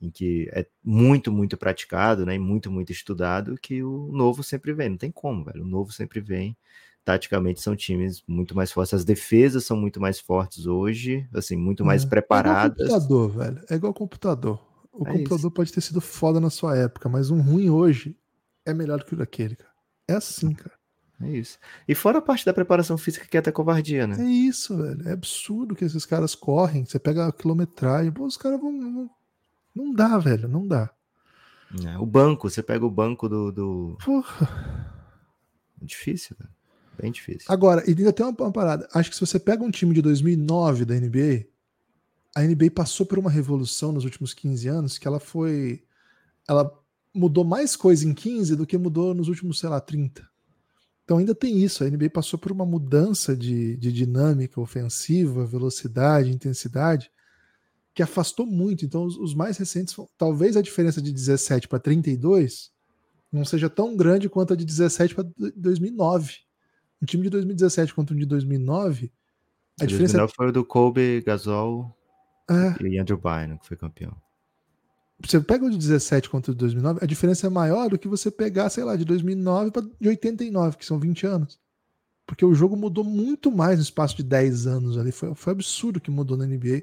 em 0.00 0.10
que 0.10 0.48
é 0.52 0.66
muito, 0.82 1.30
muito 1.30 1.56
praticado, 1.56 2.24
né, 2.24 2.34
e 2.34 2.38
muito, 2.38 2.70
muito 2.70 2.92
estudado, 2.92 3.56
que 3.60 3.82
o 3.82 4.10
novo 4.12 4.42
sempre 4.42 4.72
vem. 4.72 4.90
Não 4.90 4.96
tem 4.96 5.10
como, 5.10 5.44
velho. 5.44 5.62
O 5.62 5.68
novo 5.68 5.92
sempre 5.92 6.20
vem. 6.20 6.56
Taticamente 7.04 7.60
são 7.60 7.74
times 7.74 8.22
muito 8.28 8.54
mais 8.54 8.70
fortes. 8.70 8.94
As 8.94 9.04
defesas 9.04 9.64
são 9.64 9.76
muito 9.76 10.00
mais 10.00 10.20
fortes 10.20 10.66
hoje, 10.66 11.28
assim, 11.34 11.56
muito 11.56 11.84
mais 11.84 12.04
preparadas. 12.04 12.78
É 12.78 12.84
igual 12.84 13.00
computador, 13.00 13.30
velho. 13.30 13.64
É 13.68 13.74
igual 13.74 13.94
computador. 13.94 14.72
O 14.92 15.06
é 15.06 15.12
computador 15.12 15.38
isso. 15.38 15.50
pode 15.50 15.72
ter 15.72 15.80
sido 15.80 16.00
foda 16.00 16.38
na 16.38 16.50
sua 16.50 16.76
época, 16.76 17.08
mas 17.08 17.30
um 17.30 17.40
ruim 17.40 17.70
hoje 17.70 18.16
é 18.64 18.72
melhor 18.72 18.98
do 18.98 19.04
que 19.04 19.14
o 19.14 19.16
daquele, 19.16 19.56
cara. 19.56 19.72
É 20.06 20.14
assim, 20.14 20.52
cara. 20.52 20.76
É 21.20 21.30
isso. 21.30 21.58
E 21.86 21.94
fora 21.94 22.18
a 22.18 22.22
parte 22.22 22.44
da 22.44 22.52
preparação 22.52 22.98
física 22.98 23.26
que 23.26 23.36
é 23.36 23.40
até 23.40 23.52
covardia, 23.52 24.06
né? 24.06 24.16
É 24.20 24.28
isso, 24.28 24.76
velho. 24.76 25.08
É 25.08 25.12
absurdo 25.12 25.74
que 25.74 25.84
esses 25.84 26.04
caras 26.04 26.34
correm. 26.34 26.84
Você 26.84 26.98
pega 26.98 27.26
a 27.26 27.32
quilometragem, 27.32 28.10
pô, 28.10 28.24
os 28.24 28.36
caras 28.36 28.60
vão, 28.60 28.78
vão. 28.78 29.10
Não 29.74 29.92
dá, 29.92 30.18
velho, 30.18 30.48
não 30.48 30.66
dá. 30.66 30.90
É, 31.84 31.98
o 31.98 32.04
banco, 32.04 32.50
você 32.50 32.62
pega 32.62 32.84
o 32.84 32.90
banco 32.90 33.28
do. 33.28 33.50
do... 33.50 33.98
Porra. 34.04 34.92
É 35.80 35.84
difícil, 35.84 36.36
velho. 36.38 36.52
Bem 37.00 37.10
difícil. 37.10 37.46
Agora, 37.48 37.82
e 37.88 37.94
ainda 37.94 38.12
tem 38.12 38.24
uma, 38.24 38.34
uma 38.38 38.52
parada. 38.52 38.88
Acho 38.92 39.08
que 39.08 39.16
se 39.16 39.26
você 39.26 39.38
pega 39.38 39.64
um 39.64 39.70
time 39.70 39.94
de 39.94 40.02
2009 40.02 40.84
da 40.84 40.94
NBA, 40.94 41.46
a 42.36 42.42
NBA 42.42 42.70
passou 42.74 43.06
por 43.06 43.18
uma 43.18 43.30
revolução 43.30 43.92
nos 43.92 44.04
últimos 44.04 44.34
15 44.34 44.68
anos 44.68 44.98
que 44.98 45.08
ela 45.08 45.18
foi. 45.18 45.82
Ela 46.48 46.70
mudou 47.14 47.44
mais 47.44 47.76
coisa 47.76 48.06
em 48.06 48.14
15 48.14 48.56
do 48.56 48.66
que 48.66 48.76
mudou 48.76 49.14
nos 49.14 49.28
últimos, 49.28 49.58
sei 49.58 49.68
lá, 49.68 49.80
30. 49.80 50.26
Então 51.04 51.18
ainda 51.18 51.34
tem 51.34 51.62
isso. 51.62 51.84
A 51.84 51.90
NBA 51.90 52.10
passou 52.10 52.38
por 52.38 52.52
uma 52.52 52.64
mudança 52.64 53.36
de, 53.36 53.76
de 53.76 53.92
dinâmica 53.92 54.60
ofensiva, 54.60 55.44
velocidade, 55.44 56.30
intensidade, 56.30 57.10
que 57.94 58.02
afastou 58.02 58.46
muito. 58.46 58.84
Então 58.84 59.04
os, 59.04 59.16
os 59.16 59.34
mais 59.34 59.56
recentes, 59.56 59.94
talvez 60.16 60.56
a 60.56 60.62
diferença 60.62 61.00
de 61.00 61.12
17 61.12 61.68
para 61.68 61.78
32 61.78 62.70
não 63.30 63.44
seja 63.44 63.70
tão 63.70 63.96
grande 63.96 64.28
quanto 64.28 64.52
a 64.52 64.56
de 64.56 64.64
17 64.64 65.14
para 65.14 65.24
2009. 65.56 66.36
Um 67.00 67.06
time 67.06 67.22
de 67.22 67.30
2017 67.30 67.94
contra 67.94 68.14
um 68.14 68.18
de 68.18 68.26
2009, 68.26 69.10
a 69.80 69.86
diferença 69.86 70.18
2009 70.18 70.32
foi 70.36 70.48
o 70.48 70.52
do 70.52 70.64
Kobe, 70.64 71.22
Gasol 71.22 71.96
é. 72.48 72.86
e 72.86 72.98
Andrew 72.98 73.18
Bynum, 73.18 73.56
que 73.58 73.66
foi 73.66 73.76
campeão 73.76 74.14
você 75.28 75.40
pega 75.40 75.64
o 75.64 75.70
de 75.70 75.78
17 75.78 76.28
contra 76.28 76.50
o 76.50 76.54
de 76.54 76.58
2009, 76.58 77.00
a 77.02 77.06
diferença 77.06 77.46
é 77.46 77.50
maior 77.50 77.88
do 77.88 77.98
que 77.98 78.08
você 78.08 78.30
pegar, 78.30 78.68
sei 78.70 78.84
lá, 78.84 78.96
de 78.96 79.04
2009 79.04 79.70
para 79.70 79.82
de 80.00 80.08
89, 80.08 80.76
que 80.76 80.84
são 80.84 80.98
20 80.98 81.26
anos. 81.26 81.58
Porque 82.26 82.44
o 82.44 82.54
jogo 82.54 82.76
mudou 82.76 83.04
muito 83.04 83.50
mais 83.50 83.78
no 83.78 83.82
espaço 83.82 84.16
de 84.16 84.22
10 84.22 84.66
anos 84.66 84.98
ali. 84.98 85.12
Foi, 85.12 85.34
foi 85.34 85.52
absurdo 85.52 86.00
que 86.00 86.10
mudou 86.10 86.36
na 86.36 86.46
NBA 86.46 86.82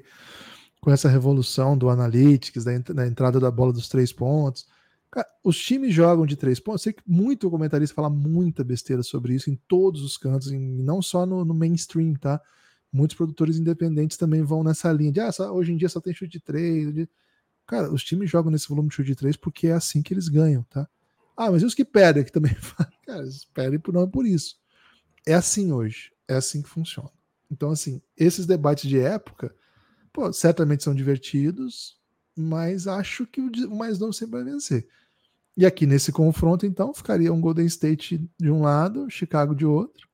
com 0.80 0.90
essa 0.90 1.08
revolução 1.08 1.76
do 1.76 1.90
analytics, 1.90 2.64
da, 2.64 2.78
da 2.78 3.06
entrada 3.06 3.38
da 3.38 3.50
bola 3.50 3.72
dos 3.72 3.88
três 3.88 4.12
pontos. 4.12 4.66
Cara, 5.10 5.26
os 5.44 5.58
times 5.58 5.92
jogam 5.92 6.24
de 6.24 6.36
três 6.36 6.60
pontos. 6.60 6.82
Eu 6.82 6.84
sei 6.84 6.92
que 6.92 7.02
muito 7.06 7.50
comentarista 7.50 7.94
fala 7.94 8.08
muita 8.08 8.62
besteira 8.64 9.02
sobre 9.02 9.34
isso 9.34 9.50
em 9.50 9.56
todos 9.68 10.02
os 10.02 10.16
cantos, 10.16 10.50
em, 10.50 10.58
não 10.58 11.02
só 11.02 11.26
no, 11.26 11.44
no 11.44 11.52
mainstream, 11.52 12.14
tá? 12.14 12.40
Muitos 12.92 13.16
produtores 13.16 13.58
independentes 13.58 14.16
também 14.16 14.42
vão 14.42 14.64
nessa 14.64 14.92
linha 14.92 15.12
de 15.12 15.20
ah, 15.20 15.30
só, 15.30 15.52
hoje 15.52 15.72
em 15.72 15.76
dia 15.76 15.88
só 15.88 16.00
tem 16.00 16.14
chute 16.14 16.32
de 16.32 16.40
três. 16.40 16.94
De... 16.94 17.08
Cara, 17.66 17.92
os 17.92 18.02
times 18.02 18.30
jogam 18.30 18.50
nesse 18.50 18.68
volume 18.68 18.88
de 18.88 18.94
chute 18.94 19.08
de 19.08 19.16
três 19.16 19.36
porque 19.36 19.66
é 19.68 19.72
assim 19.72 20.02
que 20.02 20.14
eles 20.14 20.28
ganham, 20.28 20.62
tá? 20.64 20.88
Ah, 21.36 21.50
mas 21.50 21.62
e 21.62 21.66
os 21.66 21.74
que 21.74 21.84
perdem 21.84 22.24
que 22.24 22.32
também 22.32 22.54
Cara, 23.06 23.22
eles 23.22 23.44
perdem 23.46 23.78
por 23.78 23.92
não 23.92 24.02
é 24.02 24.06
por 24.06 24.26
isso. 24.26 24.56
É 25.26 25.34
assim 25.34 25.72
hoje. 25.72 26.12
É 26.28 26.34
assim 26.34 26.62
que 26.62 26.68
funciona. 26.68 27.10
Então, 27.50 27.70
assim, 27.70 28.00
esses 28.16 28.46
debates 28.46 28.88
de 28.88 29.00
época, 29.00 29.52
pô, 30.12 30.32
certamente 30.32 30.84
são 30.84 30.94
divertidos, 30.94 31.98
mas 32.36 32.86
acho 32.86 33.26
que 33.26 33.40
o 33.40 33.76
mais 33.76 33.98
novo 33.98 34.12
sempre 34.12 34.42
vai 34.42 34.52
vencer. 34.52 34.88
E 35.56 35.66
aqui 35.66 35.86
nesse 35.86 36.12
confronto, 36.12 36.64
então, 36.64 36.94
ficaria 36.94 37.32
um 37.32 37.40
Golden 37.40 37.66
State 37.66 38.18
de 38.38 38.50
um 38.50 38.62
lado, 38.62 39.10
Chicago 39.10 39.54
de 39.54 39.66
outro. 39.66 40.08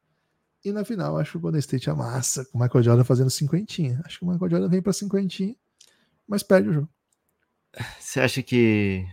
E 0.64 0.72
na 0.72 0.84
final, 0.84 1.16
acho 1.18 1.32
que 1.32 1.36
o 1.36 1.40
Golden 1.40 1.60
State 1.60 1.88
amassa, 1.88 2.44
com 2.46 2.58
o 2.58 2.60
Michael 2.60 2.82
Jordan 2.82 3.04
fazendo 3.04 3.30
cinquentinha. 3.30 4.02
Acho 4.04 4.18
que 4.18 4.24
o 4.24 4.28
Michael 4.28 4.50
Jordan 4.50 4.68
vem 4.68 4.82
para 4.82 4.92
cinquentinha, 4.92 5.54
mas 6.26 6.42
perde 6.42 6.70
o 6.70 6.72
jogo. 6.72 6.88
Você 8.00 8.20
acha 8.20 8.42
que. 8.42 9.06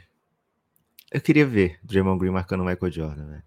Eu 1.12 1.22
queria 1.22 1.46
ver 1.46 1.80
Draymond 1.84 2.20
Green 2.20 2.32
marcando 2.32 2.62
o 2.62 2.66
Michael 2.66 2.92
Jordan, 2.92 3.28
velho. 3.28 3.44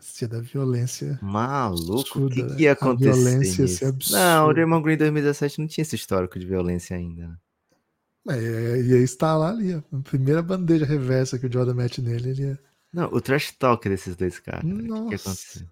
Se 0.00 0.26
da 0.26 0.40
violência. 0.40 1.18
Maluco, 1.22 2.26
o 2.26 2.28
que, 2.28 2.42
que 2.42 2.62
ia 2.62 2.72
acontecer? 2.72 3.10
A 3.10 3.14
violência? 3.14 3.88
Absurda. 3.88 4.18
Não, 4.18 4.48
o 4.48 4.52
Draymond 4.52 4.82
Green 4.82 4.94
em 4.94 4.98
2017 4.98 5.58
não 5.60 5.66
tinha 5.66 5.82
esse 5.82 5.96
histórico 5.96 6.38
de 6.38 6.46
violência 6.46 6.96
ainda. 6.96 7.28
Né? 7.28 7.36
É, 8.30 8.82
e 8.82 8.94
aí 8.94 9.02
está 9.02 9.36
lá 9.36 9.50
ali, 9.50 9.72
a 9.72 9.82
primeira 10.04 10.42
bandeja 10.42 10.84
reversa 10.84 11.38
que 11.38 11.46
o 11.46 11.52
Jordan 11.52 11.74
mete 11.74 12.02
nele. 12.02 12.30
Ele 12.30 12.44
é... 12.46 12.58
Não, 12.92 13.06
o 13.06 13.20
trash 13.20 13.52
talk 13.52 13.88
desses 13.88 14.16
dois 14.16 14.38
caras. 14.38 14.64
Nossa. 14.64 15.02
O 15.02 15.08
que, 15.08 15.16
que 15.16 15.22
aconteceu? 15.22 15.66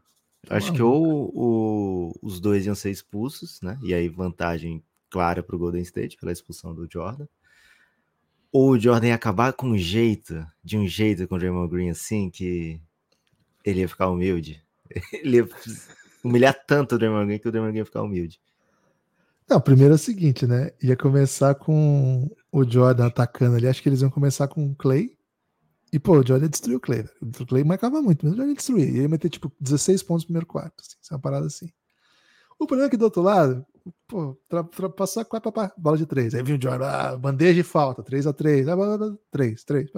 Acho 0.48 0.72
que 0.72 0.82
ou 0.82 1.32
o, 1.34 2.12
os 2.22 2.40
dois 2.40 2.66
iam 2.66 2.74
ser 2.74 2.90
expulsos, 2.90 3.60
né? 3.62 3.76
E 3.82 3.92
aí 3.92 4.08
vantagem 4.08 4.82
clara 5.10 5.42
para 5.42 5.56
o 5.56 5.58
Golden 5.58 5.82
State 5.82 6.16
pela 6.16 6.30
expulsão 6.30 6.74
do 6.74 6.88
Jordan 6.90 7.26
ou 8.58 8.70
o 8.70 8.78
Jordan 8.78 9.08
ia 9.08 9.14
acabar 9.14 9.52
com 9.52 9.68
um 9.68 9.76
jeito, 9.76 10.46
de 10.64 10.78
um 10.78 10.88
jeito 10.88 11.28
com 11.28 11.34
o 11.34 11.38
Draymond 11.38 11.70
Green 11.70 11.90
assim, 11.90 12.30
que 12.30 12.80
ele 13.66 13.80
ia 13.80 13.88
ficar 13.88 14.08
humilde. 14.08 14.62
Ele 15.12 15.38
ia 15.38 15.48
humilhar 16.22 16.54
tanto 16.66 16.94
o 16.94 16.98
Draymond 16.98 17.26
Green 17.26 17.38
que 17.40 17.48
o 17.48 17.50
Draymond 17.50 17.72
Green 17.72 17.80
ia 17.80 17.84
ficar 17.84 18.02
humilde. 18.02 18.40
Não, 19.48 19.60
primeiro 19.60 19.94
é 19.94 19.96
o 19.96 19.98
seguinte, 19.98 20.46
né? 20.46 20.70
Ia 20.82 20.96
começar 20.96 21.54
com 21.56 22.30
o 22.50 22.64
Jordan 22.64 23.06
atacando 23.06 23.56
ali. 23.56 23.66
Acho 23.66 23.82
que 23.82 23.88
eles 23.88 24.00
iam 24.00 24.10
começar 24.10 24.48
com 24.48 24.70
o 24.70 24.74
Clay. 24.74 25.16
E, 25.92 25.98
pô, 25.98 26.18
o 26.18 26.26
Jordan 26.26 26.48
destruiu 26.48 26.78
o 26.78 26.80
Clay. 26.80 27.04
O 27.20 27.46
Clay 27.46 27.64
marcava 27.64 28.00
muito, 28.00 28.24
mas 28.24 28.34
o 28.34 28.36
Jordan 28.36 28.54
destruía. 28.54 29.02
Ia 29.02 29.08
meter, 29.08 29.28
tipo, 29.28 29.52
16 29.60 30.02
pontos 30.04 30.24
no 30.24 30.28
primeiro 30.28 30.46
quarto. 30.46 30.74
Assim, 30.80 31.14
uma 31.14 31.20
parada 31.20 31.46
assim. 31.46 31.68
O 32.58 32.66
problema 32.66 32.88
é 32.88 32.90
que 32.90 32.96
do 32.96 33.04
outro 33.04 33.22
lado, 33.22 33.66
pô, 34.08 34.36
tra, 34.48 34.64
tra, 34.64 34.88
passou 34.88 35.20
a 35.20 35.24
quatro, 35.24 35.52
bola 35.76 35.96
de 35.96 36.06
três. 36.06 36.34
Aí 36.34 36.42
viu 36.42 36.56
o 36.56 36.62
Jordan, 36.62 36.86
ah, 36.86 37.16
bandeja 37.16 37.54
de 37.54 37.62
falta, 37.62 38.02
3 38.02 38.26
a 38.26 38.32
3 38.32 38.66
3, 39.30 39.64
3. 39.64 39.90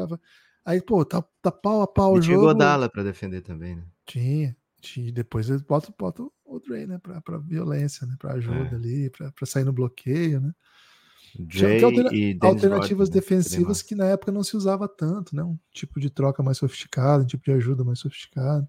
Aí, 0.69 0.83
pô, 0.83 1.03
tá, 1.03 1.25
tá 1.41 1.51
pau 1.51 1.81
a 1.81 1.87
pau 1.87 2.17
e 2.17 2.19
o 2.19 2.23
jogo. 2.23 2.41
Tinha 2.41 2.53
Godala 2.53 2.91
pra 2.91 3.03
defender 3.03 3.41
também, 3.41 3.75
né? 3.75 3.85
Tinha. 4.05 4.55
tinha. 4.83 5.11
Depois 5.11 5.49
eles 5.49 5.63
botam, 5.63 5.95
botam 5.99 6.31
o 6.45 6.61
Dre, 6.61 6.87
né? 6.87 6.99
Pra, 6.99 7.23
pra 7.23 7.39
violência, 7.39 8.07
né? 8.07 8.15
Pra 8.19 8.35
ajuda 8.35 8.73
é. 8.73 8.75
ali, 8.75 9.09
pra, 9.09 9.33
pra 9.33 9.47
sair 9.47 9.65
no 9.65 9.73
bloqueio, 9.73 10.43
né? 10.43 10.53
Jay 11.49 11.83
altera 11.83 12.15
e 12.15 12.37
alternativas 12.39 13.09
Rodman, 13.09 13.21
defensivas 13.23 13.81
que 13.81 13.95
na 13.95 14.05
época 14.09 14.31
não 14.31 14.43
se 14.43 14.59
usava 14.59 14.87
tanto, 14.87 15.35
né? 15.35 15.43
Um 15.43 15.59
tipo 15.73 15.99
de 15.99 16.11
troca 16.11 16.43
mais 16.43 16.59
sofisticado, 16.59 17.25
um 17.25 17.27
tipo 17.27 17.45
de 17.45 17.53
ajuda 17.53 17.83
mais 17.83 18.01
sofisticado. 18.01 18.69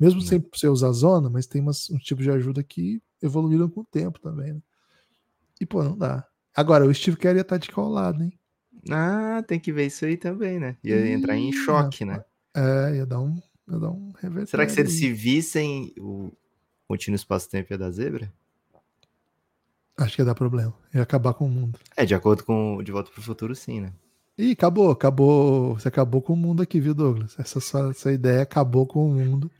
Mesmo 0.00 0.22
Sim. 0.22 0.26
sem 0.26 0.48
você 0.50 0.68
usar 0.68 0.90
zona, 0.92 1.28
mas 1.28 1.46
tem 1.46 1.60
umas, 1.60 1.90
um 1.90 1.98
tipo 1.98 2.22
de 2.22 2.30
ajuda 2.30 2.62
que 2.62 3.02
evoluíram 3.20 3.68
com 3.68 3.82
o 3.82 3.84
tempo 3.84 4.18
também, 4.18 4.54
né? 4.54 4.62
E, 5.60 5.66
pô, 5.66 5.84
não 5.84 5.98
dá. 5.98 6.26
Agora, 6.54 6.86
o 6.86 6.94
Steve 6.94 7.18
Kerr 7.18 7.36
ia 7.36 7.42
estar 7.42 7.58
tá 7.58 7.66
de 7.66 7.70
qual 7.70 7.90
lado, 7.90 8.22
hein? 8.22 8.32
Ah, 8.90 9.42
tem 9.46 9.58
que 9.58 9.72
ver 9.72 9.86
isso 9.86 10.04
aí 10.04 10.16
também, 10.16 10.58
né? 10.58 10.76
Ia 10.82 10.96
Ih, 10.96 11.12
entrar 11.12 11.36
em 11.36 11.52
choque, 11.52 12.04
né? 12.04 12.24
É, 12.54 12.96
ia 12.96 13.06
dar 13.06 13.20
um, 13.20 13.36
ia 13.68 13.78
dar 13.78 13.90
um 13.90 14.12
Será 14.46 14.64
que 14.64 14.72
se 14.72 14.80
eles 14.80 14.92
se 14.94 15.12
vissem, 15.12 15.92
o 15.98 16.32
contínuo 16.86 17.16
espaço-tempo 17.16 17.72
ia 17.72 17.78
dar 17.78 17.90
zebra? 17.90 18.32
Acho 19.98 20.14
que 20.14 20.22
ia 20.22 20.26
dar 20.26 20.34
problema. 20.34 20.74
Ia 20.94 21.02
acabar 21.02 21.34
com 21.34 21.46
o 21.46 21.50
mundo. 21.50 21.78
É, 21.96 22.04
de 22.04 22.14
acordo 22.14 22.44
com 22.44 22.82
De 22.82 22.92
Volta 22.92 23.10
para 23.10 23.20
o 23.20 23.22
Futuro, 23.22 23.54
sim, 23.54 23.80
né? 23.80 23.92
Ih, 24.38 24.52
acabou, 24.52 24.90
acabou. 24.90 25.74
Você 25.74 25.88
acabou 25.88 26.20
com 26.20 26.34
o 26.34 26.36
mundo 26.36 26.62
aqui, 26.62 26.78
viu, 26.78 26.94
Douglas? 26.94 27.34
Essa 27.38 27.58
sua 27.60 27.90
essa 27.90 28.12
ideia 28.12 28.42
acabou 28.42 28.86
com 28.86 29.08
o 29.08 29.12
mundo. 29.12 29.50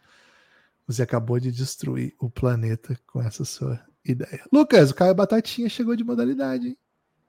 Você 0.87 1.03
acabou 1.03 1.41
de 1.41 1.51
destruir 1.51 2.15
o 2.21 2.31
planeta 2.31 2.99
com 3.07 3.21
essa 3.21 3.45
sua 3.45 3.81
ideia. 4.05 4.45
Lucas, 4.53 4.91
o 4.91 4.95
Caio 4.95 5.15
Batatinha 5.15 5.69
chegou 5.69 5.97
de 5.97 6.05
modalidade, 6.05 6.69
hein? 6.69 6.79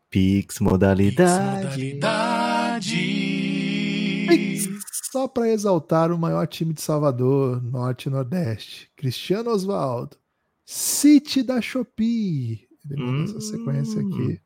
Pix 0.09 0.59
modalidade. 0.59 1.95
Modalidade. 1.95 4.67
Só 5.11 5.27
para 5.27 5.49
exaltar 5.49 6.11
o 6.11 6.17
maior 6.17 6.45
time 6.47 6.73
de 6.73 6.81
Salvador, 6.81 7.61
Norte 7.63 8.07
e 8.07 8.11
Nordeste. 8.11 8.89
Cristiano 8.95 9.49
Oswaldo. 9.51 10.17
City 10.65 11.43
da 11.43 11.61
Shopee. 11.61 12.67
Ele 12.89 13.03
manda 13.03 13.23
essa 13.31 13.41
sequência 13.41 14.01
Hum. 14.01 14.07
aqui. 14.13 14.41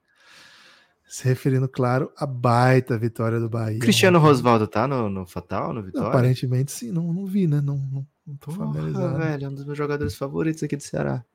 Se 1.08 1.26
referindo, 1.26 1.68
claro, 1.68 2.12
à 2.16 2.26
baita 2.26 2.98
vitória 2.98 3.40
do 3.40 3.50
Bahia. 3.50 3.80
Cristiano 3.80 4.18
Ontem. 4.18 4.28
Rosvaldo 4.30 4.66
tá 4.68 4.88
no, 4.88 5.10
no 5.10 5.26
Fatal, 5.26 5.70
no 5.70 5.76
Não, 5.82 5.84
Vitória? 5.84 6.08
aparentemente 6.08 6.72
sim, 6.72 6.90
não, 6.92 7.12
não 7.12 7.26
vi, 7.26 7.48
né? 7.48 7.60
Não, 7.60 7.76
não, 7.78 8.08
não 8.26 8.36
tô 8.38 8.52
Porra, 8.52 8.68
familiarizado. 8.68 9.18
velho, 9.18 9.46
é 9.46 9.50
um 9.50 9.54
dos 9.54 9.66
meus 9.66 9.78
jogadores 9.78 10.16
favoritos 10.16 10.64
aqui 10.64 10.78
do 10.78 10.84
Ceará. 10.84 11.26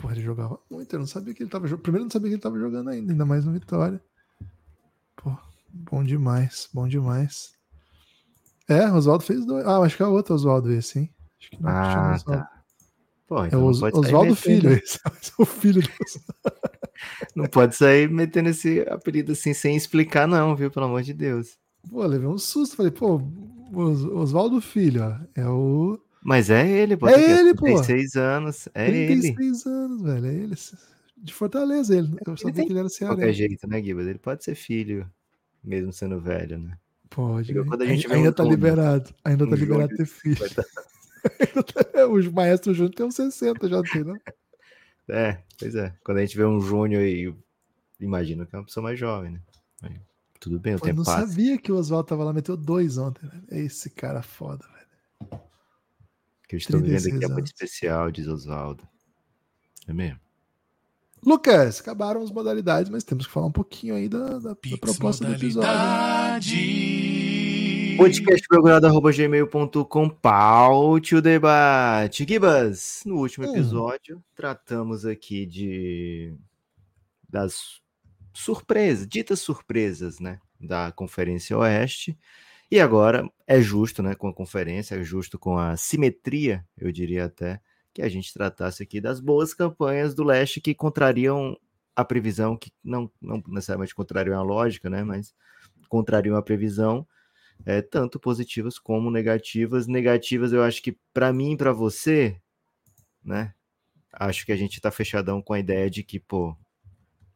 Porra, 0.00 0.14
ele 0.14 0.22
jogava 0.22 0.58
muito, 0.70 0.92
eu 0.92 0.98
não 1.00 1.06
sabia 1.06 1.34
que 1.34 1.42
ele 1.42 1.50
tava 1.50 1.66
jogando. 1.66 1.82
Primeiro, 1.82 2.02
eu 2.02 2.06
não 2.06 2.10
sabia 2.12 2.28
que 2.28 2.34
ele 2.34 2.42
tava 2.42 2.58
jogando 2.58 2.88
ainda, 2.90 3.12
ainda 3.12 3.26
mais 3.26 3.44
no 3.44 3.52
Vitória. 3.52 4.00
Pô, 5.16 5.36
bom 5.68 6.04
demais, 6.04 6.68
bom 6.72 6.86
demais. 6.86 7.52
É, 8.68 8.90
Oswaldo 8.92 9.24
fez 9.24 9.44
dois. 9.44 9.66
Ah, 9.66 9.78
acho 9.80 9.96
que 9.96 10.02
é 10.02 10.06
outro 10.06 10.34
Oswaldo 10.34 10.72
esse, 10.72 11.00
hein? 11.00 11.10
Acho 11.40 11.50
que 11.50 11.62
não 11.62 11.70
é 11.70 11.72
Ah, 11.72 12.14
Oswaldo. 12.14 12.42
tá. 12.42 12.62
Pô, 13.26 13.44
É 13.44 13.46
então 13.48 13.60
não 13.60 13.66
Os- 13.68 13.82
Oswaldo 13.82 14.34
Filho, 14.36 14.70
esse 14.72 14.98
é 15.04 15.10
o 15.42 15.44
filho 15.44 15.82
do 15.82 15.88
Não 17.34 17.46
pode 17.46 17.76
sair 17.76 18.08
metendo 18.10 18.48
esse 18.48 18.80
apelido 18.88 19.32
assim 19.32 19.52
sem 19.54 19.76
explicar, 19.76 20.26
não, 20.26 20.54
viu? 20.56 20.70
Pelo 20.70 20.86
amor 20.86 21.02
de 21.02 21.12
Deus. 21.12 21.56
Pô, 21.88 22.04
levei 22.06 22.28
um 22.28 22.38
susto. 22.38 22.76
Falei, 22.76 22.90
pô, 22.92 23.20
Os- 23.72 24.04
Oswaldo 24.04 24.60
Filho, 24.60 25.02
ó. 25.04 25.18
É 25.34 25.46
o. 25.48 25.98
Mas 26.22 26.50
é 26.50 26.68
ele, 26.68 26.96
pô. 26.96 27.08
É 27.08 27.14
tem 27.14 27.24
que- 27.24 27.30
ele, 27.30 27.54
pô. 27.54 27.64
36 27.66 28.16
anos. 28.16 28.68
É 28.74 28.88
ele. 28.88 29.06
36 29.20 29.66
anos, 29.66 30.02
velho. 30.02 30.26
É 30.26 30.34
ele. 30.34 30.54
De 31.16 31.32
Fortaleza, 31.34 31.96
ele. 31.96 32.08
Eu 32.26 32.36
sabia 32.36 32.54
tem 32.54 32.66
que 32.66 32.72
ele 32.72 32.78
era 32.80 32.88
De 32.88 32.98
qualquer 32.98 33.32
jeito, 33.32 33.66
né, 33.68 33.82
Gibas? 33.82 34.06
Ele 34.06 34.18
pode 34.18 34.44
ser 34.44 34.54
filho, 34.54 35.08
mesmo 35.64 35.92
sendo 35.92 36.20
velho, 36.20 36.58
né? 36.58 36.76
Pode. 37.10 37.52
Né? 37.54 37.64
quando 37.66 37.82
a 37.82 37.86
gente 37.86 38.12
ainda 38.12 38.28
um 38.28 38.32
tá 38.32 38.44
liberado. 38.44 39.14
Ainda 39.24 39.44
um 39.44 39.50
tá 39.50 39.56
liberado 39.56 39.96
ter 39.96 40.06
filho. 40.06 40.36
tá- 40.54 42.06
Os 42.08 42.28
maestros 42.28 42.76
juntos 42.76 42.94
tem 42.96 43.06
uns 43.06 43.14
60 43.14 43.68
já 43.68 43.82
tem, 43.82 44.04
não? 44.04 44.14
É, 45.10 45.38
pois 45.58 45.74
é. 45.74 45.94
Quando 46.04 46.18
a 46.18 46.20
gente 46.20 46.36
vê 46.36 46.44
um 46.44 46.60
Júnior 46.60 47.02
e 47.02 47.34
imagina 47.98 48.44
que 48.44 48.54
é 48.54 48.58
uma 48.58 48.66
pessoa 48.66 48.84
mais 48.84 48.98
jovem, 48.98 49.30
né? 49.32 49.40
Mas 49.80 49.92
tudo 50.38 50.60
bem, 50.60 50.74
o 50.74 50.78
Pô, 50.78 50.84
eu 50.84 50.88
tempo 50.90 50.98
não 50.98 51.04
passa. 51.06 51.26
sabia 51.26 51.56
que 51.56 51.72
o 51.72 51.76
Oswaldo 51.76 52.06
tava 52.08 52.24
lá, 52.24 52.32
meteu 52.34 52.58
dois 52.58 52.98
ontem, 52.98 53.26
velho. 53.26 53.42
Esse 53.64 53.88
cara 53.88 54.20
foda, 54.20 54.66
velho. 54.66 55.40
Que 56.48 56.56
eu 56.56 56.58
estou 56.58 56.80
vivendo 56.80 56.96
aqui 56.96 57.02
36 57.10 57.30
é 57.30 57.34
muito 57.34 57.46
especial, 57.46 58.10
diz 58.10 58.26
Oswaldo. 58.26 58.82
É 59.86 59.92
mesmo? 59.92 60.18
Lucas, 61.24 61.80
acabaram 61.80 62.22
as 62.22 62.30
modalidades, 62.30 62.90
mas 62.90 63.04
temos 63.04 63.26
que 63.26 63.32
falar 63.32 63.46
um 63.46 63.52
pouquinho 63.52 63.94
aí 63.94 64.08
da, 64.08 64.38
da- 64.38 64.50
da 64.50 64.56
proposta 64.80 65.24
do 65.26 65.34
episódio. 65.34 65.68
modalidade. 65.68 66.56
podcastprogramado.gmail.com 67.98 70.08
Paute 70.10 71.16
o 71.16 71.22
debate. 71.22 72.24
Gibas, 72.26 73.02
no 73.04 73.16
último 73.16 73.46
Hum. 73.46 73.50
episódio, 73.50 74.22
tratamos 74.34 75.04
aqui 75.04 75.44
de 75.46 76.34
das 77.28 77.80
surpresas, 78.32 79.06
ditas 79.06 79.40
surpresas, 79.40 80.18
né, 80.20 80.38
da 80.60 80.92
Conferência 80.92 81.58
Oeste. 81.58 82.16
E 82.70 82.80
agora 82.80 83.28
é 83.46 83.60
justo, 83.60 84.02
né, 84.02 84.14
com 84.14 84.28
a 84.28 84.34
conferência, 84.34 84.94
é 84.94 85.02
justo 85.02 85.38
com 85.38 85.58
a 85.58 85.76
simetria, 85.76 86.64
eu 86.76 86.92
diria 86.92 87.24
até, 87.24 87.60
que 87.94 88.02
a 88.02 88.08
gente 88.08 88.32
tratasse 88.32 88.82
aqui 88.82 89.00
das 89.00 89.20
boas 89.20 89.54
campanhas 89.54 90.14
do 90.14 90.22
Leste 90.22 90.60
que 90.60 90.74
contrariam 90.74 91.58
a 91.96 92.04
previsão, 92.04 92.56
que 92.56 92.70
não, 92.84 93.10
não 93.20 93.42
necessariamente 93.48 93.94
contrariam 93.94 94.38
a 94.38 94.42
lógica, 94.42 94.90
né, 94.90 95.02
mas 95.02 95.34
contrariam 95.88 96.36
a 96.36 96.42
previsão 96.42 97.06
é, 97.64 97.82
tanto 97.82 98.18
positivas 98.20 98.78
como 98.78 99.10
negativas. 99.10 99.86
Negativas, 99.86 100.52
eu 100.52 100.62
acho 100.62 100.82
que 100.82 100.96
para 101.12 101.32
mim 101.32 101.52
e 101.52 101.56
para 101.56 101.72
você, 101.72 102.40
né? 103.24 103.54
Acho 104.12 104.46
que 104.46 104.52
a 104.52 104.56
gente 104.56 104.80
tá 104.80 104.90
fechadão 104.90 105.42
com 105.42 105.52
a 105.52 105.58
ideia 105.58 105.90
de 105.90 106.02
que, 106.02 106.18
pô, 106.18 106.56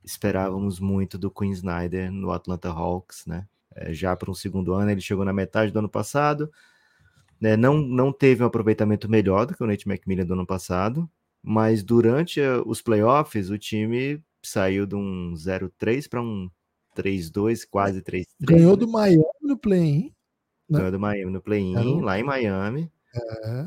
esperávamos 0.02 0.80
muito 0.80 1.18
do 1.18 1.30
Queen 1.30 1.52
Snyder 1.52 2.10
no 2.10 2.32
Atlanta 2.32 2.70
Hawks, 2.70 3.26
né? 3.26 3.46
É, 3.74 3.92
já 3.92 4.14
para 4.16 4.30
um 4.30 4.34
segundo 4.34 4.72
ano, 4.74 4.90
ele 4.90 5.00
chegou 5.00 5.24
na 5.24 5.32
metade 5.32 5.72
do 5.72 5.78
ano 5.78 5.88
passado, 5.88 6.50
né? 7.40 7.56
Não, 7.56 7.76
não 7.78 8.12
teve 8.12 8.42
um 8.42 8.46
aproveitamento 8.46 9.08
melhor 9.10 9.46
do 9.46 9.54
que 9.54 9.62
o 9.62 9.66
Nate 9.66 9.88
McMillan 9.88 10.24
do 10.26 10.34
ano 10.34 10.46
passado, 10.46 11.08
mas 11.42 11.82
durante 11.82 12.40
eh, 12.40 12.62
os 12.66 12.80
playoffs, 12.80 13.50
o 13.50 13.58
time 13.58 14.22
saiu 14.42 14.86
de 14.86 14.94
um 14.94 15.34
0-3 15.34 16.08
para 16.08 16.20
um 16.22 16.48
3-2, 16.96 17.64
quase 17.68 18.02
3-3. 18.02 18.26
Ganhou 18.40 18.76
do 18.76 18.86
Miami 18.86 19.24
no 19.40 19.56
play-in. 19.58 20.12
né? 20.68 20.78
Ganhou 20.78 20.92
do 20.92 21.00
Miami 21.00 21.32
no 21.32 21.40
play-in, 21.42 21.76
um- 21.76 22.00
lá 22.00 22.18
em 22.18 22.22
Miami. 22.22 22.90
É. 23.14 23.66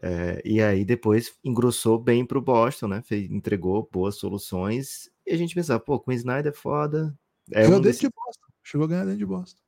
É, 0.00 0.42
e 0.44 0.62
aí 0.62 0.84
depois 0.84 1.34
engrossou 1.42 1.98
bem 1.98 2.24
pro 2.24 2.40
Boston, 2.40 2.86
né? 2.88 3.02
Fez, 3.02 3.28
entregou 3.30 3.88
boas 3.90 4.14
soluções. 4.16 5.10
E 5.26 5.32
a 5.32 5.36
gente 5.36 5.54
pensava, 5.54 5.80
pô, 5.80 5.98
Queen 5.98 6.16
Snyder 6.16 6.52
é 6.52 6.54
foda. 6.54 7.12
É 7.50 7.62
Ganhou 7.62 7.70
um 7.70 7.72
dentro 7.80 7.82
desses, 7.88 8.00
de 8.02 8.08
Boston. 8.08 8.47
Chegou 8.68 8.84
a 8.84 8.88
ganhar 8.88 9.04
dentro 9.04 9.18
de 9.18 9.24
Boston. 9.24 9.58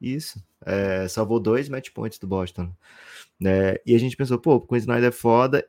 isso. 0.00 0.42
É, 0.66 1.06
salvou 1.06 1.38
dois 1.38 1.68
match 1.68 1.90
points 1.90 2.18
do 2.18 2.26
Boston. 2.26 2.72
né? 3.40 3.76
E 3.86 3.94
a 3.94 3.98
gente 3.98 4.16
pensou, 4.16 4.36
pô, 4.36 4.60
Queen 4.60 4.78
Snyder 4.80 5.10
é 5.10 5.12
foda. 5.12 5.64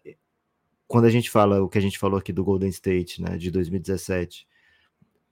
Quando 0.88 1.06
a 1.06 1.10
gente 1.12 1.30
fala 1.30 1.62
o 1.62 1.70
que 1.70 1.78
a 1.78 1.82
gente 1.82 2.00
falou 2.00 2.18
aqui 2.20 2.34
do 2.34 2.44
Golden 2.44 2.70
State, 2.70 3.22
né? 3.22 3.38
De 3.38 3.52
2017. 3.52 4.48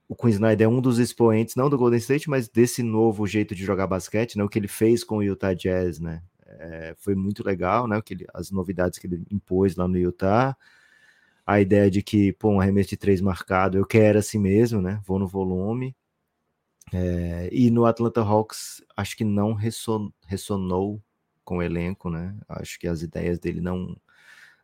O 0.08 0.16
Queen 0.16 0.34
Snyder 0.34 0.66
é 0.66 0.70
um 0.70 0.80
dos 0.80 1.00
expoentes, 1.00 1.56
não 1.56 1.68
do 1.68 1.80
Golden 1.80 1.98
State, 1.98 2.30
mas 2.30 2.48
desse 2.48 2.84
novo 2.84 3.26
jeito 3.26 3.56
de 3.56 3.66
jogar 3.66 3.88
basquete, 3.88 4.38
né? 4.38 4.44
O 4.44 4.50
que 4.50 4.60
ele 4.60 4.68
fez 4.68 5.04
com 5.04 5.18
o 5.18 5.24
Utah 5.24 5.56
Jazz, 5.56 6.00
né? 6.00 6.22
É, 6.46 6.96
foi 7.00 7.16
muito 7.16 7.44
legal, 7.44 7.88
né? 7.88 7.98
O 7.98 8.04
que 8.04 8.14
ele- 8.14 8.28
as 8.36 8.52
novidades 8.52 9.00
que 9.00 9.08
ele 9.08 9.24
impôs 9.32 9.76
lá 9.76 9.88
no 9.88 9.98
Utah. 9.98 10.56
A 11.46 11.60
ideia 11.60 11.90
de 11.90 12.04
que, 12.04 12.34
pô, 12.34 12.52
um 12.52 12.62
arremesso 12.62 12.90
de 12.90 12.98
três 12.98 13.20
marcado, 13.22 13.78
eu 13.80 13.86
quero 13.86 14.20
assim 14.20 14.38
mesmo, 14.40 14.82
né? 14.82 15.02
Vou 15.06 15.18
no 15.20 15.28
volume. 15.28 15.96
É, 16.94 17.50
e 17.52 17.70
no 17.70 17.86
Atlanta 17.86 18.22
Hawks, 18.22 18.82
acho 18.96 19.18
que 19.18 19.24
não 19.24 19.54
resson- 19.54 20.12
ressonou 20.26 21.02
com 21.44 21.58
o 21.58 21.64
elenco, 21.64 22.10
né? 22.10 22.36
Acho 22.48 22.80
que 22.80 22.88
as 22.88 23.02
ideias 23.02 23.40
dele 23.40 23.62
não, 23.62 23.96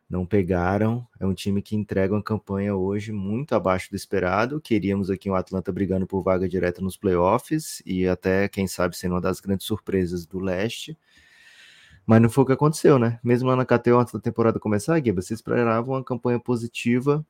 não 0.08 0.26
pegaram. 0.26 1.06
É 1.20 1.26
um 1.26 1.34
time 1.34 1.62
que 1.62 1.76
entrega 1.76 2.14
uma 2.14 2.22
campanha 2.22 2.74
hoje 2.74 3.12
muito 3.12 3.54
abaixo 3.54 3.90
do 3.90 3.96
esperado. 3.96 4.60
Queríamos 4.60 5.10
aqui 5.10 5.28
o 5.28 5.34
Atlanta 5.34 5.72
brigando 5.72 6.06
por 6.06 6.22
vaga 6.22 6.48
direta 6.48 6.80
nos 6.80 6.96
playoffs 6.96 7.82
e 7.84 8.06
até, 8.06 8.48
quem 8.48 8.66
sabe, 8.66 8.96
sendo 8.96 9.12
uma 9.14 9.20
das 9.20 9.40
grandes 9.40 9.66
surpresas 9.66 10.26
do 10.26 10.38
leste. 10.38 10.96
Mas 12.06 12.20
não 12.20 12.28
foi 12.28 12.44
o 12.44 12.46
que 12.46 12.52
aconteceu, 12.52 12.98
né? 12.98 13.18
Mesmo 13.24 13.48
lá 13.48 13.56
na 13.56 13.64
KTO, 13.64 13.98
antes 13.98 14.12
da 14.12 14.20
temporada 14.20 14.60
começar, 14.60 14.98
Guiba, 15.00 15.22
vocês 15.22 15.40
esperavam 15.40 15.94
uma 15.94 16.04
campanha 16.04 16.38
positiva. 16.38 17.24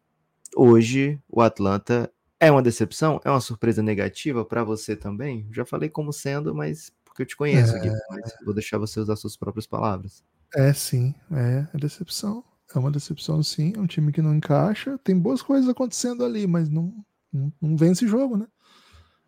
Hoje, 0.57 1.19
o 1.29 1.41
Atlanta 1.41 2.11
é 2.45 2.51
uma 2.51 2.63
decepção? 2.63 3.21
É 3.25 3.31
uma 3.31 3.41
surpresa 3.41 3.83
negativa 3.83 4.45
para 4.45 4.65
você 4.65 4.97
também? 4.97 5.47
Já 5.51 5.65
falei 5.65 5.89
como 5.89 6.13
sendo, 6.13 6.55
mas 6.55 6.93
porque 7.05 7.23
eu 7.23 7.27
te 7.27 7.37
conheço, 7.37 7.77
É. 7.77 7.93
Mas 8.11 8.35
vou 8.45 8.53
deixar 8.53 8.79
você 8.79 8.99
usar 8.99 9.15
suas 9.17 9.37
próprias 9.37 9.67
palavras. 9.67 10.25
É, 10.55 10.73
sim. 10.73 11.15
É, 11.33 11.67
é 11.73 11.79
decepção. 11.79 12.45
É 12.75 12.79
uma 12.79 12.91
decepção, 12.91 13.43
sim. 13.43 13.73
É 13.77 13.81
um 13.81 13.87
time 13.87 14.11
que 14.11 14.21
não 14.21 14.35
encaixa. 14.35 14.99
Tem 14.99 15.17
boas 15.17 15.41
coisas 15.41 15.69
acontecendo 15.69 16.25
ali, 16.25 16.47
mas 16.47 16.69
não, 16.69 16.93
não, 17.33 17.53
não 17.61 17.77
vence 17.77 18.07
jogo, 18.07 18.37
né? 18.37 18.47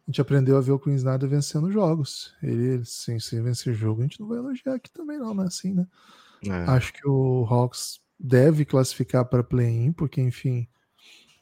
A 0.07 0.11
gente 0.11 0.21
aprendeu 0.21 0.57
a 0.57 0.61
ver 0.61 0.73
o 0.73 0.79
Queen 0.79 0.97
Snyder 0.97 1.29
vencendo 1.29 1.71
jogos. 1.71 2.35
Ele, 2.43 2.85
sem, 2.85 3.21
sem 3.21 3.43
vencer 3.43 3.75
jogo, 3.75 4.01
a 4.01 4.05
gente 4.05 4.21
não 4.21 4.29
vai 4.29 4.39
elogiar 4.39 4.75
aqui 4.75 4.91
também, 4.93 5.19
não, 5.19 5.35
não 5.35 5.45
é 5.45 5.47
assim, 5.47 5.75
né? 5.75 5.87
É. 6.45 6.71
Acho 6.71 6.93
que 6.93 7.07
o 7.07 7.45
Hawks 7.49 8.01
deve 8.19 8.65
classificar 8.65 9.25
para 9.25 9.43
play-in, 9.43 9.93
porque, 9.93 10.21
enfim, 10.21 10.69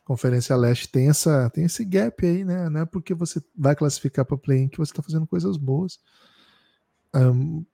Conferência 0.04 0.54
Leste 0.54 0.88
tem, 0.88 1.08
essa, 1.08 1.48
tem 1.50 1.64
esse 1.64 1.84
gap 1.84 2.24
aí, 2.26 2.44
né? 2.44 2.68
Não 2.68 2.80
é 2.80 2.84
porque 2.86 3.14
você 3.14 3.42
vai 3.56 3.74
classificar 3.74 4.24
para 4.24 4.36
play-in 4.36 4.68
que 4.68 4.76
você 4.76 4.92
está 4.92 5.02
fazendo 5.02 5.26
coisas 5.26 5.56
boas. 5.56 5.98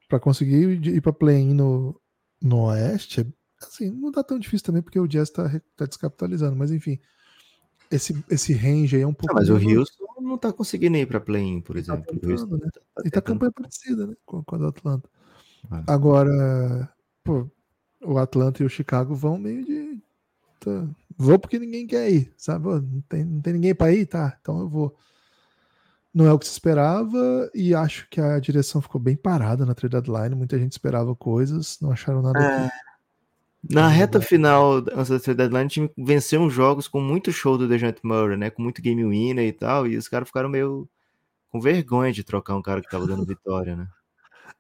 para 0.09 0.21
conseguir 0.21 0.87
ir 0.87 1.01
para 1.01 1.13
play-in 1.13 1.55
no, 1.55 2.01
no 2.41 2.65
Oeste, 2.67 3.27
assim, 3.61 3.91
não 3.91 4.13
tá 4.13 4.23
tão 4.23 4.39
difícil 4.39 4.65
também, 4.67 4.83
porque 4.83 4.99
o 5.01 5.07
Jazz 5.09 5.29
está 5.29 5.61
tá 5.77 5.87
descapitalizando, 5.87 6.57
mas 6.57 6.71
enfim, 6.71 6.99
esse, 7.91 8.25
esse 8.31 8.53
range 8.53 8.97
aí 8.97 9.03
é 9.03 9.07
um 9.07 9.13
pouco. 9.15 9.33
Ah, 9.33 9.41
mas 9.41 9.51
o. 9.51 9.55
Houston 9.55 10.05
não 10.21 10.39
tá 10.39 10.53
conseguindo 10.53 10.97
ir 10.97 11.07
para 11.07 11.19
play-in, 11.21 11.61
por 11.61 11.75
Tá 11.75 11.81
exemplo. 11.81 12.05
O 12.13 12.21
tentando, 12.21 12.59
né? 12.59 12.69
tá- 12.73 12.81
tá 12.95 13.03
E 13.05 13.11
tá 13.11 13.21
campanha 13.21 13.51
parecida, 13.53 14.07
né? 14.07 14.15
Com, 14.25 14.45
com 14.45 14.55
a 14.55 14.59
do 14.59 14.67
Atlanta. 14.69 15.09
É. 15.73 15.83
Agora, 15.87 16.89
pô, 17.25 17.51
o 18.03 18.19
Atlanta 18.19 18.63
e 18.63 18.67
o 18.67 18.71
Chicago 18.71 19.15
vão 19.15 19.37
meio 19.39 19.65
de. 19.65 20.01
Tá, 20.61 20.87
vou 21.17 21.39
porque 21.39 21.59
ninguém 21.59 21.87
quer 21.87 22.11
ir, 22.11 22.33
sabe? 22.37 22.67
Não 22.67 23.03
tem, 23.09 23.25
não 23.25 23.41
tem 23.41 23.53
ninguém 23.55 23.75
para 23.75 23.93
ir? 23.93 24.07
Tá, 24.07 24.37
então 24.41 24.61
eu 24.61 24.69
vou. 24.69 24.97
Não 26.13 26.27
é 26.27 26.33
o 26.33 26.39
que 26.39 26.47
se 26.47 26.53
esperava 26.53 27.51
e 27.55 27.75
acho 27.75 28.09
que 28.11 28.21
a 28.21 28.39
direção 28.41 28.83
ficou 28.83 29.01
bem 29.01 29.17
parada 29.17 29.65
na 29.65 29.75
trade 29.75 29.93
deadline. 29.93 30.35
Muita 30.35 30.59
gente 30.59 30.73
esperava 30.73 31.15
coisas, 31.15 31.79
não 31.81 31.93
acharam 31.93 32.21
nada 32.21 32.41
É. 32.41 32.71
Na 33.69 33.89
reta 33.89 34.21
final, 34.21 34.77
antes 34.77 35.11
da 35.11 35.21
trade 35.21 35.37
deadline, 35.37 35.67
o 35.67 35.69
time 35.69 35.91
venceu 35.97 36.41
uns 36.41 36.53
jogos 36.53 36.89
com 36.89 37.01
muito 37.01 37.31
show 37.31 37.59
do 37.59 37.69
DeJounte 37.69 38.01
Murray, 38.03 38.37
né? 38.37 38.51
Com 38.51 38.63
muito 38.63 38.81
game 38.81 39.05
winner 39.05 39.47
e 39.47 39.53
tal, 39.53 39.87
e 39.87 39.97
os 39.97 40.09
caras 40.09 40.29
ficaram 40.29 40.49
meio 40.49 40.89
com 41.51 41.61
vergonha 41.61 42.13
de 42.13 42.25
trocar 42.25 42.57
um 42.57 42.63
cara 42.63 42.81
que 42.81 42.89
tava 42.89 43.07
dando 43.07 43.27
vitória, 43.27 43.77
né? 43.77 43.87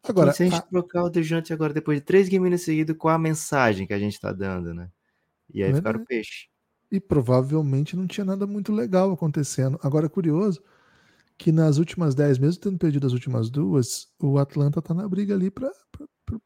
Agora, 0.03 0.33
se 0.33 0.43
a 0.43 0.47
gente 0.47 0.59
a... 0.59 0.63
trocar 0.63 1.05
o 1.05 1.11
DeJounte 1.11 1.53
agora, 1.53 1.73
depois 1.73 1.99
de 1.99 2.05
três 2.05 2.29
game 2.29 2.45
winners 2.45 2.63
seguidos, 2.63 2.97
com 2.97 3.09
a 3.09 3.19
mensagem 3.19 3.87
que 3.87 3.93
a 3.93 3.99
gente 3.99 4.21
tá 4.21 4.33
dando, 4.33 4.75
né? 4.75 4.89
E 5.53 5.63
aí 5.63 5.71
é 5.71 5.75
ficaram 5.75 6.05
peixe. 6.05 6.49
E 6.91 7.01
provavelmente 7.01 7.97
não 7.97 8.07
tinha 8.07 8.25
nada 8.25 8.47
muito 8.47 8.73
legal 8.73 9.13
acontecendo. 9.13 9.79
Agora, 9.83 10.07
é 10.07 10.09
curioso 10.09 10.63
que 11.39 11.51
nas 11.51 11.79
últimas 11.79 12.15
10, 12.15 12.39
mesmo 12.39 12.61
tendo 12.61 12.79
perdido 12.79 13.07
as 13.07 13.15
últimas 13.15 13.49
duas, 13.49 14.09
o 14.21 14.39
Atlanta 14.39 14.83
tá 14.83 14.93
na 14.93 15.09
briga 15.09 15.35
ali 15.35 15.51
para 15.51 15.71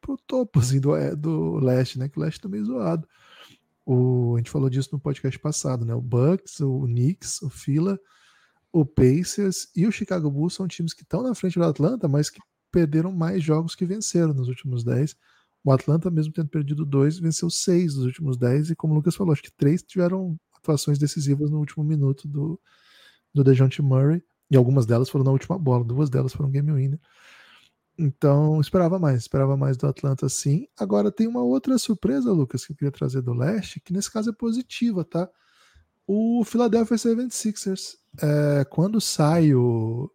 o 0.07 0.17
topo 0.25 0.59
assim, 0.59 0.79
do, 0.79 0.95
é, 0.95 1.15
do 1.15 1.55
leste, 1.55 1.99
né? 1.99 2.07
Que 2.07 2.17
o 2.17 2.21
leste 2.21 2.39
tá 2.39 2.47
meio 2.47 2.63
zoado. 2.63 3.05
O, 3.85 4.35
a 4.35 4.37
gente 4.37 4.49
falou 4.49 4.69
disso 4.69 4.89
no 4.93 4.99
podcast 4.99 5.37
passado, 5.37 5.83
né? 5.83 5.93
O 5.93 6.01
Bucks, 6.01 6.61
o 6.61 6.83
Knicks, 6.85 7.41
o 7.41 7.49
Fila, 7.49 7.99
o 8.71 8.85
Pacers 8.85 9.67
e 9.75 9.85
o 9.85 9.91
Chicago 9.91 10.31
Bulls 10.31 10.53
são 10.53 10.67
times 10.67 10.93
que 10.93 11.03
estão 11.03 11.21
na 11.21 11.35
frente 11.35 11.59
do 11.59 11.65
Atlanta, 11.65 12.07
mas 12.07 12.29
que 12.29 12.39
perderam 12.71 13.11
mais 13.11 13.43
jogos 13.43 13.75
que 13.75 13.85
venceram 13.85 14.33
nos 14.33 14.47
últimos 14.47 14.83
10. 14.83 15.15
O 15.65 15.71
Atlanta, 15.71 16.11
mesmo 16.11 16.31
tendo 16.31 16.47
perdido 16.47 16.85
dois, 16.85 17.17
venceu 17.17 17.49
seis 17.49 17.95
dos 17.95 18.05
últimos 18.05 18.37
10, 18.37 18.69
e 18.69 18.75
como 18.75 18.93
o 18.93 18.97
Lucas 18.97 19.15
falou, 19.15 19.33
acho 19.33 19.41
que 19.41 19.51
três 19.51 19.81
tiveram 19.81 20.37
atuações 20.55 20.99
decisivas 20.99 21.49
no 21.49 21.57
último 21.57 21.83
minuto 21.83 22.27
do, 22.27 22.61
do 23.33 23.43
DeJounte 23.43 23.81
Murray. 23.81 24.23
E 24.51 24.55
algumas 24.55 24.85
delas 24.85 25.09
foram 25.09 25.25
na 25.25 25.31
última 25.31 25.57
bola, 25.57 25.83
duas 25.83 26.07
delas 26.07 26.33
foram 26.33 26.51
game 26.51 26.71
winner. 26.71 26.99
Então, 27.97 28.61
esperava 28.61 28.99
mais, 28.99 29.21
esperava 29.21 29.57
mais 29.57 29.75
do 29.75 29.87
Atlanta 29.87 30.29
sim. 30.29 30.67
Agora 30.77 31.11
tem 31.11 31.25
uma 31.25 31.41
outra 31.41 31.79
surpresa, 31.79 32.31
Lucas, 32.31 32.63
que 32.63 32.73
eu 32.73 32.75
queria 32.75 32.91
trazer 32.91 33.23
do 33.23 33.33
leste, 33.33 33.79
que 33.79 33.91
nesse 33.91 34.11
caso 34.11 34.29
é 34.29 34.33
positiva, 34.33 35.03
tá? 35.03 35.27
O 36.05 36.43
Philadelphia 36.43 36.95
76ers, 36.95 37.95
é, 38.21 38.65
quando 38.65 39.01
sai 39.01 39.55
o, 39.55 40.11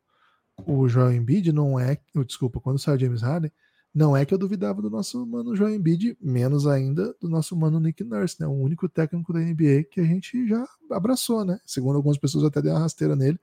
o 0.64 0.88
Joel 0.88 1.12
Embiid, 1.12 1.51
não 1.51 1.80
é, 1.80 1.98
desculpa, 2.24 2.61
quando 2.61 2.78
sai 2.78 2.94
o 2.94 3.01
James 3.01 3.22
Harden, 3.22 3.51
não 3.95 4.16
é 4.16 4.24
que 4.24 4.32
eu 4.32 4.38
duvidava 4.38 4.80
do 4.80 4.88
nosso 4.88 5.26
mano 5.26 5.57
Joel 5.57 5.74
Embiid, 5.74 6.16
menos 6.20 6.66
ainda 6.66 7.14
do 7.20 7.28
nosso 7.28 7.57
mano 7.57 7.80
Nick 7.80 8.05
Nurse, 8.05 8.41
né? 8.41 8.47
O 8.47 8.53
único 8.53 8.88
técnico 8.88 9.32
da 9.32 9.41
NBA 9.41 9.84
que 9.91 10.01
a 10.01 10.05
gente 10.05 10.47
já 10.47 10.64
abraçou, 10.91 11.45
né? 11.45 11.59
Segundo 11.66 11.97
algumas 11.97 12.18
pessoas 12.18 12.45
até 12.45 12.62
deu 12.62 12.72
uma 12.72 12.80
rasteira 12.80 13.16
nele. 13.16 13.38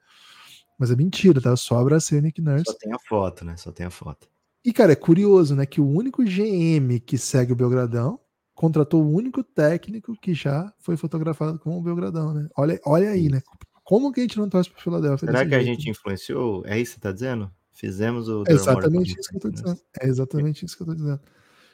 Mas 0.80 0.92
é 0.92 0.96
mentira, 0.96 1.42
tá? 1.42 1.56
Só 1.56 1.80
abracei 1.80 2.20
o 2.20 2.22
Nick 2.22 2.42
Nurse. 2.42 2.66
Só 2.66 2.78
tem 2.78 2.94
a 2.94 3.00
foto, 3.00 3.44
né? 3.44 3.58
Só 3.58 3.72
tem 3.72 3.86
a 3.86 3.90
foto. 3.90 4.28
E, 4.64 4.72
cara, 4.72 4.94
é 4.94 4.96
curioso, 4.96 5.56
né? 5.56 5.66
Que 5.66 5.82
o 5.82 5.88
único 5.88 6.24
GM 6.24 7.00
que 7.06 7.18
segue 7.18 7.52
o 7.52 7.56
Belgradão 7.56 8.20
contratou 8.54 9.04
o 9.04 9.12
único 9.12 9.44
técnico 9.44 10.16
que 10.20 10.34
já 10.34 10.74
foi 10.80 10.98
fotografado 10.98 11.60
com 11.60 11.78
o 11.78 11.82
Belgradão, 11.82 12.34
né? 12.34 12.48
Olha, 12.58 12.80
olha 12.86 13.10
aí, 13.10 13.30
né? 13.30 13.42
Como 13.84 14.12
que 14.12 14.20
a 14.20 14.24
gente 14.24 14.38
não 14.38 14.50
torce 14.50 14.70
para 14.70 14.82
Filadélfia? 14.82 15.28
Será 15.28 15.46
que 15.46 15.52
jeito? 15.52 15.62
a 15.62 15.64
gente 15.64 15.90
influenciou? 15.90 16.64
É 16.66 16.80
isso 16.80 16.94
que 16.94 16.96
você 16.96 17.02
tá 17.02 17.12
dizendo? 17.12 17.52
Fizemos 17.78 18.28
o. 18.28 18.44
É 18.48 18.54
exatamente 18.54 19.16
isso 19.20 19.30
que 19.30 19.36
eu 19.36 19.40
tô 19.40 19.50
dizendo. 19.52 19.80
É 20.02 20.08
exatamente 20.08 20.66
isso 20.66 20.76
que 20.76 20.82
eu 20.82 20.88
tô 20.88 20.96
dizendo. 20.96 21.22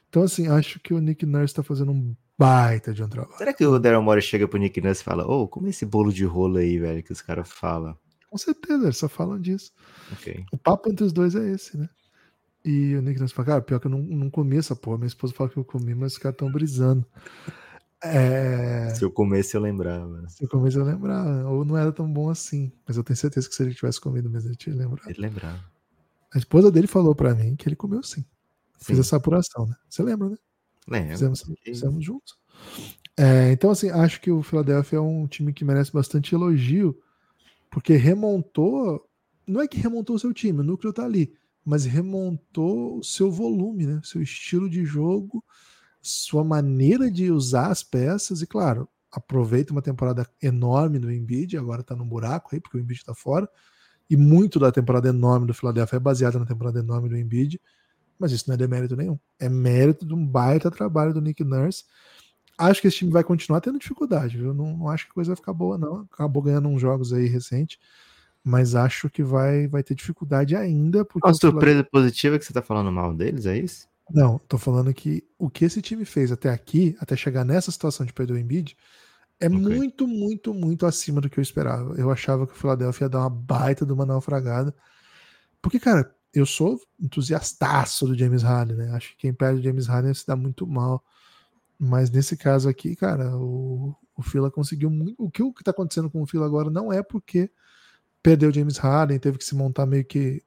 Então, 0.10 0.24
assim, 0.24 0.48
acho 0.50 0.78
que 0.82 0.94
o 0.94 1.00
Nick 1.00 1.26
Nurse 1.26 1.54
tá 1.54 1.64
fazendo 1.64 1.94
um 1.94 2.14
baita 2.38 2.94
de 2.94 3.02
um 3.02 3.08
trabalho. 3.08 3.38
Será 3.38 3.54
que 3.54 3.66
o 3.66 3.80
Daryl 3.80 4.02
Morey 4.02 4.22
chega 4.22 4.46
pro 4.46 4.60
Nick 4.60 4.82
Nurse 4.82 5.02
e 5.02 5.04
fala: 5.04 5.26
Ô, 5.26 5.44
oh, 5.44 5.48
como 5.48 5.68
é 5.68 5.70
esse 5.70 5.86
bolo 5.86 6.12
de 6.12 6.26
rolo 6.26 6.58
aí, 6.58 6.78
velho, 6.78 7.02
que 7.02 7.14
os 7.14 7.22
caras 7.22 7.50
falam? 7.50 7.98
Com 8.30 8.38
certeza, 8.38 8.84
eles 8.84 8.98
só 8.98 9.08
falam 9.08 9.40
disso. 9.40 9.72
Okay. 10.12 10.46
O 10.52 10.58
papo 10.58 10.90
entre 10.90 11.06
os 11.06 11.14
dois 11.14 11.36
é 11.36 11.50
esse, 11.50 11.78
né? 11.78 11.90
E 12.66 12.96
o 12.96 13.02
Nick 13.02 13.18
Nurse 13.18 13.34
fala, 13.34 13.46
cara, 13.46 13.62
pior 13.62 13.80
que 13.80 13.88
eu 13.88 13.92
não, 13.92 14.00
não 14.00 14.30
comi 14.30 14.58
essa 14.58 14.76
porra. 14.76 14.98
Minha 14.98 15.08
esposa 15.08 15.34
fala 15.34 15.50
que 15.50 15.58
eu 15.58 15.64
comi, 15.64 15.96
mas 15.96 16.14
os 16.14 16.18
caras 16.18 16.36
estão 16.36 16.52
brisando. 16.52 17.06
É... 18.04 18.90
Se 18.94 19.06
eu 19.06 19.12
comesse, 19.12 19.56
eu 19.56 19.62
lembrava. 19.62 20.28
Se 20.28 20.44
eu 20.44 20.50
comesse, 20.50 20.76
eu 20.76 20.84
lembrava. 20.84 21.50
Ou 21.50 21.64
não 21.64 21.78
era 21.78 21.94
tão 21.94 22.12
bom 22.12 22.30
assim. 22.30 22.74
Mas 22.86 22.98
eu 22.98 23.04
tenho 23.04 23.16
certeza 23.16 23.48
que 23.48 23.56
se 23.56 23.64
ele 23.64 23.74
tivesse 23.74 24.02
comido 24.02 24.30
mesmo, 24.30 24.50
ele 24.50 24.58
tinha 24.58 24.76
lembrado. 24.76 25.10
Ele 25.10 25.22
lembrava. 25.22 25.73
A 26.34 26.38
esposa 26.38 26.72
dele 26.72 26.88
falou 26.88 27.14
para 27.14 27.36
mim 27.36 27.56
que 27.56 27.68
ele 27.68 27.76
comeu 27.76 28.02
sim. 28.04 28.22
sim. 28.22 28.26
Fiz 28.80 29.00
essa 29.00 29.18
apuração, 29.18 29.68
né? 29.68 29.76
Você 29.90 30.02
lembra, 30.02 30.30
né? 30.30 30.38
Lembro. 30.88 31.12
Fizemos, 31.12 31.44
fizemos 31.64 32.04
juntos. 32.04 32.36
É, 33.18 33.52
então, 33.52 33.70
assim, 33.70 33.90
acho 33.90 34.20
que 34.20 34.32
o 34.32 34.42
Philadelphia 34.42 34.98
é 34.98 35.02
um 35.02 35.28
time 35.28 35.54
que 35.54 35.64
merece 35.64 35.92
bastante 35.92 36.34
elogio 36.34 36.98
porque 37.70 37.96
remontou, 37.96 39.08
não 39.48 39.62
é 39.62 39.68
que 39.68 39.80
remontou 39.80 40.16
o 40.16 40.20
seu 40.20 40.34
time, 40.34 40.60
o 40.60 40.64
núcleo 40.64 40.94
tá 40.94 41.04
ali, 41.04 41.34
mas 41.66 41.86
remontou 41.86 43.00
o 43.00 43.04
seu 43.04 43.32
volume, 43.32 43.88
né? 43.88 44.02
Seu 44.04 44.22
estilo 44.22 44.70
de 44.70 44.86
jogo, 44.86 45.44
sua 46.02 46.44
maneira 46.44 47.10
de 47.10 47.32
usar 47.32 47.72
as 47.72 47.84
peças, 47.84 48.42
e 48.42 48.48
claro, 48.48 48.88
aproveita 49.12 49.72
uma 49.72 49.82
temporada 49.82 50.28
enorme 50.42 51.00
do 51.00 51.12
Embiid, 51.12 51.58
agora 51.58 51.84
tá 51.84 51.96
no 51.96 52.06
buraco 52.06 52.50
aí, 52.54 52.62
porque 52.62 52.78
o 52.78 52.80
Embiid 52.80 53.04
tá 53.04 53.16
fora, 53.16 53.50
e 54.10 54.18
muito 54.18 54.60
da 54.60 54.72
temporada 54.72 55.10
enorme 55.10 55.48
do 55.48 55.54
Philadelphia 55.54 55.98
é 55.98 56.00
baseada 56.00 56.40
na 56.40 56.46
temporada 56.46 56.80
enorme 56.80 57.10
do 57.10 57.18
Embiid, 57.18 57.60
mas 58.20 58.32
isso 58.32 58.46
não 58.48 58.56
é 58.56 58.58
demérito 58.58 58.96
nenhum. 58.96 59.18
É 59.40 59.50
mérito 59.50 60.06
de 60.06 60.14
um 60.14 60.26
baita 60.26 60.70
trabalho 60.70 61.14
do 61.14 61.22
Nick 61.22 61.44
Nurse. 61.44 61.84
Acho 62.58 62.82
que 62.82 62.88
esse 62.88 62.98
time 62.98 63.12
vai 63.12 63.24
continuar 63.24 63.62
tendo 63.62 63.80
dificuldade, 63.80 64.38
viu? 64.38 64.54
Não, 64.54 64.78
não 64.78 64.90
acho 64.90 65.06
que 65.06 65.12
a 65.12 65.14
coisa 65.16 65.30
vai 65.30 65.36
ficar 65.36 65.54
boa, 65.54 65.78
não. 65.78 66.08
Acabou 66.12 66.44
ganhando 66.44 66.70
uns 66.70 66.80
jogos 66.80 67.12
aí 67.12 67.28
recente, 67.28 67.80
mas 68.44 68.76
acho 68.76 69.10
que 69.10 69.24
vai, 69.24 69.68
vai 69.68 69.82
ter 69.82 69.96
dificuldade 69.96 70.56
ainda. 70.56 71.04
Porque 71.04 71.28
Uma 71.28 71.34
surpresa 71.34 71.84
positiva 71.84 72.36
é 72.36 72.40
que 72.40 72.46
você 72.46 72.54
tá 72.54 72.62
falando 72.62 72.92
mal 72.92 73.14
deles, 73.14 73.46
é 73.46 73.58
isso? 73.58 73.88
Não, 74.10 74.38
tô 74.38 74.58
falando 74.58 74.94
que 74.94 75.24
o 75.40 75.50
que 75.50 75.66
esse 75.66 75.82
time 75.82 76.06
fez 76.06 76.32
até 76.32 76.50
aqui, 76.50 76.96
até 77.00 77.16
chegar 77.16 77.44
nessa 77.44 77.72
situação 77.72 78.06
de 78.06 78.14
perder 78.14 78.34
o 78.34 78.38
Embiid, 78.38 78.78
é 79.44 79.48
okay. 79.48 79.60
muito, 79.60 80.08
muito, 80.08 80.54
muito 80.54 80.86
acima 80.86 81.20
do 81.20 81.30
que 81.30 81.38
eu 81.38 81.42
esperava. 81.42 81.96
Eu 81.96 82.10
achava 82.10 82.48
que 82.48 82.54
o 82.54 82.56
Philadelphia 82.56 83.06
ia 83.06 83.10
dar 83.10 83.20
uma 83.20 83.30
baita 83.30 83.86
de 83.86 83.92
uma 83.92 84.06
naufragada. 84.06 84.74
Porque, 85.62 85.82
cara, 85.82 86.16
eu 86.34 86.46
sou 86.46 86.80
entusiastaço 86.98 88.08
do 88.08 88.18
James 88.18 88.42
Harden, 88.42 88.78
né? 88.78 88.92
Acho 88.92 89.10
que 89.12 89.18
quem 89.18 89.34
perde 89.34 89.60
o 89.60 89.64
James 89.64 89.86
Harden 89.86 90.14
se 90.14 90.26
dá 90.26 90.34
muito 90.34 90.66
mal. 90.66 91.04
Mas 91.78 92.10
nesse 92.10 92.38
caso 92.38 92.70
aqui, 92.70 92.96
cara, 92.96 93.36
o, 93.36 93.94
o 94.16 94.24
Fila 94.24 94.50
conseguiu 94.50 94.90
muito. 94.90 95.22
O 95.22 95.30
que 95.30 95.44
o 95.44 95.52
que 95.52 95.62
tá 95.62 95.72
acontecendo 95.72 96.10
com 96.10 96.22
o 96.22 96.26
Fila 96.26 96.46
agora 96.46 96.70
não 96.70 96.94
é 96.94 97.04
porque 97.04 97.52
perdeu 98.22 98.50
o 98.50 98.54
James 98.54 98.78
Harden, 98.78 99.20
teve 99.20 99.38
que 99.38 99.44
se 99.44 99.56
montar 99.56 99.86
meio 99.86 100.06
que 100.06 100.42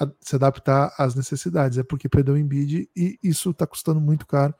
a, 0.00 0.10
se 0.22 0.36
adaptar 0.36 0.94
às 0.96 1.14
necessidades, 1.14 1.76
é 1.76 1.82
porque 1.82 2.08
perdeu 2.08 2.32
o 2.34 2.38
Embiid 2.38 2.88
e 2.96 3.18
isso 3.22 3.52
tá 3.52 3.66
custando 3.66 4.00
muito 4.00 4.26
caro. 4.26 4.54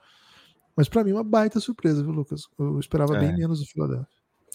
Mas 0.79 0.89
para 0.89 1.03
mim 1.03 1.11
uma 1.11 1.25
baita 1.25 1.59
surpresa, 1.59 2.05
viu, 2.05 2.13
Lucas? 2.13 2.49
Eu 2.57 2.79
esperava 2.79 3.17
é. 3.17 3.19
bem 3.19 3.37
menos 3.37 3.59
do 3.59 3.67
Philadelphia. 3.67 4.07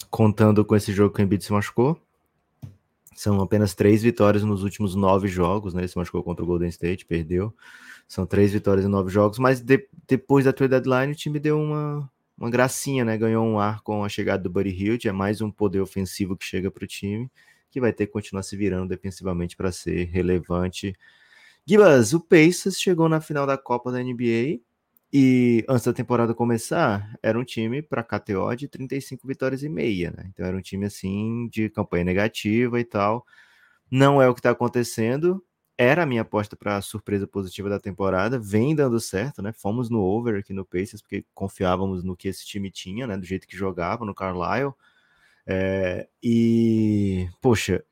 Contando 0.08 0.64
com 0.64 0.74
esse 0.74 0.90
jogo 0.90 1.14
que 1.14 1.20
o 1.20 1.22
Embiid 1.22 1.44
se 1.44 1.52
machucou, 1.52 2.00
são 3.14 3.42
apenas 3.42 3.74
três 3.74 4.02
vitórias 4.02 4.42
nos 4.42 4.62
últimos 4.62 4.94
nove 4.94 5.28
jogos, 5.28 5.74
né? 5.74 5.82
Ele 5.82 5.88
se 5.88 5.98
machucou 5.98 6.22
contra 6.22 6.42
o 6.42 6.48
Golden 6.48 6.70
State, 6.70 7.04
perdeu. 7.04 7.54
São 8.08 8.24
três 8.24 8.54
vitórias 8.54 8.86
em 8.86 8.88
nove 8.88 9.10
jogos, 9.12 9.38
mas 9.38 9.60
de, 9.60 9.86
depois 10.08 10.46
da 10.46 10.52
trade 10.54 10.70
deadline 10.70 11.12
o 11.12 11.14
time 11.14 11.38
deu 11.38 11.60
uma, 11.60 12.10
uma 12.38 12.48
gracinha, 12.48 13.04
né? 13.04 13.18
Ganhou 13.18 13.44
um 13.44 13.58
ar 13.58 13.82
com 13.82 14.02
a 14.02 14.08
chegada 14.08 14.42
do 14.42 14.48
Buddy 14.48 14.70
Hield, 14.70 15.06
é 15.06 15.12
mais 15.12 15.42
um 15.42 15.50
poder 15.50 15.82
ofensivo 15.82 16.38
que 16.38 16.46
chega 16.46 16.70
para 16.70 16.84
o 16.84 16.86
time, 16.86 17.30
que 17.70 17.78
vai 17.78 17.92
ter 17.92 18.06
que 18.06 18.12
continuar 18.14 18.44
se 18.44 18.56
virando 18.56 18.88
defensivamente 18.88 19.58
para 19.58 19.70
ser 19.70 20.04
relevante. 20.04 20.96
Gibas, 21.66 22.14
o 22.14 22.20
Pacers 22.20 22.80
chegou 22.80 23.10
na 23.10 23.20
final 23.20 23.46
da 23.46 23.58
Copa 23.58 23.92
da 23.92 24.02
NBA 24.02 24.62
e 25.14 25.64
antes 25.68 25.84
da 25.86 25.92
temporada 25.94 26.34
começar, 26.34 27.16
era 27.22 27.38
um 27.38 27.44
time 27.44 27.82
para 27.82 28.02
KTO 28.02 28.56
de 28.56 28.68
35 28.68 29.28
vitórias 29.28 29.62
e 29.62 29.68
meia, 29.68 30.10
né? 30.10 30.26
Então 30.32 30.44
era 30.46 30.56
um 30.56 30.60
time 30.62 30.86
assim 30.86 31.48
de 31.50 31.70
campanha 31.70 32.04
negativa 32.04 32.80
e 32.80 32.84
tal. 32.84 33.24
Não 33.90 34.20
é 34.22 34.28
o 34.28 34.34
que 34.34 34.40
está 34.40 34.50
acontecendo 34.50 35.42
era 35.76 36.04
a 36.04 36.06
minha 36.06 36.22
aposta 36.22 36.56
para 36.56 36.76
a 36.76 36.82
surpresa 36.82 37.26
positiva 37.26 37.68
da 37.68 37.80
temporada, 37.80 38.38
vem 38.38 38.74
dando 38.74 39.00
certo, 39.00 39.42
né? 39.42 39.52
Fomos 39.52 39.90
no 39.90 40.00
over 40.00 40.38
aqui 40.38 40.52
no 40.52 40.64
Pacers, 40.64 41.02
porque 41.02 41.24
confiávamos 41.34 42.04
no 42.04 42.16
que 42.16 42.28
esse 42.28 42.46
time 42.46 42.70
tinha, 42.70 43.06
né? 43.06 43.16
Do 43.16 43.24
jeito 43.26 43.46
que 43.46 43.56
jogava 43.56 44.04
no 44.04 44.14
Carlisle. 44.14 44.72
É, 45.46 46.08
e, 46.22 47.28
poxa, 47.40 47.84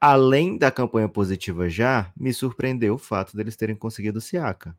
além 0.00 0.58
da 0.58 0.70
campanha 0.70 1.08
positiva 1.08 1.68
já, 1.70 2.12
me 2.16 2.32
surpreendeu 2.34 2.94
o 2.94 2.98
fato 2.98 3.36
deles 3.36 3.56
terem 3.56 3.76
conseguido 3.76 4.18
o 4.18 4.22
Siaka. 4.22 4.76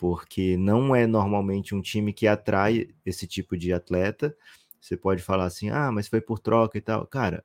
Porque 0.00 0.56
não 0.56 0.96
é 0.96 1.06
normalmente 1.06 1.74
um 1.74 1.82
time 1.82 2.10
que 2.10 2.26
atrai 2.26 2.88
esse 3.04 3.26
tipo 3.26 3.54
de 3.54 3.70
atleta. 3.70 4.34
Você 4.80 4.96
pode 4.96 5.22
falar 5.22 5.44
assim, 5.44 5.68
ah, 5.68 5.92
mas 5.92 6.08
foi 6.08 6.22
por 6.22 6.38
troca 6.38 6.78
e 6.78 6.80
tal. 6.80 7.06
Cara, 7.06 7.44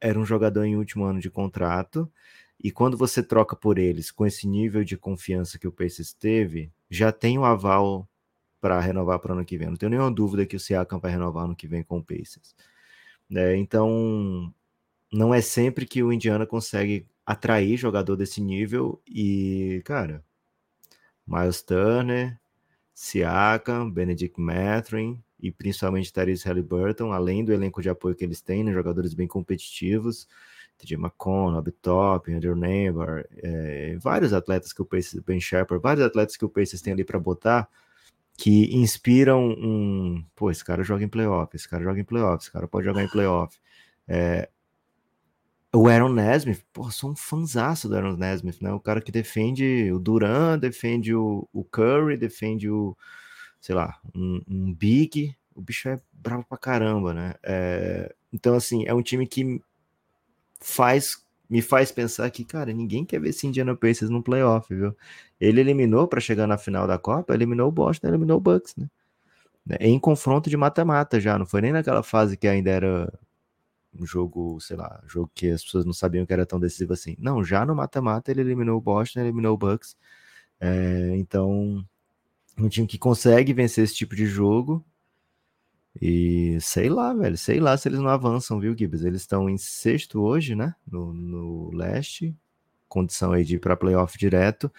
era 0.00 0.16
um 0.16 0.24
jogador 0.24 0.64
em 0.64 0.76
último 0.76 1.04
ano 1.04 1.18
de 1.20 1.28
contrato 1.28 2.08
e 2.62 2.70
quando 2.70 2.96
você 2.96 3.24
troca 3.24 3.56
por 3.56 3.76
eles 3.76 4.12
com 4.12 4.24
esse 4.24 4.46
nível 4.46 4.84
de 4.84 4.96
confiança 4.96 5.58
que 5.58 5.66
o 5.66 5.72
Pacers 5.72 6.12
teve, 6.12 6.70
já 6.88 7.10
tem 7.10 7.38
o 7.38 7.44
aval 7.44 8.08
para 8.60 8.78
renovar 8.80 9.18
para 9.18 9.32
o 9.32 9.36
ano 9.36 9.44
que 9.44 9.58
vem. 9.58 9.68
Não 9.68 9.76
tenho 9.76 9.90
nenhuma 9.90 10.10
dúvida 10.12 10.46
que 10.46 10.54
o 10.54 10.60
Siakam 10.60 11.00
vai 11.00 11.10
renovar 11.10 11.44
ano 11.44 11.56
que 11.56 11.66
vem 11.66 11.82
com 11.82 11.98
o 11.98 12.04
Pacers. 12.04 12.54
É, 13.34 13.56
então, 13.56 14.54
não 15.12 15.34
é 15.34 15.40
sempre 15.40 15.86
que 15.86 16.04
o 16.04 16.12
Indiana 16.12 16.46
consegue 16.46 17.04
atrair 17.26 17.76
jogador 17.76 18.16
desse 18.16 18.40
nível 18.40 19.02
e, 19.08 19.82
cara, 19.84 20.24
Miles 21.26 21.62
Turner, 21.62 22.38
Siakam, 22.94 23.90
Benedict 23.90 24.40
Mathurin 24.40 25.22
e 25.40 25.50
principalmente 25.50 26.12
Tyrese 26.12 26.46
Halliburton, 26.46 27.12
além 27.12 27.44
do 27.44 27.52
elenco 27.52 27.82
de 27.82 27.90
apoio 27.90 28.14
que 28.14 28.24
eles 28.24 28.40
têm, 28.40 28.64
né, 28.64 28.72
jogadores 28.72 29.12
bem 29.12 29.26
competitivos, 29.26 30.26
TJ 30.78 30.96
McConnell, 30.96 31.62
Top, 31.82 32.32
Andrew 32.32 32.54
Neighbor, 32.54 33.24
é, 33.42 33.96
vários 33.98 34.32
atletas 34.32 34.72
que 34.72 34.82
o 34.82 34.84
Pacers, 34.84 35.22
Ben 35.22 35.40
Shepard, 35.40 35.82
vários 35.82 36.04
atletas 36.04 36.36
que 36.36 36.44
o 36.44 36.48
Pacers 36.48 36.80
tem 36.82 36.92
ali 36.92 37.04
para 37.04 37.18
botar, 37.18 37.68
que 38.36 38.74
inspiram 38.76 39.48
um, 39.48 40.24
pô, 40.34 40.50
esse 40.50 40.64
cara 40.64 40.82
joga 40.82 41.04
em 41.04 41.08
playoff, 41.08 41.54
esse 41.56 41.68
cara 41.68 41.82
joga 41.82 42.00
em 42.00 42.04
playoff, 42.04 42.42
esse 42.42 42.52
cara 42.52 42.68
pode 42.68 42.86
jogar 42.86 43.02
em 43.02 43.08
playoff. 43.08 43.58
É, 44.06 44.48
o 45.74 45.88
Aaron 45.88 46.12
Nesmith, 46.12 46.64
pô, 46.72 46.90
sou 46.90 47.10
um 47.10 47.16
fanzaço 47.16 47.88
do 47.88 47.96
Aaron 47.96 48.16
Nesmith, 48.16 48.60
né? 48.60 48.72
O 48.72 48.80
cara 48.80 49.00
que 49.00 49.12
defende 49.12 49.90
o 49.92 49.98
Duran, 49.98 50.58
defende 50.58 51.14
o, 51.14 51.48
o 51.52 51.64
Curry, 51.64 52.16
defende 52.16 52.70
o, 52.70 52.96
sei 53.60 53.74
lá, 53.74 53.98
um, 54.14 54.40
um, 54.48 54.74
Big. 54.74 55.36
O 55.54 55.60
bicho 55.60 55.88
é 55.88 56.00
bravo 56.12 56.44
pra 56.48 56.58
caramba, 56.58 57.12
né? 57.12 57.34
É, 57.42 58.14
então, 58.32 58.54
assim, 58.54 58.84
é 58.86 58.94
um 58.94 59.02
time 59.02 59.26
que 59.26 59.60
faz 60.60 61.24
me 61.48 61.62
faz 61.62 61.92
pensar 61.92 62.28
que, 62.30 62.44
cara, 62.44 62.72
ninguém 62.72 63.04
quer 63.04 63.20
ver 63.20 63.30
esse 63.30 63.46
Indiana 63.46 63.74
Pacers 63.76 64.10
no 64.10 64.22
playoff, 64.22 64.72
viu? 64.74 64.96
Ele 65.40 65.60
eliminou 65.60 66.08
para 66.08 66.20
chegar 66.20 66.46
na 66.46 66.58
final 66.58 66.86
da 66.86 66.98
Copa, 66.98 67.34
eliminou 67.34 67.68
o 67.68 67.72
Boston, 67.72 68.08
eliminou 68.08 68.38
o 68.38 68.40
Bucks, 68.40 68.74
né? 68.76 68.88
Em 69.80 69.98
confronto 69.98 70.48
de 70.48 70.56
mata-mata 70.56 71.20
já, 71.20 71.38
não 71.38 71.46
foi 71.46 71.60
nem 71.60 71.72
naquela 71.72 72.02
fase 72.02 72.36
que 72.36 72.46
ainda 72.46 72.70
era 72.70 73.12
um 74.00 74.06
jogo, 74.06 74.60
sei 74.60 74.76
lá, 74.76 75.02
jogo 75.06 75.30
que 75.34 75.50
as 75.50 75.64
pessoas 75.64 75.84
não 75.84 75.92
sabiam 75.92 76.26
que 76.26 76.32
era 76.32 76.46
tão 76.46 76.60
decisivo 76.60 76.92
assim. 76.92 77.16
Não, 77.18 77.44
já 77.44 77.64
no 77.64 77.74
mata-mata 77.74 78.30
ele 78.30 78.40
eliminou 78.40 78.78
o 78.78 78.80
Boston, 78.80 79.20
eliminou 79.20 79.54
o 79.54 79.58
Bucks. 79.58 79.96
É, 80.60 81.16
então, 81.16 81.84
um 82.58 82.68
time 82.68 82.86
que 82.86 82.98
consegue 82.98 83.52
vencer 83.52 83.84
esse 83.84 83.94
tipo 83.94 84.14
de 84.16 84.26
jogo. 84.26 84.84
E 86.00 86.58
sei 86.60 86.88
lá, 86.88 87.14
velho, 87.14 87.38
sei 87.38 87.58
lá 87.58 87.76
se 87.76 87.88
eles 87.88 88.00
não 88.00 88.08
avançam, 88.08 88.60
viu, 88.60 88.76
Gibbs? 88.76 89.02
Eles 89.02 89.22
estão 89.22 89.48
em 89.48 89.56
sexto 89.56 90.20
hoje, 90.20 90.54
né? 90.54 90.74
No, 90.86 91.12
no 91.12 91.70
leste, 91.74 92.36
condição 92.88 93.32
aí 93.32 93.44
de 93.44 93.56
ir 93.56 93.58
para 93.60 93.76
playoff 93.76 94.18
direto. 94.18 94.70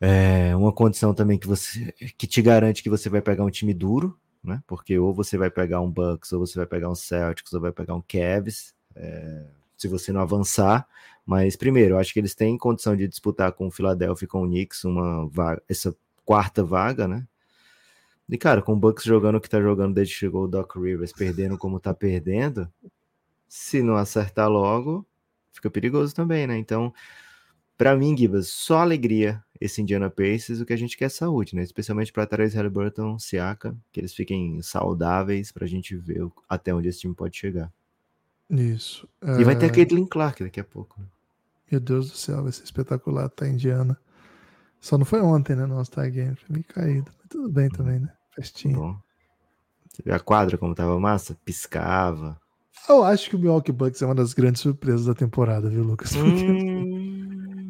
É 0.00 0.54
uma 0.54 0.72
condição 0.72 1.12
também 1.12 1.38
que 1.38 1.46
você 1.46 1.92
que 2.16 2.26
te 2.26 2.40
garante 2.40 2.82
que 2.82 2.90
você 2.90 3.08
vai 3.08 3.20
pegar 3.20 3.44
um 3.44 3.50
time 3.50 3.74
duro, 3.74 4.18
né? 4.42 4.62
Porque 4.66 4.98
ou 4.98 5.12
você 5.12 5.36
vai 5.36 5.50
pegar 5.50 5.80
um 5.80 5.90
Bucks, 5.90 6.32
ou 6.32 6.40
você 6.40 6.58
vai 6.58 6.66
pegar 6.66 6.90
um 6.90 6.94
Celtics, 6.94 7.52
ou 7.52 7.60
vai 7.60 7.72
pegar 7.72 7.94
um 7.94 8.02
Cavs, 8.02 8.74
é, 8.94 9.46
se 9.76 9.88
você 9.88 10.12
não 10.12 10.20
avançar. 10.20 10.86
Mas 11.24 11.56
primeiro, 11.56 11.94
eu 11.94 11.98
acho 11.98 12.12
que 12.12 12.18
eles 12.18 12.34
têm 12.34 12.56
condição 12.56 12.96
de 12.96 13.06
disputar 13.06 13.52
com 13.52 13.66
o 13.68 13.70
Philadelphia 13.70 14.24
e 14.24 14.28
com 14.28 14.42
o 14.42 14.46
Knicks 14.46 14.84
uma 14.84 15.28
vaga, 15.28 15.62
essa 15.68 15.94
quarta 16.24 16.64
vaga, 16.64 17.06
né? 17.06 17.26
E 18.28 18.36
cara, 18.36 18.60
com 18.60 18.74
o 18.74 18.76
Bucks 18.76 19.04
jogando 19.04 19.36
o 19.36 19.40
que 19.40 19.48
tá 19.48 19.60
jogando 19.60 19.94
desde 19.94 20.14
que 20.14 20.20
chegou 20.20 20.44
o 20.44 20.48
Doc 20.48 20.76
Rivers, 20.76 21.12
perdendo 21.12 21.56
como 21.56 21.80
tá 21.80 21.94
perdendo, 21.94 22.70
se 23.48 23.82
não 23.82 23.96
acertar 23.96 24.50
logo, 24.50 25.06
fica 25.52 25.70
perigoso 25.70 26.14
também, 26.14 26.46
né? 26.46 26.58
Então, 26.58 26.92
para 27.78 27.96
mim, 27.96 28.16
Gibas, 28.16 28.48
só 28.48 28.80
alegria 28.80 29.42
esse 29.60 29.80
Indiana 29.80 30.10
Pacers, 30.10 30.60
o 30.60 30.66
que 30.66 30.72
a 30.72 30.76
gente 30.76 30.96
quer 30.96 31.04
é 31.04 31.08
saúde, 31.08 31.54
né? 31.54 31.62
Especialmente 31.62 32.12
para 32.12 32.26
Therese 32.26 32.56
Halliburton, 32.56 33.18
Siaka, 33.18 33.76
que 33.92 34.00
eles 34.00 34.12
fiquem 34.12 34.60
saudáveis 34.62 35.52
para 35.52 35.64
a 35.64 35.68
gente 35.68 35.96
ver 35.96 36.28
até 36.48 36.74
onde 36.74 36.88
esse 36.88 37.00
time 37.00 37.14
pode 37.14 37.36
chegar. 37.36 37.72
Isso. 38.50 39.08
E 39.22 39.42
é... 39.42 39.44
vai 39.44 39.56
ter 39.56 39.66
a 39.66 39.68
é. 39.68 39.72
Caitlin 39.72 40.06
Clark 40.06 40.42
daqui 40.42 40.58
a 40.58 40.64
pouco. 40.64 41.00
Né? 41.00 41.06
Meu 41.70 41.80
Deus 41.80 42.10
do 42.10 42.16
céu, 42.16 42.42
vai 42.42 42.50
ser 42.50 42.64
espetacular, 42.64 43.28
tá 43.28 43.48
Indiana. 43.48 43.96
Só 44.80 44.98
não 44.98 45.04
foi 45.04 45.20
ontem, 45.20 45.54
né? 45.54 45.64
Nosso 45.64 45.92
Star 45.92 46.10
Game, 46.10 46.34
foi 46.34 46.46
meio 46.50 46.64
caído. 46.64 47.12
Mas 47.18 47.28
tudo 47.28 47.48
bem 47.48 47.68
também, 47.68 48.00
né? 48.00 48.12
Festinha. 48.34 48.76
Bom. 48.76 48.96
Você 49.88 50.02
viu 50.04 50.14
a 50.14 50.20
quadra 50.20 50.58
como 50.58 50.74
tava 50.74 50.98
massa? 50.98 51.36
Piscava. 51.44 52.40
Eu 52.88 53.04
acho 53.04 53.28
que 53.28 53.36
o 53.36 53.38
Milwaukee 53.38 53.72
Bucks 53.72 54.02
é 54.02 54.06
uma 54.06 54.14
das 54.14 54.32
grandes 54.32 54.62
surpresas 54.62 55.06
da 55.06 55.14
temporada, 55.14 55.68
viu, 55.68 55.82
Lucas? 55.84 56.14
Hum... 56.16 56.96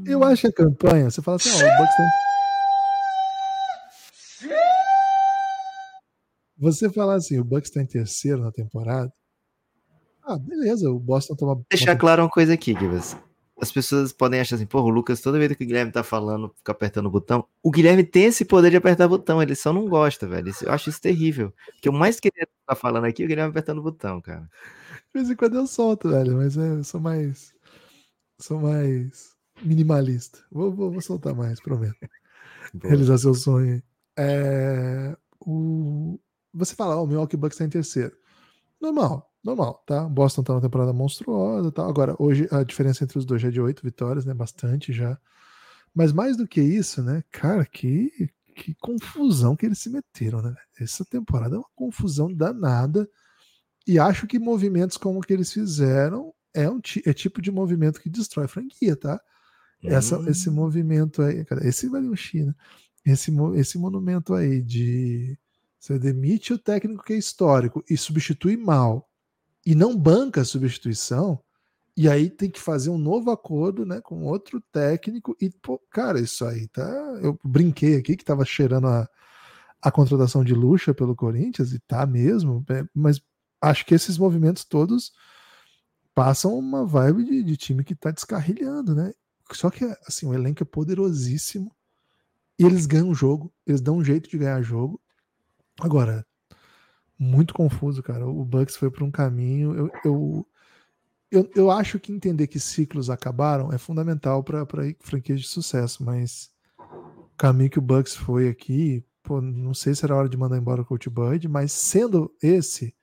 Eu 0.06 0.22
acho 0.24 0.46
a 0.46 0.52
campanha, 0.52 1.10
você 1.10 1.22
fala 1.22 1.36
assim, 1.36 1.50
ó, 1.50 1.54
o 1.54 1.78
Bucks 1.78 1.96
tem... 1.96 2.06
Você 6.58 6.90
falar 6.90 7.14
assim, 7.14 7.38
o 7.38 7.44
Bucks 7.44 7.70
tá 7.70 7.80
em 7.80 7.86
terceiro 7.86 8.42
na 8.42 8.50
temporada. 8.50 9.12
Ah, 10.22 10.36
beleza, 10.36 10.90
o 10.90 10.98
Boston 10.98 11.36
toma. 11.36 11.62
Deixar 11.70 11.96
claro 11.96 12.22
uma 12.22 12.28
coisa 12.28 12.52
aqui, 12.52 12.74
Givas. 12.78 13.16
As 13.60 13.72
pessoas 13.72 14.12
podem 14.12 14.40
achar 14.40 14.56
assim, 14.56 14.66
porra, 14.66 14.84
o 14.84 14.90
Lucas, 14.90 15.20
toda 15.20 15.38
vez 15.38 15.52
que 15.56 15.64
o 15.64 15.66
Guilherme 15.66 15.90
tá 15.90 16.02
falando, 16.02 16.52
fica 16.56 16.72
apertando 16.72 17.06
o 17.06 17.10
botão. 17.10 17.44
O 17.62 17.70
Guilherme 17.70 18.04
tem 18.04 18.24
esse 18.24 18.44
poder 18.44 18.70
de 18.70 18.76
apertar 18.76 19.06
o 19.06 19.08
botão, 19.08 19.42
ele 19.42 19.54
só 19.54 19.72
não 19.72 19.88
gosta, 19.88 20.26
velho. 20.26 20.52
Eu 20.62 20.72
acho 20.72 20.90
isso 20.90 21.00
terrível. 21.00 21.48
O 21.76 21.80
que 21.80 21.88
eu 21.88 21.92
mais 21.92 22.20
queria 22.20 22.42
estar 22.42 22.52
tá 22.66 22.74
falando 22.74 23.04
aqui 23.04 23.22
é 23.22 23.24
o 23.24 23.28
Guilherme 23.28 23.50
apertando 23.50 23.78
o 23.78 23.82
botão, 23.82 24.20
cara. 24.20 24.42
De 24.42 25.12
vez 25.14 25.30
em 25.30 25.36
quando 25.36 25.56
eu 25.56 25.66
solto, 25.66 26.08
velho, 26.10 26.36
mas 26.36 26.56
é, 26.56 26.72
eu 26.72 26.84
sou 26.84 27.00
mais. 27.00 27.54
Sou 28.40 28.60
mais 28.60 29.37
minimalista. 29.62 30.38
Vou, 30.50 30.72
vou, 30.72 30.90
vou 30.90 31.00
soltar 31.00 31.34
mais, 31.34 31.60
prometo. 31.60 31.96
Boa. 32.74 32.90
Realizar 32.90 33.18
seu 33.18 33.34
sonho. 33.34 33.82
É, 34.16 35.16
o, 35.40 36.18
você 36.52 36.74
fala, 36.74 36.96
oh, 36.96 37.04
o 37.04 37.06
Milwaukee 37.06 37.36
Bucks 37.36 37.54
está 37.54 37.64
em 37.64 37.70
terceiro. 37.70 38.16
Normal, 38.80 39.32
normal, 39.42 39.82
tá? 39.86 40.08
Boston 40.08 40.42
tá 40.42 40.52
numa 40.52 40.62
temporada 40.62 40.92
monstruosa 40.92 41.72
tá? 41.72 41.86
Agora, 41.86 42.14
hoje 42.18 42.48
a 42.50 42.62
diferença 42.62 43.04
entre 43.04 43.18
os 43.18 43.24
dois 43.24 43.40
já 43.40 43.48
é 43.48 43.50
de 43.50 43.60
oito 43.60 43.82
vitórias, 43.82 44.24
né? 44.24 44.34
Bastante 44.34 44.92
já. 44.92 45.18
Mas 45.94 46.12
mais 46.12 46.36
do 46.36 46.46
que 46.46 46.60
isso, 46.60 47.02
né? 47.02 47.24
Cara, 47.30 47.64
que, 47.64 48.30
que 48.54 48.74
confusão 48.74 49.56
que 49.56 49.66
eles 49.66 49.78
se 49.78 49.90
meteram, 49.90 50.42
né? 50.42 50.54
Essa 50.80 51.04
temporada 51.04 51.56
é 51.56 51.58
uma 51.58 51.68
confusão 51.74 52.32
danada. 52.32 53.08
E 53.86 53.98
acho 53.98 54.26
que 54.26 54.38
movimentos 54.38 54.96
como 54.96 55.18
o 55.18 55.22
que 55.22 55.32
eles 55.32 55.52
fizeram 55.52 56.32
é 56.54 56.68
um 56.68 56.80
é 57.04 57.12
tipo 57.12 57.40
de 57.40 57.50
movimento 57.50 58.00
que 58.00 58.08
destrói 58.08 58.46
a 58.46 58.48
franquia, 58.48 58.96
tá? 58.96 59.20
Essa, 59.82 60.18
hum. 60.18 60.28
Esse 60.28 60.50
movimento 60.50 61.22
aí, 61.22 61.44
cara, 61.44 61.66
esse 61.66 61.88
vale 61.88 62.08
um 62.08 62.16
China. 62.16 62.56
Esse, 63.04 63.32
esse 63.54 63.78
monumento 63.78 64.34
aí 64.34 64.60
de 64.60 65.38
você 65.78 65.98
demite 65.98 66.52
o 66.52 66.58
técnico 66.58 67.04
que 67.04 67.12
é 67.12 67.16
histórico 67.16 67.84
e 67.88 67.96
substitui 67.96 68.56
mal 68.56 69.08
e 69.64 69.74
não 69.74 69.96
banca 69.96 70.40
a 70.40 70.44
substituição, 70.44 71.40
e 71.96 72.08
aí 72.08 72.30
tem 72.30 72.50
que 72.50 72.60
fazer 72.60 72.90
um 72.90 72.98
novo 72.98 73.30
acordo 73.30 73.84
né, 73.84 74.00
com 74.00 74.24
outro 74.24 74.62
técnico. 74.72 75.36
E, 75.40 75.50
pô, 75.50 75.78
cara, 75.90 76.20
isso 76.20 76.44
aí 76.44 76.68
tá. 76.68 76.88
Eu 77.20 77.38
brinquei 77.44 77.96
aqui 77.96 78.16
que 78.16 78.24
tava 78.24 78.44
cheirando 78.44 78.86
a, 78.86 79.08
a 79.82 79.90
contratação 79.90 80.44
de 80.44 80.54
Lucha 80.54 80.94
pelo 80.94 81.16
Corinthians, 81.16 81.72
e 81.72 81.80
tá 81.80 82.06
mesmo, 82.06 82.64
é, 82.70 82.84
mas 82.94 83.20
acho 83.60 83.84
que 83.84 83.94
esses 83.94 84.16
movimentos 84.16 84.64
todos 84.64 85.12
passam 86.14 86.56
uma 86.56 86.86
vibe 86.86 87.24
de, 87.24 87.42
de 87.42 87.56
time 87.56 87.84
que 87.84 87.94
tá 87.94 88.10
descarrilhando, 88.10 88.94
né? 88.94 89.12
Só 89.52 89.70
que 89.70 89.84
assim, 90.06 90.26
o 90.26 90.34
elenco 90.34 90.62
é 90.62 90.66
poderosíssimo 90.66 91.74
e 92.58 92.64
eles 92.64 92.86
ganham 92.86 93.10
o 93.10 93.14
jogo, 93.14 93.52
eles 93.66 93.80
dão 93.80 93.98
um 93.98 94.04
jeito 94.04 94.28
de 94.28 94.36
ganhar 94.36 94.60
jogo. 94.62 95.00
Agora, 95.80 96.26
muito 97.18 97.54
confuso, 97.54 98.02
cara. 98.02 98.26
O 98.26 98.44
Bucks 98.44 98.76
foi 98.76 98.90
por 98.90 99.02
um 99.02 99.10
caminho. 99.10 99.74
Eu, 99.74 99.90
eu, 100.04 100.46
eu, 101.30 101.50
eu 101.54 101.70
acho 101.70 101.98
que 101.98 102.12
entender 102.12 102.46
que 102.46 102.60
ciclos 102.60 103.10
acabaram 103.10 103.72
é 103.72 103.78
fundamental 103.78 104.42
para 104.42 104.66
franquias 105.00 105.40
de 105.40 105.48
sucesso, 105.48 106.04
mas 106.04 106.50
o 106.78 107.36
caminho 107.36 107.70
que 107.70 107.78
o 107.78 107.82
Bucks 107.82 108.14
foi 108.14 108.48
aqui, 108.48 109.04
pô, 109.22 109.40
não 109.40 109.74
sei 109.74 109.94
se 109.94 110.04
era 110.04 110.16
hora 110.16 110.28
de 110.28 110.36
mandar 110.36 110.58
embora 110.58 110.82
o 110.82 110.84
Coach 110.84 111.08
Bud, 111.10 111.46
mas 111.48 111.72
sendo 111.72 112.34
esse, 112.42 112.94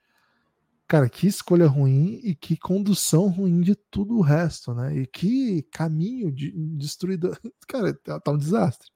cara, 0.86 1.08
que 1.08 1.26
escolha 1.26 1.66
ruim 1.66 2.20
e 2.22 2.34
que 2.34 2.56
condução 2.56 3.28
ruim 3.28 3.60
de 3.60 3.74
tudo 3.74 4.16
o 4.16 4.22
resto, 4.22 4.74
né? 4.74 4.96
E 4.96 5.06
que 5.06 5.62
caminho 5.72 6.30
de 6.30 6.50
destruidor. 6.76 7.38
Cara, 7.66 7.92
tá, 7.94 8.20
tá 8.20 8.30
um 8.30 8.38
desastre. 8.38 8.90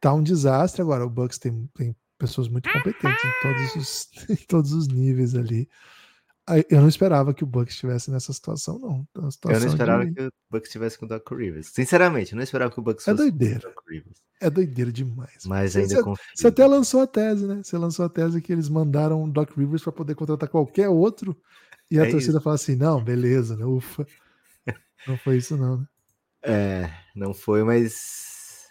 Tá 0.00 0.12
um 0.14 0.22
desastre. 0.22 0.82
Agora, 0.82 1.04
o 1.04 1.10
Bucks 1.10 1.38
tem, 1.38 1.68
tem 1.74 1.96
pessoas 2.18 2.48
muito 2.48 2.70
competentes 2.70 3.24
em 3.24 3.42
todos 3.42 3.76
os, 3.76 4.10
em 4.30 4.46
todos 4.46 4.72
os 4.72 4.88
níveis 4.88 5.34
ali. 5.34 5.68
Eu 6.68 6.80
não 6.80 6.88
esperava 6.88 7.32
que 7.32 7.44
o 7.44 7.46
Bucks 7.46 7.74
estivesse 7.74 8.10
nessa 8.10 8.32
situação, 8.32 8.78
não. 8.78 9.30
Situação 9.30 9.52
eu 9.52 9.60
não 9.60 9.68
esperava 9.68 10.04
de... 10.04 10.12
que 10.12 10.22
o 10.22 10.32
Bucks 10.50 10.68
estivesse 10.68 10.98
com 10.98 11.06
o 11.06 11.08
Doc 11.08 11.30
Rivers. 11.30 11.68
Sinceramente, 11.68 12.32
eu 12.32 12.36
não 12.36 12.42
esperava 12.42 12.72
que 12.72 12.80
o 12.80 12.82
Bucks 12.82 13.06
é 13.06 13.12
fosse 13.12 13.22
doideira. 13.22 13.60
com 13.60 13.68
o 13.68 13.70
Doc 13.70 13.84
Rivers. 13.88 14.22
É 14.40 14.50
doideira 14.50 14.90
demais. 14.90 15.44
Mas 15.46 15.76
ainda 15.76 15.94
você, 15.94 16.02
confio. 16.02 16.24
Você 16.34 16.48
até 16.48 16.66
lançou 16.66 17.00
a 17.00 17.06
tese, 17.06 17.46
né? 17.46 17.60
Você 17.62 17.78
lançou 17.78 18.04
a 18.04 18.08
tese 18.08 18.42
que 18.42 18.52
eles 18.52 18.68
mandaram 18.68 19.22
o 19.22 19.30
Doc 19.30 19.56
Rivers 19.56 19.82
para 19.82 19.92
poder 19.92 20.16
contratar 20.16 20.48
qualquer 20.48 20.88
outro 20.88 21.40
e 21.88 22.00
a 22.00 22.06
é 22.06 22.10
torcida 22.10 22.38
isso. 22.38 22.40
fala 22.40 22.56
assim: 22.56 22.74
não, 22.74 23.02
beleza, 23.02 23.56
né? 23.56 23.64
Ufa. 23.64 24.04
Não 25.06 25.16
foi 25.18 25.36
isso, 25.38 25.56
não, 25.56 25.78
né? 25.78 25.86
É, 26.44 26.90
não 27.14 27.34
foi, 27.34 27.64
mas 27.64 28.68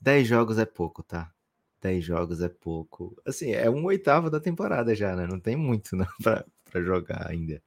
10 0.00 0.28
jogos 0.28 0.58
é 0.58 0.64
pouco, 0.64 1.02
tá? 1.02 1.32
10 1.80 2.04
jogos 2.04 2.40
é 2.40 2.48
pouco. 2.48 3.16
Assim, 3.26 3.52
é 3.52 3.68
um 3.68 3.84
oitavo 3.84 4.30
da 4.30 4.40
temporada 4.40 4.94
já, 4.94 5.14
né? 5.16 5.26
Não 5.26 5.40
tem 5.40 5.56
muito 5.56 5.96
né, 5.96 6.06
para 6.72 6.82
jogar 6.82 7.28
ainda. 7.28 7.62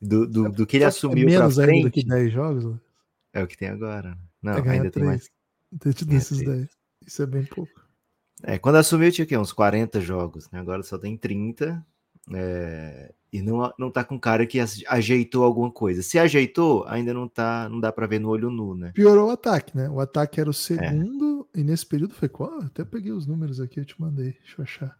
Do, 0.00 0.26
do, 0.26 0.50
do 0.50 0.66
que 0.66 0.78
ele 0.78 0.84
assumiu 0.84 1.28
é 1.28 1.30
menos 1.30 1.54
frente. 1.54 1.84
do 1.84 1.90
que 1.90 2.04
10 2.04 2.32
jogos? 2.32 2.76
É 3.32 3.42
o 3.42 3.46
que 3.46 3.56
tem 3.56 3.68
agora. 3.68 4.18
Não, 4.42 4.54
é 4.54 4.68
ainda 4.68 4.90
3. 4.90 4.92
tem 4.92 5.04
mais. 5.04 5.30
Tem 5.78 5.92
tido 5.92 6.12
esses 6.12 6.38
10. 6.38 6.68
Isso 7.06 7.22
é 7.22 7.26
bem 7.26 7.44
pouco. 7.44 7.80
É, 8.42 8.58
quando 8.58 8.76
assumiu 8.76 9.12
tinha 9.12 9.24
o 9.24 9.28
quê? 9.28 9.38
Uns 9.38 9.52
40 9.52 10.00
jogos, 10.00 10.50
né? 10.50 10.58
Agora 10.58 10.82
só 10.82 10.98
tem 10.98 11.16
30. 11.16 11.84
É, 12.34 13.12
e 13.32 13.40
não, 13.40 13.72
não 13.78 13.90
tá 13.90 14.04
com 14.04 14.18
cara 14.18 14.46
que 14.46 14.58
ajeitou 14.88 15.44
alguma 15.44 15.70
coisa. 15.70 16.02
Se 16.02 16.18
ajeitou, 16.18 16.84
ainda 16.86 17.14
não 17.14 17.28
tá, 17.28 17.68
não 17.68 17.80
dá 17.80 17.90
para 17.90 18.06
ver 18.06 18.18
no 18.20 18.28
olho 18.28 18.50
nu, 18.50 18.74
né? 18.74 18.92
Piorou 18.92 19.28
o 19.28 19.32
ataque, 19.32 19.76
né? 19.76 19.88
O 19.88 20.00
ataque 20.00 20.40
era 20.40 20.50
o 20.50 20.54
segundo, 20.54 21.48
é. 21.54 21.60
e 21.60 21.64
nesse 21.64 21.86
período 21.86 22.14
foi 22.14 22.28
qual? 22.28 22.60
Até 22.60 22.84
peguei 22.84 23.12
os 23.12 23.26
números 23.26 23.60
aqui, 23.60 23.80
eu 23.80 23.84
te 23.84 23.98
mandei, 24.00 24.32
deixa 24.32 24.56
eu 24.58 24.62
achar. 24.64 24.98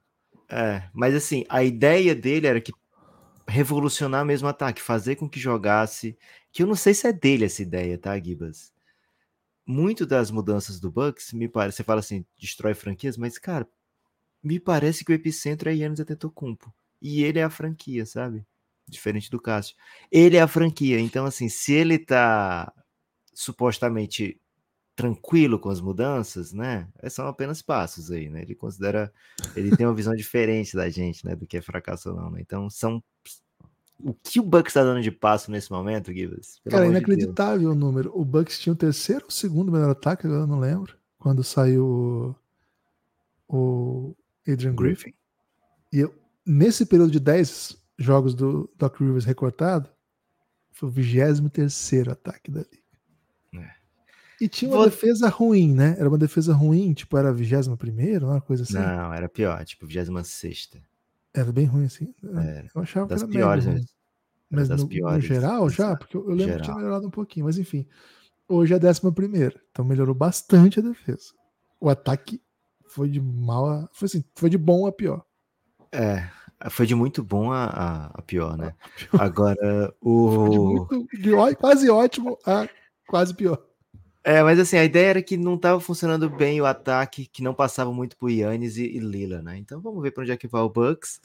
É, 0.51 0.84
mas 0.93 1.14
assim, 1.14 1.45
a 1.49 1.62
ideia 1.62 2.14
dele 2.14 2.47
era 2.47 2.61
que 2.61 2.72
revolucionar 3.53 4.24
mesmo 4.24 4.48
o 4.48 4.50
ataque, 4.50 4.80
fazer 4.80 5.16
com 5.16 5.28
que 5.28 5.38
jogasse. 5.38 6.16
Que 6.50 6.62
eu 6.62 6.66
não 6.66 6.74
sei 6.74 6.94
se 6.94 7.07
é 7.07 7.12
dele 7.12 7.44
essa 7.44 7.62
ideia, 7.62 7.98
tá, 7.98 8.18
Gibas? 8.18 8.72
Muito 9.66 10.07
das 10.07 10.30
mudanças 10.30 10.80
do 10.80 10.90
Bucks, 10.90 11.32
me 11.32 11.48
parece, 11.48 11.76
você 11.76 11.84
fala 11.84 12.00
assim, 12.00 12.24
destrói 12.38 12.74
franquias, 12.74 13.16
mas, 13.16 13.38
cara, 13.38 13.68
me 14.42 14.59
parece 14.59 15.05
que 15.05 15.12
o 15.12 15.14
epicentro 15.14 15.68
é 15.68 15.74
Yannis 15.74 16.00
Antetokounmpo. 16.00 16.74
E 17.00 17.22
ele 17.22 17.38
é 17.38 17.44
a 17.44 17.50
franquia, 17.50 18.05
sabe? 18.07 18.44
Diferente 18.88 19.30
do 19.30 19.40
Cássio. 19.40 19.76
Ele 20.11 20.36
é 20.36 20.40
a 20.40 20.48
franquia, 20.48 20.98
então, 20.98 21.26
assim, 21.26 21.48
se 21.48 21.72
ele 21.72 21.98
tá 21.98 22.72
supostamente 23.34 24.40
tranquilo 25.03 25.59
com 25.59 25.68
as 25.68 25.80
mudanças, 25.80 26.53
né? 26.53 26.86
São 27.11 27.26
apenas 27.26 27.61
passos 27.61 28.11
aí, 28.11 28.28
né? 28.28 28.42
Ele 28.42 28.55
considera, 28.55 29.12
ele 29.57 29.76
tem 29.76 29.84
uma 29.84 29.94
visão 29.94 30.14
diferente 30.14 30.76
da 30.76 30.88
gente, 30.88 31.26
né? 31.26 31.34
Do 31.34 31.44
que 31.44 31.57
é 31.57 31.61
fracasso 31.61 32.11
ou 32.11 32.16
não, 32.16 32.30
né? 32.30 32.40
Então 32.40 32.70
são 32.70 33.03
o 33.98 34.14
que 34.14 34.38
o 34.38 34.44
Bucks 34.44 34.70
está 34.70 34.84
dando 34.84 35.03
de 35.03 35.11
passo 35.11 35.50
nesse 35.50 35.70
momento, 35.72 36.12
Gibbs? 36.12 36.61
Cara, 36.70 36.86
inacreditável 36.86 37.59
de 37.59 37.66
o 37.66 37.74
número. 37.74 38.12
O 38.14 38.24
Bucks 38.24 38.61
tinha 38.61 38.72
o 38.72 38.76
terceiro 38.76 39.24
ou 39.24 39.30
segundo 39.30 39.72
melhor 39.72 39.90
ataque, 39.90 40.26
agora 40.26 40.42
eu 40.42 40.46
não 40.46 40.59
lembro. 40.59 40.96
Quando 41.18 41.42
saiu 41.42 42.36
o, 43.48 44.14
Adrian 44.46 44.74
Griffin. 44.74 45.11
Griffin. 45.11 45.14
E 45.92 45.98
eu, 46.00 46.14
nesse 46.46 46.86
período 46.86 47.11
de 47.11 47.20
10 47.20 47.76
jogos 47.98 48.34
do 48.34 48.70
Doc 48.76 49.00
Rivers 49.00 49.24
recortado, 49.24 49.88
foi 50.70 50.88
o 50.88 50.92
23 50.92 52.09
ataque 52.09 52.50
da 52.50 52.61
liga. 52.61 52.82
E 54.43 54.49
tinha 54.49 54.72
uma 54.72 54.78
Vou... 54.78 54.86
defesa 54.86 55.28
ruim, 55.28 55.72
né? 55.72 55.95
Era 55.97 56.09
uma 56.09 56.18
defesa 56.18 56.53
ruim, 56.53 56.93
tipo, 56.95 57.16
era 57.16 57.28
a 57.28 57.32
21 57.32 57.76
primeira, 57.76 58.26
uma 58.26 58.40
coisa 58.40 58.64
assim. 58.64 58.74
Não, 58.74 59.14
era 59.14 59.28
pior, 59.28 59.64
tipo, 59.64 59.86
26 59.86 60.70
Era 61.32 61.53
bem 61.53 61.64
ruim, 61.64 61.84
assim. 61.84 62.12
Era. 62.24 62.66
Eu 62.74 62.82
achava 62.82 63.07
das 63.07 63.22
que 63.22 63.28
era 63.28 63.38
piores, 63.38 63.66
mesmo. 63.66 63.86
Mas 64.51 64.68
das 64.68 64.82
no, 64.82 64.88
piores, 64.88 65.22
no 65.22 65.34
geral, 65.34 65.70
já, 65.70 65.95
porque 65.95 66.16
eu, 66.16 66.22
eu 66.22 66.30
lembro 66.30 66.45
geral. 66.45 66.59
que 66.59 66.64
tinha 66.64 66.76
melhorado 66.76 67.07
um 67.07 67.11
pouquinho, 67.11 67.47
mas 67.47 67.57
enfim. 67.57 67.86
Hoje 68.49 68.72
é 68.72 68.76
a 68.76 68.80
décima 68.80 69.12
primeira, 69.12 69.55
então 69.70 69.84
melhorou 69.84 70.14
bastante 70.14 70.80
a 70.80 70.82
defesa. 70.82 71.32
O 71.80 71.88
ataque 71.88 72.43
foi 72.88 73.09
de 73.09 73.20
mal 73.20 73.64
a. 73.68 73.88
Foi 73.93 74.07
assim, 74.07 74.24
foi 74.34 74.51
de 74.51 74.59
bom 74.59 74.88
a 74.88 74.93
pior. 74.93 75.24
É, 75.93 76.28
foi 76.68 76.84
de 76.84 76.97
muito 76.97 77.22
bom 77.22 77.53
a, 77.53 77.66
a, 77.66 78.07
a 78.07 78.22
pior, 78.22 78.59
né? 78.59 78.74
Agora, 79.16 79.95
o. 80.01 80.30
Foi 80.34 80.51
de, 80.51 80.59
muito, 80.59 81.07
de 81.16 81.55
quase 81.55 81.88
ótimo 81.88 82.36
a 82.45 82.68
quase 83.07 83.32
pior. 83.34 83.64
É, 84.25 84.43
mas 84.43 84.59
assim, 84.59 84.77
a 84.77 84.85
ideia 84.85 85.11
era 85.11 85.23
que 85.23 85.37
não 85.37 85.57
estava 85.57 85.81
funcionando 85.81 86.31
bem 86.31 86.61
o 86.61 86.66
ataque, 86.66 87.27
que 87.27 87.43
não 87.43 87.53
passava 87.53 87.93
muito 87.93 88.16
por 88.16 88.31
Yannis 88.31 88.77
e, 88.77 88.85
e 88.85 88.99
Lila, 88.99 89.43
né? 89.43 89.59
Então 89.59 89.81
vamos 89.81 90.01
ver 90.03 90.12
para 90.12 90.23
onde 90.23 90.33
é 90.33 90.37
que 90.37 90.47
vai 90.47 90.62
o 90.62 90.68
Bucks. 90.68 91.20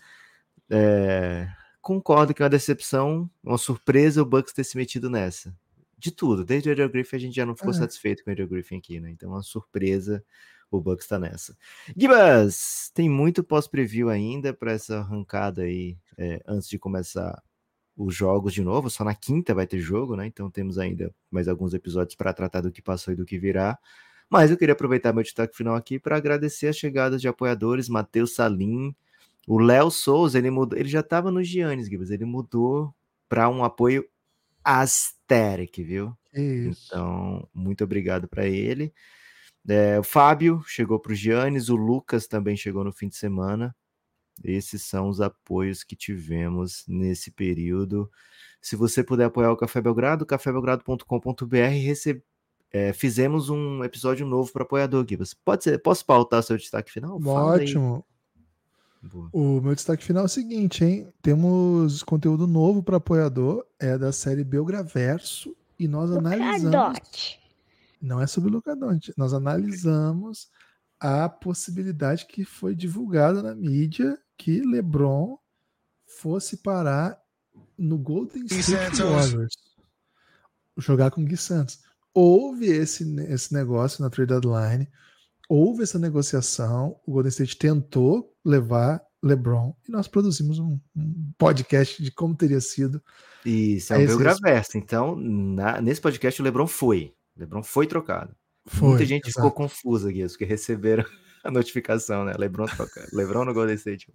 É, 0.69 1.47
concordo 1.79 2.33
que 2.33 2.41
é 2.41 2.45
uma 2.45 2.49
decepção, 2.49 3.29
uma 3.43 3.57
surpresa 3.57 4.21
o 4.21 4.25
Bucks 4.25 4.53
ter 4.53 4.63
se 4.63 4.75
metido 4.77 5.09
nessa. 5.09 5.55
De 5.97 6.11
tudo, 6.11 6.43
desde 6.43 6.69
o 6.69 6.71
Adrian 6.71 6.89
Griffin 6.89 7.15
a 7.15 7.19
gente 7.19 7.35
já 7.35 7.45
não 7.45 7.55
ficou 7.55 7.71
é. 7.71 7.73
satisfeito 7.73 8.23
com 8.23 8.29
o 8.29 8.33
Adrian 8.33 8.47
Griffin 8.47 8.77
aqui, 8.77 8.99
né? 8.99 9.11
Então 9.11 9.31
é 9.31 9.35
uma 9.35 9.43
surpresa 9.43 10.23
o 10.69 10.81
Bucks 10.81 11.05
está 11.05 11.17
nessa. 11.17 11.55
Gibas, 11.95 12.91
tem 12.93 13.09
muito 13.09 13.43
pós-preview 13.43 14.09
ainda 14.09 14.53
para 14.53 14.73
essa 14.73 14.99
arrancada 14.99 15.63
aí, 15.63 15.97
é, 16.17 16.41
antes 16.47 16.67
de 16.67 16.77
começar 16.77 17.41
os 17.97 18.15
jogos 18.15 18.53
de 18.53 18.61
novo, 18.61 18.89
só 18.89 19.03
na 19.03 19.15
quinta 19.15 19.55
vai 19.55 19.65
ter 19.65 19.79
jogo, 19.79 20.15
né? 20.15 20.27
Então 20.27 20.51
temos 20.51 20.77
ainda 20.77 21.11
mais 21.31 21.47
alguns 21.47 21.73
episódios 21.73 22.15
para 22.15 22.31
tratar 22.31 22.61
do 22.61 22.71
que 22.71 22.81
passou 22.81 23.13
e 23.13 23.17
do 23.17 23.25
que 23.25 23.39
virá. 23.39 23.77
Mas 24.29 24.51
eu 24.51 24.57
queria 24.57 24.73
aproveitar 24.73 25.13
meu 25.13 25.23
destaque 25.23 25.57
final 25.57 25.75
aqui 25.75 25.97
para 25.97 26.15
agradecer 26.15 26.67
a 26.67 26.73
chegada 26.73 27.17
de 27.17 27.27
apoiadores, 27.27 27.89
Matheus 27.89 28.35
Salim, 28.35 28.95
o 29.47 29.57
Léo 29.57 29.89
Souza, 29.89 30.37
ele 30.37 30.51
mudou, 30.51 30.77
ele 30.77 30.89
já 30.89 30.99
estava 30.99 31.31
no 31.31 31.43
Giannis, 31.43 31.87
Gibbs, 31.87 32.11
ele 32.11 32.25
mudou 32.25 32.93
para 33.27 33.49
um 33.49 33.63
apoio 33.63 34.05
Asteric, 34.63 35.81
viu? 35.81 36.15
Isso. 36.33 36.87
Então, 36.87 37.47
muito 37.53 37.83
obrigado 37.83 38.27
para 38.27 38.45
ele. 38.45 38.93
É, 39.67 39.97
o 39.97 40.03
Fábio 40.03 40.61
chegou 40.67 40.99
para 40.99 41.13
o 41.13 41.15
Giannis, 41.15 41.69
o 41.69 41.75
Lucas 41.75 42.27
também 42.27 42.55
chegou 42.55 42.83
no 42.83 42.91
fim 42.91 43.07
de 43.07 43.15
semana. 43.15 43.75
Esses 44.43 44.81
são 44.83 45.09
os 45.09 45.21
apoios 45.21 45.83
que 45.83 45.95
tivemos 45.95 46.83
nesse 46.87 47.31
período. 47.31 48.09
Se 48.61 48.75
você 48.75 49.03
puder 49.03 49.25
apoiar 49.25 49.51
o 49.51 49.57
Café 49.57 49.81
Belgrado, 49.81 50.25
cafébelgrado.com.br. 50.25 52.21
É, 52.69 52.91
fizemos 52.91 53.49
um 53.49 53.83
episódio 53.83 54.25
novo 54.25 54.51
para 54.51 54.63
apoiador, 54.63 55.05
Gibas. 55.07 55.33
Pode 55.33 55.63
ser, 55.63 55.81
posso 55.81 56.05
pautar 56.05 56.43
seu 56.43 56.57
destaque 56.57 56.91
final? 56.91 57.17
Ótimo. 57.23 58.05
O 59.31 59.61
meu 59.61 59.73
destaque 59.73 60.03
final 60.03 60.23
é 60.23 60.25
o 60.25 60.29
seguinte, 60.29 60.83
hein? 60.83 61.07
Temos 61.21 62.03
conteúdo 62.03 62.45
novo 62.45 62.83
para 62.83 62.97
apoiador, 62.97 63.65
é 63.79 63.97
da 63.97 64.11
série 64.11 64.43
Belgraverso, 64.43 65.55
e 65.79 65.87
nós 65.87 66.11
analisamos. 66.11 67.39
Não 68.01 68.21
é 68.21 68.27
sobre 68.27 68.49
Lucadonte. 68.49 69.13
Nós 69.15 69.33
analisamos 69.33 70.49
a 70.99 71.29
possibilidade 71.29 72.25
que 72.25 72.43
foi 72.43 72.75
divulgada 72.75 73.41
na 73.41 73.55
mídia 73.55 74.19
que 74.37 74.61
LeBron 74.61 75.37
fosse 76.05 76.57
parar 76.57 77.19
no 77.77 77.97
Golden 77.97 78.45
State 78.45 79.01
Warriors. 79.01 79.55
Jogar 80.77 81.11
com 81.11 81.25
Gui 81.25 81.37
Santos. 81.37 81.79
Houve 82.13 82.67
esse, 82.67 83.03
esse 83.21 83.53
negócio 83.53 84.03
na 84.03 84.09
trade 84.09 84.33
deadline, 84.33 84.87
houve 85.47 85.83
essa 85.83 85.99
negociação, 85.99 86.99
o 87.05 87.13
Golden 87.13 87.29
State 87.29 87.57
tentou 87.57 88.35
levar 88.43 89.01
LeBron 89.21 89.75
e 89.87 89.91
nós 89.91 90.07
produzimos 90.07 90.59
um, 90.59 90.79
um 90.95 91.31
podcast 91.37 92.01
de 92.01 92.11
como 92.11 92.35
teria 92.35 92.61
sido. 92.61 93.01
Isso, 93.45 93.93
é 93.93 93.97
um 93.97 94.05
Belgraverso. 94.05 94.77
Então, 94.77 95.15
na, 95.15 95.81
nesse 95.81 96.01
podcast 96.01 96.41
o 96.41 96.43
LeBron 96.43 96.67
foi. 96.67 97.13
O 97.35 97.39
LeBron 97.39 97.63
foi 97.63 97.87
trocado. 97.87 98.35
Foi, 98.65 98.89
Muita 98.89 99.05
gente 99.05 99.29
exato. 99.29 99.47
ficou 99.47 99.51
confusa, 99.51 100.11
Guias, 100.11 100.33
porque 100.33 100.45
receberam 100.45 101.05
a 101.47 101.51
notificação, 101.51 102.25
né? 102.25 102.33
Lebron 102.37 102.65
troca. 102.65 103.07
Lebron 103.13 103.45
no 103.45 103.53
Golden 103.53 103.75
State. 103.75 104.11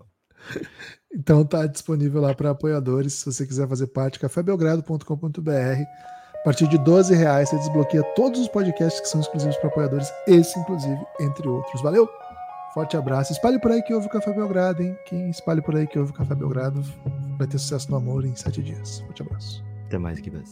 Então 1.14 1.44
tá 1.44 1.66
disponível 1.66 2.20
lá 2.20 2.34
para 2.34 2.50
apoiadores. 2.50 3.14
Se 3.14 3.26
você 3.26 3.46
quiser 3.46 3.68
fazer 3.68 3.86
parte, 3.88 4.18
cafébelgrado.com.br. 4.18 5.50
A 6.34 6.44
partir 6.44 6.66
de 6.68 6.76
12 6.76 7.14
reais 7.14 7.48
você 7.48 7.56
desbloqueia 7.56 8.02
todos 8.14 8.40
os 8.40 8.48
podcasts 8.48 9.00
que 9.00 9.08
são 9.08 9.20
exclusivos 9.20 9.56
para 9.58 9.68
apoiadores, 9.68 10.12
esse 10.26 10.58
inclusive, 10.58 11.00
entre 11.20 11.46
outros. 11.48 11.80
Valeu! 11.82 12.08
Forte 12.74 12.96
abraço. 12.96 13.32
Espalhe 13.32 13.60
por 13.60 13.70
aí 13.70 13.82
que 13.82 13.94
houve 13.94 14.06
o 14.06 14.10
Café 14.10 14.32
Belgrado, 14.32 14.82
hein? 14.82 14.96
Quem 15.06 15.30
espalhe 15.30 15.62
por 15.62 15.76
aí 15.76 15.86
que 15.86 15.98
houve 15.98 16.10
o 16.10 16.14
Café 16.14 16.34
Belgrado 16.34 16.82
vai 17.38 17.46
ter 17.46 17.58
sucesso 17.58 17.90
no 17.90 17.98
amor 17.98 18.24
em 18.24 18.34
sete 18.34 18.62
dias. 18.62 19.00
Forte 19.00 19.22
abraço. 19.22 19.64
Até 19.86 19.98
mais, 19.98 20.18
que 20.20 20.30
bem. 20.30 20.42